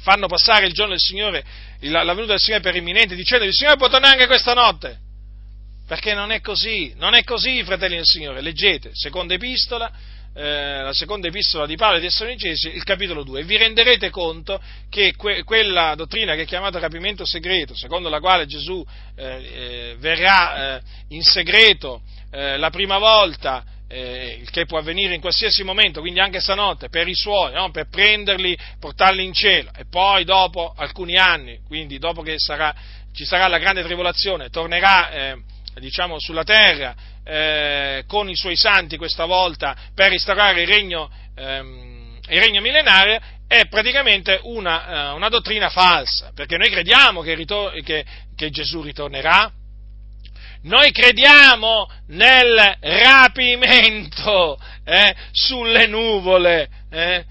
fanno 0.00 0.26
passare 0.26 0.66
il 0.66 0.72
giorno 0.72 0.90
del 0.90 0.98
Signore, 0.98 1.44
la, 1.82 2.02
venuta 2.02 2.32
del 2.32 2.40
Signore 2.40 2.64
per 2.64 2.74
imminente, 2.74 3.14
dicendo 3.14 3.44
il 3.44 3.54
Signore 3.54 3.76
può 3.76 3.88
tornare 3.88 4.14
anche 4.14 4.26
questa 4.26 4.54
notte. 4.54 4.98
Perché 5.86 6.14
non 6.14 6.32
è 6.32 6.40
così, 6.40 6.92
non 6.96 7.14
è 7.14 7.22
così, 7.22 7.62
fratelli 7.62 7.94
del 7.94 8.06
Signore. 8.06 8.40
Leggete, 8.40 8.90
seconda 8.92 9.34
epistola, 9.34 9.92
eh, 10.34 10.82
la 10.82 10.92
seconda 10.92 11.28
epistola 11.28 11.64
di 11.64 11.76
Paolo 11.76 11.98
ai 11.98 12.02
Tessalonicesi, 12.02 12.74
il 12.74 12.82
capitolo 12.82 13.22
2, 13.22 13.38
e 13.38 13.44
vi 13.44 13.56
renderete 13.56 14.10
conto 14.10 14.60
che 14.88 15.14
que- 15.14 15.44
quella 15.44 15.94
dottrina 15.94 16.34
che 16.34 16.42
è 16.42 16.46
chiamata 16.46 16.80
rapimento 16.80 17.24
segreto, 17.24 17.72
secondo 17.76 18.08
la 18.08 18.18
quale 18.18 18.46
Gesù 18.46 18.84
eh, 19.14 19.24
eh, 19.24 19.96
verrà 20.00 20.78
eh, 20.78 20.82
in 21.10 21.22
segreto 21.22 22.02
eh, 22.32 22.56
la 22.56 22.70
prima 22.70 22.98
volta 22.98 23.78
eh, 23.92 24.38
il 24.40 24.48
che 24.50 24.66
può 24.66 24.78
avvenire 24.78 25.14
in 25.14 25.20
qualsiasi 25.20 25.64
momento, 25.64 26.00
quindi 26.00 26.20
anche 26.20 26.40
stanotte, 26.40 26.88
per 26.88 27.08
i 27.08 27.14
suoi, 27.14 27.52
no? 27.52 27.70
per 27.72 27.88
prenderli, 27.88 28.56
portarli 28.78 29.24
in 29.24 29.32
cielo 29.32 29.70
e 29.76 29.84
poi 29.90 30.24
dopo 30.24 30.72
alcuni 30.76 31.16
anni, 31.16 31.58
quindi 31.66 31.98
dopo 31.98 32.22
che 32.22 32.34
sarà, 32.36 32.72
ci 33.12 33.24
sarà 33.24 33.48
la 33.48 33.58
grande 33.58 33.82
tribolazione, 33.82 34.48
tornerà 34.48 35.10
eh, 35.10 35.36
diciamo, 35.80 36.20
sulla 36.20 36.44
terra 36.44 36.94
eh, 37.24 38.04
con 38.06 38.28
i 38.28 38.36
suoi 38.36 38.56
santi 38.56 38.96
questa 38.96 39.24
volta 39.24 39.76
per 39.92 40.12
instaurare 40.12 40.62
il 40.62 40.68
regno, 40.68 41.10
ehm, 41.34 42.20
regno 42.28 42.60
millenario, 42.60 43.18
è 43.48 43.66
praticamente 43.66 44.38
una, 44.44 45.10
uh, 45.10 45.16
una, 45.16 45.28
dottrina 45.28 45.70
falsa, 45.70 46.30
perché 46.32 46.56
noi 46.56 46.70
crediamo 46.70 47.20
che, 47.20 47.34
ritor- 47.34 47.82
che, 47.82 48.04
che 48.36 48.50
Gesù 48.50 48.80
ritornerà, 48.80 49.50
noi 50.62 50.92
crediamo 50.92 51.90
nel 52.08 52.76
rapimento 52.80 54.60
eh, 54.84 55.14
sulle 55.30 55.86
nuvole, 55.86 56.68
eh, 56.90 57.24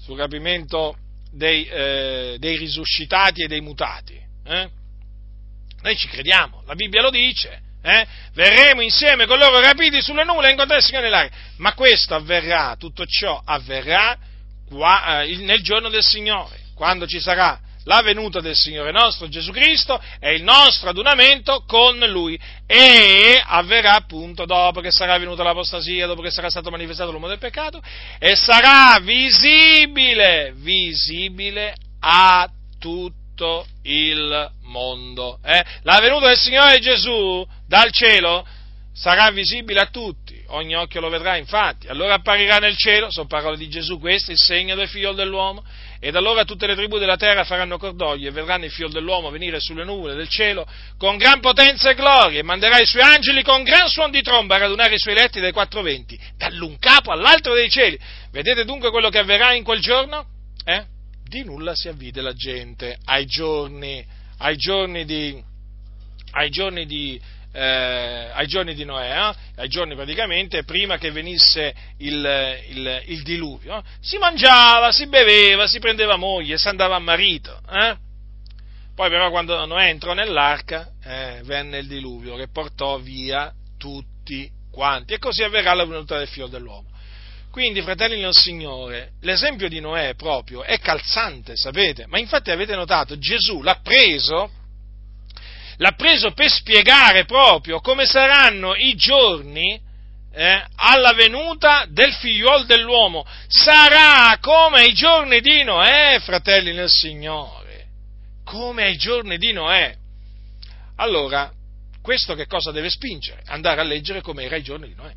sul 0.00 0.18
rapimento 0.18 0.96
dei, 1.30 1.64
eh, 1.66 2.36
dei, 2.38 2.56
risuscitati 2.56 3.42
e 3.42 3.46
dei 3.46 3.60
mutati. 3.60 4.20
Eh. 4.44 4.68
Noi 5.82 5.96
ci 5.96 6.08
crediamo, 6.08 6.62
la 6.66 6.74
Bibbia 6.74 7.02
lo 7.02 7.10
dice. 7.10 7.60
Eh. 7.84 8.06
Verremo 8.34 8.80
insieme 8.80 9.26
con 9.26 9.38
loro 9.38 9.60
rapiti 9.60 10.00
sulle 10.00 10.24
nuvole 10.24 10.50
e 10.50 10.80
Signore 10.80 11.04
nell'aria. 11.06 11.30
Ma 11.58 11.74
questo 11.74 12.14
avverrà, 12.14 12.76
tutto 12.78 13.04
ciò 13.06 13.40
avverrà 13.44 14.16
qua, 14.68 15.22
eh, 15.22 15.36
nel 15.36 15.62
giorno 15.62 15.88
del 15.88 16.02
Signore, 16.02 16.58
quando 16.74 17.06
ci 17.06 17.20
sarà 17.20 17.60
la 17.84 18.02
venuta 18.02 18.40
del 18.40 18.54
Signore 18.54 18.92
nostro 18.92 19.28
Gesù 19.28 19.50
Cristo 19.50 20.00
e 20.20 20.34
il 20.34 20.42
nostro 20.42 20.90
adunamento 20.90 21.64
con 21.66 21.98
Lui 21.98 22.38
e 22.66 23.42
avverrà 23.44 23.94
appunto 23.94 24.44
dopo 24.44 24.80
che 24.80 24.90
sarà 24.90 25.18
venuta 25.18 25.42
l'apostasia, 25.42 26.06
dopo 26.06 26.22
che 26.22 26.30
sarà 26.30 26.50
stato 26.50 26.70
manifestato 26.70 27.10
l'uomo 27.10 27.28
del 27.28 27.38
peccato 27.38 27.82
e 28.18 28.36
sarà 28.36 28.98
visibile, 29.00 30.52
visibile 30.56 31.74
a 32.00 32.48
tutto 32.78 33.66
il 33.82 34.50
mondo. 34.62 35.38
Eh? 35.44 35.64
La 35.82 35.98
venuta 36.00 36.28
del 36.28 36.38
Signore 36.38 36.78
Gesù 36.80 37.46
dal 37.66 37.90
cielo 37.92 38.46
sarà 38.94 39.30
visibile 39.30 39.80
a 39.80 39.86
tutti, 39.86 40.40
ogni 40.48 40.76
occhio 40.76 41.00
lo 41.00 41.08
vedrà 41.08 41.36
infatti, 41.36 41.88
allora 41.88 42.14
apparirà 42.14 42.58
nel 42.58 42.76
cielo, 42.76 43.10
sono 43.10 43.26
parole 43.26 43.56
di 43.56 43.68
Gesù 43.68 43.98
queste, 43.98 44.32
il 44.32 44.38
segno 44.38 44.74
del 44.74 44.88
figlio 44.88 45.12
dell'uomo, 45.12 45.64
ed 46.04 46.16
allora 46.16 46.42
tutte 46.44 46.66
le 46.66 46.74
tribù 46.74 46.98
della 46.98 47.16
terra 47.16 47.44
faranno 47.44 47.78
cordoglio 47.78 48.26
e 48.26 48.32
vedranno 48.32 48.64
il 48.64 48.72
figlio 48.72 48.88
dell'uomo 48.88 49.30
venire 49.30 49.60
sulle 49.60 49.84
nuvole 49.84 50.16
del 50.16 50.28
cielo 50.28 50.66
con 50.98 51.16
gran 51.16 51.38
potenza 51.38 51.90
e 51.90 51.94
gloria 51.94 52.40
e 52.40 52.42
manderà 52.42 52.80
i 52.80 52.86
suoi 52.86 53.04
angeli 53.04 53.44
con 53.44 53.62
gran 53.62 53.86
suon 53.86 54.10
di 54.10 54.20
tromba 54.20 54.56
a 54.56 54.58
radunare 54.58 54.96
i 54.96 54.98
suoi 54.98 55.14
letti 55.14 55.38
dai 55.38 55.52
quattro 55.52 55.80
venti, 55.80 56.18
dall'un 56.36 56.76
capo 56.80 57.12
all'altro 57.12 57.54
dei 57.54 57.70
cieli. 57.70 57.96
Vedete 58.32 58.64
dunque 58.64 58.90
quello 58.90 59.10
che 59.10 59.18
avverrà 59.18 59.54
in 59.54 59.62
quel 59.62 59.78
giorno? 59.78 60.26
Eh? 60.64 60.84
Di 61.22 61.44
nulla 61.44 61.76
si 61.76 61.86
avvide 61.86 62.20
la 62.20 62.32
gente 62.32 62.98
ai 63.04 63.24
giorni, 63.24 64.04
ai 64.38 64.56
giorni 64.56 65.04
di, 65.04 65.40
ai 66.32 66.50
giorni 66.50 66.84
di 66.84 67.20
eh, 67.52 68.30
ai 68.32 68.46
giorni 68.46 68.74
di 68.74 68.84
Noè, 68.84 69.10
eh? 69.10 69.34
ai 69.56 69.68
giorni 69.68 69.94
praticamente 69.94 70.64
prima 70.64 70.96
che 70.96 71.10
venisse 71.10 71.74
il, 71.98 72.58
il, 72.70 73.02
il, 73.06 73.22
diluvio, 73.22 73.82
si 74.00 74.16
mangiava, 74.18 74.90
si 74.90 75.06
beveva, 75.06 75.66
si 75.66 75.78
prendeva 75.78 76.16
moglie, 76.16 76.56
si 76.56 76.68
andava 76.68 76.96
a 76.96 77.00
marito. 77.00 77.60
Eh? 77.70 77.96
Poi 78.94 79.08
però 79.08 79.30
quando 79.30 79.64
Noè 79.66 79.88
entrò 79.88 80.14
nell'arca 80.14 80.90
eh, 81.04 81.40
venne 81.44 81.78
il 81.78 81.86
diluvio 81.86 82.36
che 82.36 82.48
portò 82.48 82.98
via 82.98 83.52
tutti 83.78 84.50
quanti, 84.70 85.12
e 85.12 85.18
così 85.18 85.42
avverrà 85.42 85.74
la 85.74 85.84
venuta 85.84 86.16
del 86.16 86.28
figlio 86.28 86.46
dell'uomo. 86.46 86.88
Quindi, 87.50 87.82
fratelli 87.82 88.18
del 88.18 88.32
Signore, 88.32 89.12
l'esempio 89.20 89.68
di 89.68 89.78
Noè 89.78 90.14
proprio 90.14 90.62
è 90.62 90.78
calzante, 90.78 91.54
sapete? 91.54 92.06
Ma 92.06 92.18
infatti 92.18 92.50
avete 92.50 92.74
notato, 92.74 93.18
Gesù 93.18 93.60
l'ha 93.60 93.78
preso, 93.82 94.50
l'ha 95.82 95.92
preso 95.92 96.30
per 96.30 96.48
spiegare 96.48 97.24
proprio 97.24 97.80
come 97.80 98.06
saranno 98.06 98.74
i 98.76 98.94
giorni 98.94 99.78
eh, 100.32 100.64
alla 100.76 101.12
venuta 101.12 101.84
del 101.88 102.12
figliuolo 102.14 102.62
dell'uomo. 102.64 103.26
Sarà 103.48 104.38
come 104.40 104.82
ai 104.82 104.94
giorni 104.94 105.40
di 105.40 105.64
Noè, 105.64 106.20
fratelli 106.20 106.72
del 106.72 106.88
Signore, 106.88 107.88
come 108.44 108.84
ai 108.84 108.96
giorni 108.96 109.36
di 109.36 109.52
Noè. 109.52 109.94
Allora, 110.96 111.52
questo 112.00 112.34
che 112.34 112.46
cosa 112.46 112.70
deve 112.70 112.88
spingere? 112.88 113.42
Andare 113.46 113.80
a 113.80 113.84
leggere 113.84 114.22
come 114.22 114.44
era 114.44 114.54
ai 114.54 114.62
giorni 114.62 114.86
di 114.86 114.94
Noè. 114.94 115.12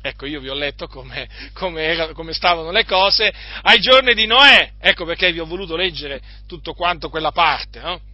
Ecco, 0.00 0.24
io 0.24 0.40
vi 0.40 0.48
ho 0.48 0.54
letto 0.54 0.86
come, 0.86 1.28
come, 1.52 1.82
era, 1.82 2.12
come, 2.12 2.32
stavano 2.32 2.70
le 2.70 2.86
cose 2.86 3.30
ai 3.62 3.78
giorni 3.78 4.14
di 4.14 4.24
Noè, 4.24 4.72
ecco 4.80 5.04
perché 5.04 5.32
vi 5.32 5.40
ho 5.40 5.44
voluto 5.44 5.76
leggere 5.76 6.22
tutto 6.46 6.72
quanto 6.72 7.10
quella 7.10 7.32
parte, 7.32 7.80
no? 7.80 8.07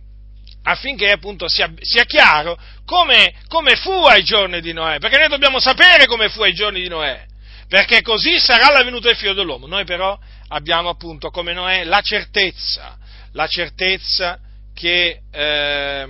Affinché 0.65 1.11
appunto 1.11 1.49
sia, 1.49 1.73
sia 1.81 2.05
chiaro 2.05 2.59
come, 2.85 3.35
come, 3.49 3.77
fu 3.77 3.91
ai 3.91 4.23
giorni 4.23 4.61
di 4.61 4.73
Noè, 4.73 4.99
perché 4.99 5.19
noi 5.19 5.29
dobbiamo 5.29 5.59
sapere 5.59 6.07
come 6.07 6.29
fu 6.29 6.43
ai 6.43 6.55
giorni 6.55 6.81
di 6.81 6.89
Noè, 6.89 7.25
perché 7.69 8.03
così 8.03 8.39
sarà 8.39 8.71
la 8.71 8.83
venuta 8.83 9.09
del 9.09 9.17
figlio 9.17 9.35
dell'uomo. 9.35 9.67
Noi 9.67 9.85
però 9.85 10.19
abbiamo 10.49 10.89
appunto 10.89 11.31
come 11.31 11.53
Noè 11.53 11.85
la 11.85 12.01
certezza, 12.01 12.97
la 13.33 13.47
certezza 13.47 14.39
che, 14.75 15.21
eh, 15.31 16.07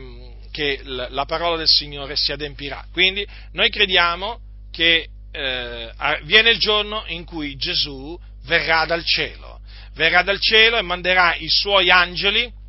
che 0.51 0.81
la 0.85 1.25
parola 1.25 1.57
del 1.57 1.69
Signore 1.69 2.17
si 2.17 2.33
adempirà. 2.33 2.85
Quindi 2.93 3.27
noi 3.53 3.71
crediamo 3.71 4.39
che 4.71 5.09
eh, 5.33 5.91
viene 6.23 6.51
il 6.51 6.59
giorno 6.59 7.05
in 7.09 7.25
cui 7.25 7.57
Gesù 7.57 8.19
verrà 8.45 8.85
dal 8.85 9.05
cielo, 9.05 9.61
verrà 9.95 10.23
dal 10.23 10.41
cielo 10.41 10.77
e 10.77 10.83
manderà 10.83 11.35
i 11.35 11.49
suoi 11.49 11.91
angeli 11.91 12.63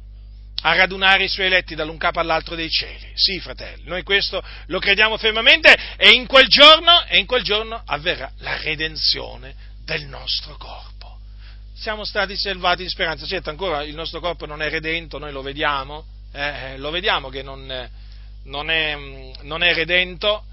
a 0.67 0.73
radunare 0.73 1.25
i 1.25 1.27
suoi 1.27 1.45
eletti 1.45 1.75
dall'un 1.75 1.97
capo 1.97 2.19
all'altro 2.19 2.55
dei 2.55 2.71
cieli. 2.71 3.11
Sì, 3.13 3.39
fratelli, 3.39 3.83
noi 3.85 4.01
questo 4.01 4.43
lo 4.67 4.79
crediamo 4.79 5.15
fermamente 5.15 5.75
e 5.95 6.09
in 6.09 6.25
quel 6.25 6.47
giorno, 6.47 6.91
in 7.11 7.27
quel 7.27 7.43
giorno 7.43 7.83
avverrà 7.85 8.31
la 8.39 8.57
redenzione 8.57 9.53
del 9.85 10.05
nostro 10.05 10.55
corpo. 10.57 11.19
Siamo 11.75 12.03
stati 12.03 12.35
salvati 12.35 12.81
in 12.81 12.89
speranza, 12.89 13.27
certo 13.27 13.51
ancora 13.51 13.83
il 13.83 13.93
nostro 13.93 14.19
corpo 14.19 14.47
non 14.47 14.63
è 14.63 14.69
redento, 14.69 15.19
noi 15.19 15.31
lo 15.31 15.43
vediamo, 15.43 16.03
eh, 16.33 16.71
eh 16.71 16.77
lo 16.77 16.89
vediamo 16.89 17.29
che 17.29 17.43
non, 17.43 17.89
non, 18.45 18.71
è, 18.71 18.97
non 19.41 19.61
è 19.61 19.71
redento, 19.71 20.45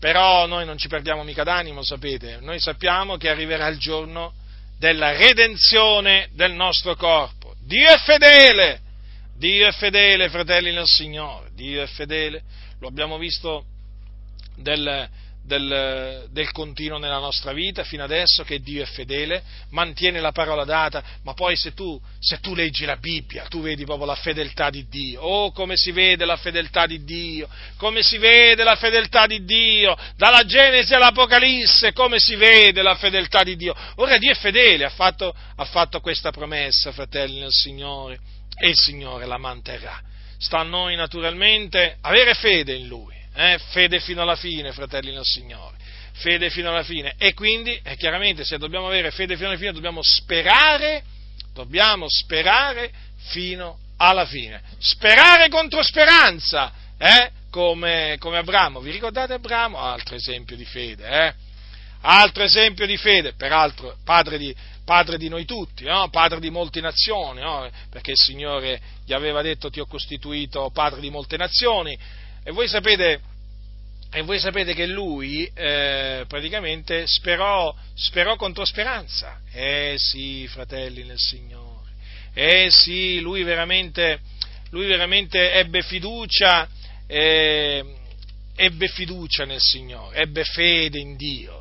però 0.00 0.46
noi 0.46 0.66
non 0.66 0.78
ci 0.78 0.88
perdiamo 0.88 1.22
mica 1.22 1.44
d'animo, 1.44 1.84
sapete, 1.84 2.38
noi 2.40 2.58
sappiamo 2.58 3.16
che 3.16 3.28
arriverà 3.28 3.68
il 3.68 3.78
giorno 3.78 4.32
della 4.80 5.12
redenzione 5.12 6.28
del 6.32 6.54
nostro 6.54 6.96
corpo. 6.96 7.54
Dio 7.60 7.88
è 7.88 7.98
fedele, 7.98 8.88
Dio 9.40 9.66
è 9.66 9.72
fedele, 9.72 10.28
fratelli 10.28 10.70
nel 10.70 10.86
Signore, 10.86 11.48
Dio 11.54 11.82
è 11.82 11.86
fedele, 11.86 12.42
lo 12.78 12.88
abbiamo 12.88 13.16
visto 13.16 13.64
del, 14.56 15.08
del, 15.42 16.26
del, 16.30 16.52
continuo 16.52 16.98
nella 16.98 17.16
nostra 17.16 17.54
vita 17.54 17.82
fino 17.82 18.04
adesso, 18.04 18.44
che 18.44 18.60
Dio 18.60 18.82
è 18.82 18.84
fedele, 18.84 19.42
mantiene 19.70 20.20
la 20.20 20.32
parola 20.32 20.64
data, 20.64 21.02
ma 21.22 21.32
poi 21.32 21.56
se 21.56 21.72
tu, 21.72 21.98
se 22.18 22.38
tu, 22.40 22.54
leggi 22.54 22.84
la 22.84 22.98
Bibbia, 22.98 23.46
tu 23.48 23.62
vedi 23.62 23.86
proprio 23.86 24.04
la 24.04 24.14
fedeltà 24.14 24.68
di 24.68 24.86
Dio. 24.90 25.22
Oh, 25.22 25.52
come 25.52 25.74
si 25.74 25.90
vede 25.90 26.26
la 26.26 26.36
fedeltà 26.36 26.84
di 26.84 27.02
Dio, 27.02 27.48
come 27.78 28.02
si 28.02 28.18
vede 28.18 28.62
la 28.62 28.76
fedeltà 28.76 29.26
di 29.26 29.42
Dio, 29.42 29.96
dalla 30.18 30.44
Genesi 30.44 30.92
all'Apocalisse, 30.92 31.94
come 31.94 32.18
si 32.18 32.34
vede 32.34 32.82
la 32.82 32.94
fedeltà 32.94 33.42
di 33.42 33.56
Dio. 33.56 33.74
Ora 33.94 34.18
Dio 34.18 34.32
è 34.32 34.36
fedele, 34.36 34.84
ha 34.84 34.90
fatto, 34.90 35.34
ha 35.56 35.64
fatto 35.64 36.00
questa 36.00 36.30
promessa, 36.30 36.92
fratelli 36.92 37.40
nel 37.40 37.52
Signore, 37.52 38.20
e 38.60 38.68
il 38.68 38.76
Signore 38.76 39.26
la 39.26 39.38
manterrà. 39.38 40.00
Sta 40.38 40.60
a 40.60 40.62
noi 40.62 40.94
naturalmente 40.94 41.96
avere 42.00 42.34
fede 42.34 42.74
in 42.74 42.86
Lui 42.86 43.18
eh? 43.34 43.58
fede 43.70 44.00
fino 44.00 44.22
alla 44.22 44.36
fine, 44.36 44.72
fratelli 44.72 45.12
nel 45.12 45.24
Signore, 45.24 45.76
fede 46.12 46.50
fino 46.50 46.70
alla 46.70 46.82
fine. 46.82 47.14
E 47.18 47.34
quindi, 47.34 47.78
eh, 47.82 47.96
chiaramente, 47.96 48.44
se 48.44 48.58
dobbiamo 48.58 48.86
avere 48.86 49.10
fede 49.10 49.36
fino 49.36 49.48
alla 49.48 49.58
fine, 49.58 49.72
dobbiamo 49.72 50.00
sperare, 50.02 51.02
dobbiamo 51.54 52.06
sperare 52.08 52.90
fino 53.28 53.78
alla 53.96 54.26
fine. 54.26 54.60
Sperare 54.78 55.48
contro 55.48 55.82
speranza, 55.82 56.72
eh? 56.98 57.30
come, 57.50 58.16
come 58.18 58.38
Abramo. 58.38 58.80
Vi 58.80 58.90
ricordate 58.90 59.34
Abramo? 59.34 59.78
Altro 59.78 60.14
esempio 60.16 60.56
di 60.56 60.64
fede, 60.64 61.08
eh? 61.08 61.34
Altro 62.02 62.42
esempio 62.44 62.86
di 62.86 62.96
fede, 62.96 63.34
peraltro 63.34 63.96
padre 64.04 64.38
di, 64.38 64.54
padre 64.90 65.18
di 65.18 65.28
noi 65.28 65.44
tutti, 65.44 65.84
no? 65.84 66.08
padre 66.10 66.40
di 66.40 66.50
molte 66.50 66.80
nazioni, 66.80 67.40
no? 67.40 67.70
perché 67.90 68.10
il 68.10 68.16
Signore 68.16 68.80
gli 69.06 69.12
aveva 69.12 69.40
detto 69.40 69.70
ti 69.70 69.78
ho 69.78 69.86
costituito 69.86 70.68
padre 70.74 70.98
di 70.98 71.10
molte 71.10 71.36
nazioni, 71.36 71.96
e 72.42 72.50
voi 72.50 72.66
sapete, 72.66 73.20
e 74.10 74.22
voi 74.22 74.40
sapete 74.40 74.74
che 74.74 74.86
lui 74.86 75.48
eh, 75.54 76.24
praticamente 76.26 77.06
sperò, 77.06 77.72
sperò 77.94 78.34
contro 78.34 78.64
speranza. 78.64 79.38
Eh 79.52 79.94
sì, 79.96 80.48
fratelli 80.48 81.04
nel 81.04 81.18
Signore. 81.18 81.92
Eh 82.34 82.66
sì, 82.72 83.20
lui 83.20 83.44
veramente, 83.44 84.18
lui 84.70 84.88
veramente 84.88 85.52
ebbe 85.52 85.82
fiducia, 85.82 86.68
eh, 87.06 87.84
ebbe 88.56 88.88
fiducia 88.88 89.44
nel 89.44 89.60
Signore, 89.60 90.16
ebbe 90.16 90.42
fede 90.42 90.98
in 90.98 91.14
Dio. 91.14 91.59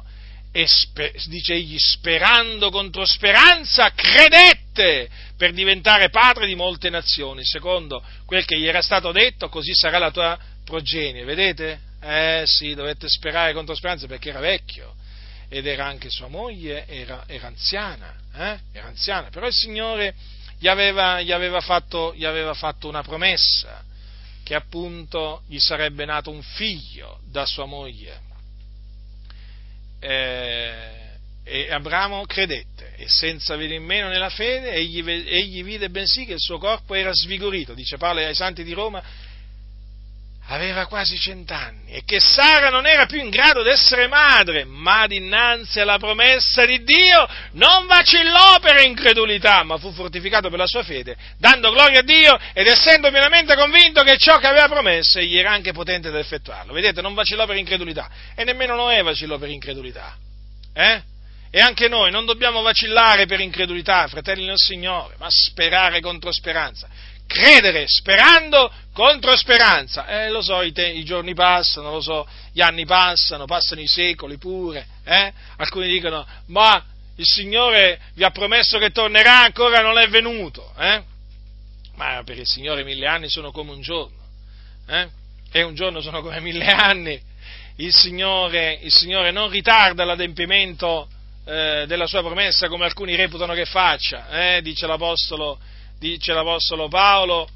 E 0.52 0.66
spe, 0.68 1.14
dice 1.28 1.54
egli, 1.54 1.78
sperando 1.78 2.72
contro 2.72 3.06
speranza, 3.06 3.92
credette 3.94 5.08
per 5.38 5.54
diventare 5.54 6.10
padre 6.10 6.48
di 6.48 6.56
molte 6.56 6.90
nazioni. 6.90 7.46
Secondo 7.46 8.04
quel 8.26 8.46
che 8.46 8.58
gli 8.58 8.66
era 8.66 8.82
stato 8.82 9.12
detto, 9.12 9.48
così 9.50 9.74
sarà 9.74 10.00
la 10.00 10.12
tua 10.12 10.38
progenie, 10.66 11.24
vedete? 11.24 11.80
Eh 12.02 12.44
sì, 12.46 12.74
dovette 12.74 13.08
sperare 13.10 13.54
contro 13.54 13.76
speranza 13.76 14.08
perché 14.08 14.30
era 14.30 14.40
vecchio 14.40 14.96
ed 15.50 15.66
era 15.66 15.86
anche 15.86 16.10
sua 16.10 16.28
moglie, 16.28 16.86
era, 16.88 17.24
era 17.28 17.48
anziana, 17.48 18.14
eh? 18.36 18.60
era 18.72 18.88
anziana, 18.88 19.30
però 19.30 19.48
il 19.48 19.54
Signore 19.54 20.14
gli 20.60 20.68
aveva, 20.68 21.22
gli, 21.22 21.32
aveva 21.32 21.60
fatto, 21.60 22.14
gli 22.16 22.24
aveva 22.24 22.54
fatto 22.54 22.88
una 22.88 23.02
promessa, 23.02 23.84
che 24.44 24.54
appunto 24.54 25.42
gli 25.48 25.58
sarebbe 25.58 26.06
nato 26.06 26.30
un 26.30 26.42
figlio 26.42 27.20
da 27.26 27.46
sua 27.46 27.66
moglie. 27.66 28.28
Eh, 30.00 30.98
e 31.44 31.72
Abramo 31.72 32.26
credette 32.26 32.94
e 32.96 33.10
senza 33.10 33.56
venire 33.56 33.80
meno 33.80 34.08
nella 34.08 34.30
fede 34.30 34.72
egli, 34.72 35.04
egli 35.10 35.64
vide 35.64 35.90
bensì 35.90 36.26
che 36.26 36.34
il 36.34 36.40
suo 36.40 36.60
corpo 36.60 36.94
era 36.94 37.12
svigorito, 37.12 37.74
dice 37.74 37.98
Paolo 37.98 38.20
ai 38.20 38.36
santi 38.36 38.64
di 38.64 38.74
Roma, 38.74 39.02
aveva 40.50 40.88
quasi 40.88 41.18
cent'anni 41.18 41.92
e 41.92 42.04
che 42.04 42.20
Sara 42.20 42.70
non 42.70 42.88
era 42.88 43.06
più 43.06 43.20
in 43.20 43.30
grado 43.30 43.62
di 43.62 43.70
essere 43.70 44.08
madre, 44.08 44.66
ma 44.66 45.06
dinanzi 45.06 45.80
alla 45.80 46.00
promessa 46.00 46.66
di 46.66 46.84
Dio 46.84 47.28
non 47.54 47.86
vacillò 47.86 48.60
per 48.60 48.82
incredulità, 48.82 49.64
ma 49.64 49.78
fu 49.78 49.92
fortificato 49.92 50.50
per 50.50 50.58
la 50.58 50.66
sua 50.66 50.84
fede, 50.84 51.16
dando 51.38 51.72
gloria 51.72 52.00
a 52.00 52.04
Dio 52.04 52.38
ed 52.54 52.66
essendo 52.66 53.12
pienamente 53.12 53.56
convinto 53.56 54.02
che 54.02 54.18
ciò 54.18 54.40
che 54.40 54.48
aveva 54.48 54.68
promesso 54.68 55.20
egli 55.20 55.38
era 55.38 55.52
anche 55.52 55.72
potente 55.72 56.08
ad 56.08 56.16
effettuarlo. 56.16 56.74
Vedete, 56.74 57.02
non 57.02 57.14
vacillò 57.14 57.46
per 57.46 57.58
incredulità 57.58 58.10
e 58.36 58.44
nemmeno 58.44 58.76
Noè 58.76 59.04
vacillò 59.04 59.38
per 59.38 59.50
incredulità. 59.50 60.18
Eh? 60.74 61.02
E 61.52 61.60
anche 61.60 61.88
noi 61.88 62.12
non 62.12 62.26
dobbiamo 62.26 62.62
vacillare 62.62 63.26
per 63.28 63.40
incredulità, 63.40 64.08
fratelli 64.08 64.46
del 64.46 64.58
Signore, 64.58 65.16
ma 65.20 65.28
sperare 65.30 66.00
contro 66.00 66.32
speranza 66.32 66.88
credere 67.30 67.86
sperando 67.88 68.74
contro 68.92 69.38
speranza. 69.38 70.08
Eh, 70.08 70.30
lo 70.30 70.42
so, 70.42 70.64
i, 70.64 70.72
te- 70.72 70.90
i, 70.90 71.06
giorni 71.06 71.36
passano, 71.36 71.92
lo 71.92 72.02
so, 72.02 72.28
gli 72.52 72.60
anni 72.60 72.86
passano, 72.86 73.46
passano 73.46 73.82
i 73.82 73.88
secoli 73.88 74.38
pure. 74.38 74.88
Eh? 75.06 75.32
Alcuni 75.58 75.88
dicono, 75.88 76.26
ma 76.48 76.84
il 77.16 77.26
Signore 77.26 78.00
vi 78.16 78.24
ha 78.24 78.32
promesso 78.32 78.80
che 78.80 78.90
tornerà, 78.90 79.44
ancora 79.44 79.82
non 79.82 80.00
è 80.00 80.08
venuto. 80.08 80.74
Eh? 80.78 81.04
Ma 81.96 82.24
per 82.26 82.40
il 82.40 82.48
Signore 82.48 82.84
mille 82.84 83.06
anni 83.06 83.30
sono 83.30 83.52
come 83.52 83.72
un 83.72 83.82
giorno. 83.82 84.18
Eh? 84.88 85.08
E 85.52 85.62
un 85.62 85.76
giorno 85.76 86.02
sono 86.02 86.22
come 86.22 86.40
mille 86.42 86.66
anni. 86.66 87.22
Il 87.76 87.94
Signore, 87.94 88.80
il 88.82 88.92
Signore 88.92 89.32
non 89.32 89.50
ritarda 89.50 90.04
l'adempimento 90.04 91.08
eh, 91.46 91.86
della 91.88 92.08
sua 92.08 92.22
promessa 92.22 92.68
come 92.68 92.86
alcuni 92.86 93.16
reputano 93.16 93.54
che 93.54 93.66
faccia, 93.66 94.30
eh? 94.30 94.62
dice 94.62 94.88
l'Apostolo 94.88 95.60
dice 96.00 96.34
l'Apostolo 96.34 96.88
Paolo, 96.88 97.48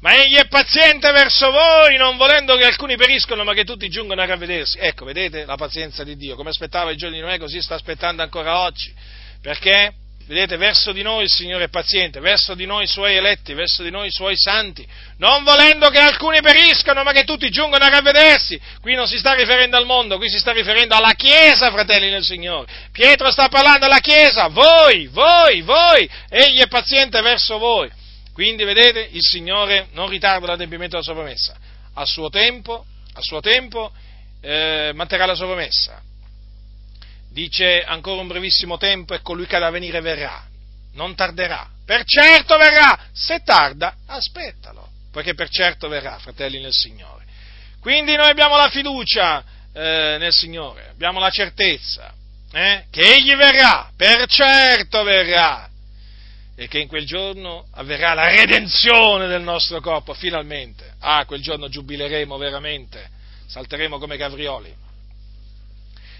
ma 0.00 0.14
egli 0.14 0.34
è 0.34 0.48
paziente 0.48 1.10
verso 1.12 1.50
voi, 1.50 1.96
non 1.96 2.16
volendo 2.16 2.56
che 2.56 2.64
alcuni 2.64 2.96
periscono, 2.96 3.44
ma 3.44 3.54
che 3.54 3.64
tutti 3.64 3.88
giungano 3.88 4.20
a 4.20 4.26
ravvedersi. 4.26 4.78
Ecco, 4.78 5.04
vedete 5.04 5.44
la 5.44 5.56
pazienza 5.56 6.04
di 6.04 6.16
Dio, 6.16 6.34
come 6.34 6.50
aspettava 6.50 6.90
i 6.90 6.96
giorni 6.96 7.16
di 7.16 7.22
Noè, 7.22 7.38
così 7.38 7.62
sta 7.62 7.74
aspettando 7.74 8.22
ancora 8.22 8.60
oggi. 8.60 8.92
Perché? 9.40 9.94
Vedete, 10.26 10.56
verso 10.56 10.92
di 10.92 11.02
noi 11.02 11.24
il 11.24 11.28
Signore 11.28 11.64
è 11.64 11.68
paziente, 11.68 12.18
verso 12.18 12.54
di 12.54 12.64
noi 12.64 12.84
i 12.84 12.86
suoi 12.86 13.14
eletti, 13.14 13.52
verso 13.52 13.82
di 13.82 13.90
noi 13.90 14.06
i 14.06 14.10
suoi 14.10 14.34
santi, 14.38 14.86
non 15.18 15.44
volendo 15.44 15.90
che 15.90 15.98
alcuni 15.98 16.40
periscano, 16.40 17.02
ma 17.02 17.12
che 17.12 17.24
tutti 17.24 17.50
giungano 17.50 17.84
a 17.84 17.90
ravvedersi. 17.90 18.58
Qui 18.80 18.94
non 18.94 19.06
si 19.06 19.18
sta 19.18 19.34
riferendo 19.34 19.76
al 19.76 19.84
mondo, 19.84 20.16
qui 20.16 20.30
si 20.30 20.38
sta 20.38 20.52
riferendo 20.52 20.94
alla 20.94 21.12
Chiesa, 21.12 21.70
fratelli 21.70 22.08
del 22.08 22.24
Signore. 22.24 22.72
Pietro 22.90 23.30
sta 23.30 23.48
parlando 23.48 23.84
alla 23.84 23.98
Chiesa, 23.98 24.48
voi, 24.48 25.08
voi, 25.08 25.60
voi, 25.60 26.08
egli 26.30 26.60
è 26.60 26.68
paziente 26.68 27.20
verso 27.20 27.58
voi. 27.58 27.90
Quindi, 28.32 28.64
vedete, 28.64 29.06
il 29.12 29.22
Signore 29.22 29.88
non 29.92 30.08
ritarda 30.08 30.46
l'adempimento 30.46 30.92
della 30.92 31.02
sua 31.02 31.14
promessa. 31.14 31.54
A 31.96 32.06
suo 32.06 32.30
tempo, 32.30 32.86
a 33.12 33.20
suo 33.20 33.40
tempo, 33.40 33.92
eh, 34.40 34.90
manterrà 34.94 35.26
la 35.26 35.34
sua 35.34 35.46
promessa 35.46 36.02
dice 37.34 37.82
ancora 37.82 38.20
un 38.20 38.28
brevissimo 38.28 38.78
tempo 38.78 39.12
e 39.12 39.20
colui 39.20 39.46
che 39.46 39.58
da 39.58 39.68
venire 39.68 40.00
verrà, 40.00 40.46
non 40.92 41.16
tarderà, 41.16 41.68
per 41.84 42.04
certo 42.04 42.56
verrà, 42.56 42.96
se 43.12 43.42
tarda 43.42 43.96
aspettalo, 44.06 44.88
poiché 45.10 45.34
per 45.34 45.48
certo 45.50 45.88
verrà, 45.88 46.16
fratelli 46.18 46.60
nel 46.60 46.72
Signore. 46.72 47.24
Quindi 47.80 48.14
noi 48.14 48.30
abbiamo 48.30 48.56
la 48.56 48.70
fiducia 48.70 49.44
eh, 49.74 50.16
nel 50.18 50.32
Signore, 50.32 50.90
abbiamo 50.90 51.18
la 51.18 51.30
certezza 51.30 52.14
eh, 52.52 52.84
che 52.88 53.00
Egli 53.00 53.34
verrà, 53.34 53.90
per 53.96 54.26
certo 54.28 55.02
verrà, 55.02 55.68
e 56.56 56.68
che 56.68 56.78
in 56.78 56.86
quel 56.86 57.04
giorno 57.04 57.66
avverrà 57.72 58.14
la 58.14 58.28
redenzione 58.28 59.26
del 59.26 59.42
nostro 59.42 59.80
corpo, 59.80 60.14
finalmente. 60.14 60.94
Ah, 61.00 61.24
quel 61.26 61.42
giorno 61.42 61.68
giubileremo 61.68 62.36
veramente, 62.36 63.10
salteremo 63.48 63.98
come 63.98 64.16
caprioli 64.16 64.82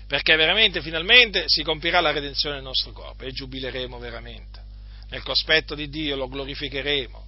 perché 0.06 0.36
veramente, 0.36 0.82
finalmente, 0.82 1.44
si 1.46 1.62
compirà 1.62 2.00
la 2.00 2.12
redenzione 2.12 2.56
del 2.56 2.64
nostro 2.64 2.92
corpo 2.92 3.24
e 3.24 3.32
giubileremo 3.32 3.98
veramente. 3.98 4.62
Nel 5.10 5.22
cospetto 5.22 5.74
di 5.74 5.88
Dio 5.88 6.16
lo 6.16 6.28
glorificheremo, 6.28 7.26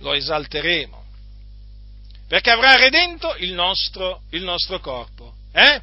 lo 0.00 0.12
esalteremo, 0.12 1.04
perché 2.28 2.50
avrà 2.50 2.74
redento 2.74 3.34
il 3.36 3.52
nostro, 3.52 4.22
il 4.30 4.42
nostro 4.42 4.80
corpo. 4.80 5.34
Eh? 5.52 5.80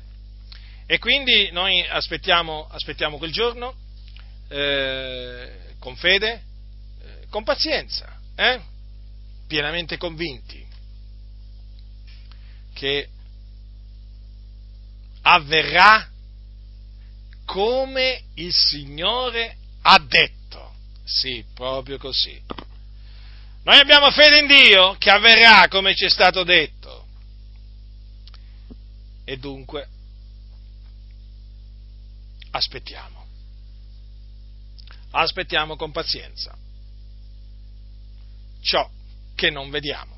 E 0.86 1.00
quindi 1.00 1.50
noi 1.52 1.86
aspettiamo, 1.88 2.68
aspettiamo 2.70 3.18
quel 3.18 3.32
giorno 3.32 3.74
eh, 4.50 5.52
con 5.80 5.96
fede, 5.96 6.44
eh, 7.02 7.28
con 7.30 7.44
pazienza, 7.44 8.20
eh? 8.36 8.60
pienamente 9.48 9.98
convinti 9.98 10.66
che 12.74 13.08
avverrà 15.24 16.08
come 17.46 18.24
il 18.36 18.54
Signore 18.54 19.58
ha 19.82 20.00
detto. 20.00 20.74
Sì, 21.04 21.44
proprio 21.54 21.98
così. 21.98 22.42
Noi 23.64 23.80
abbiamo 23.80 24.12
fede 24.12 24.40
in 24.40 24.48
Dio 24.48 24.96
che 24.98 25.10
avverrà 25.10 25.68
come 25.68 25.96
ci 25.96 26.06
è 26.06 26.10
stato 26.10 26.44
detto. 26.44 27.06
E 29.26 29.38
dunque 29.38 29.88
aspettiamo. 32.52 33.26
Aspettiamo 35.12 35.76
con 35.76 35.92
pazienza 35.92 36.56
ciò 38.64 38.90
che 39.36 39.50
non 39.50 39.70
vediamo 39.70 40.13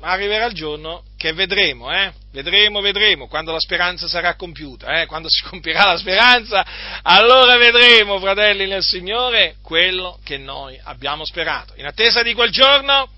ma 0.00 0.08
arriverà 0.10 0.46
il 0.46 0.54
giorno 0.54 1.02
che 1.16 1.32
vedremo, 1.32 1.92
eh? 1.92 2.12
vedremo, 2.30 2.80
vedremo, 2.80 3.26
quando 3.26 3.52
la 3.52 3.58
speranza 3.58 4.06
sarà 4.06 4.36
compiuta, 4.36 5.00
eh? 5.00 5.06
quando 5.06 5.28
si 5.28 5.42
compirà 5.42 5.84
la 5.92 5.98
speranza, 5.98 6.64
allora 7.02 7.56
vedremo, 7.56 8.18
fratelli 8.20 8.66
nel 8.66 8.82
Signore, 8.82 9.56
quello 9.62 10.18
che 10.24 10.38
noi 10.38 10.78
abbiamo 10.84 11.24
sperato. 11.24 11.74
In 11.76 11.86
attesa 11.86 12.22
di 12.22 12.34
quel 12.34 12.50
giorno, 12.50 13.08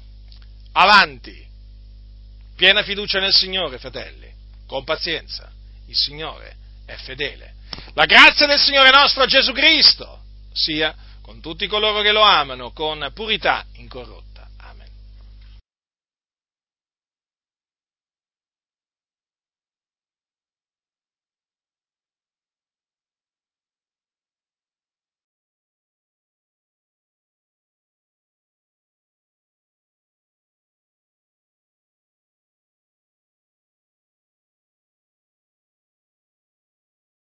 avanti, 0.73 1.47
piena 2.57 2.83
fiducia 2.83 3.21
nel 3.21 3.33
Signore, 3.33 3.79
fratelli, 3.79 4.31
con 4.67 4.85
pazienza, 4.85 5.51
il 5.87 5.97
Signore 5.97 6.57
è 6.87 6.95
fedele. 6.95 7.55
La 7.95 8.07
grazia 8.07 8.47
del 8.47 8.59
Signore 8.59 8.91
nostro 8.91 9.27
Gesù 9.27 9.53
Cristo 9.53 10.23
sia 10.53 10.95
con 11.21 11.41
tutti 11.41 11.67
coloro 11.67 12.01
che 12.01 12.11
lo 12.11 12.23
amano 12.23 12.73
con 12.73 13.09
purità 13.15 13.65
incorrotta. 13.75 14.30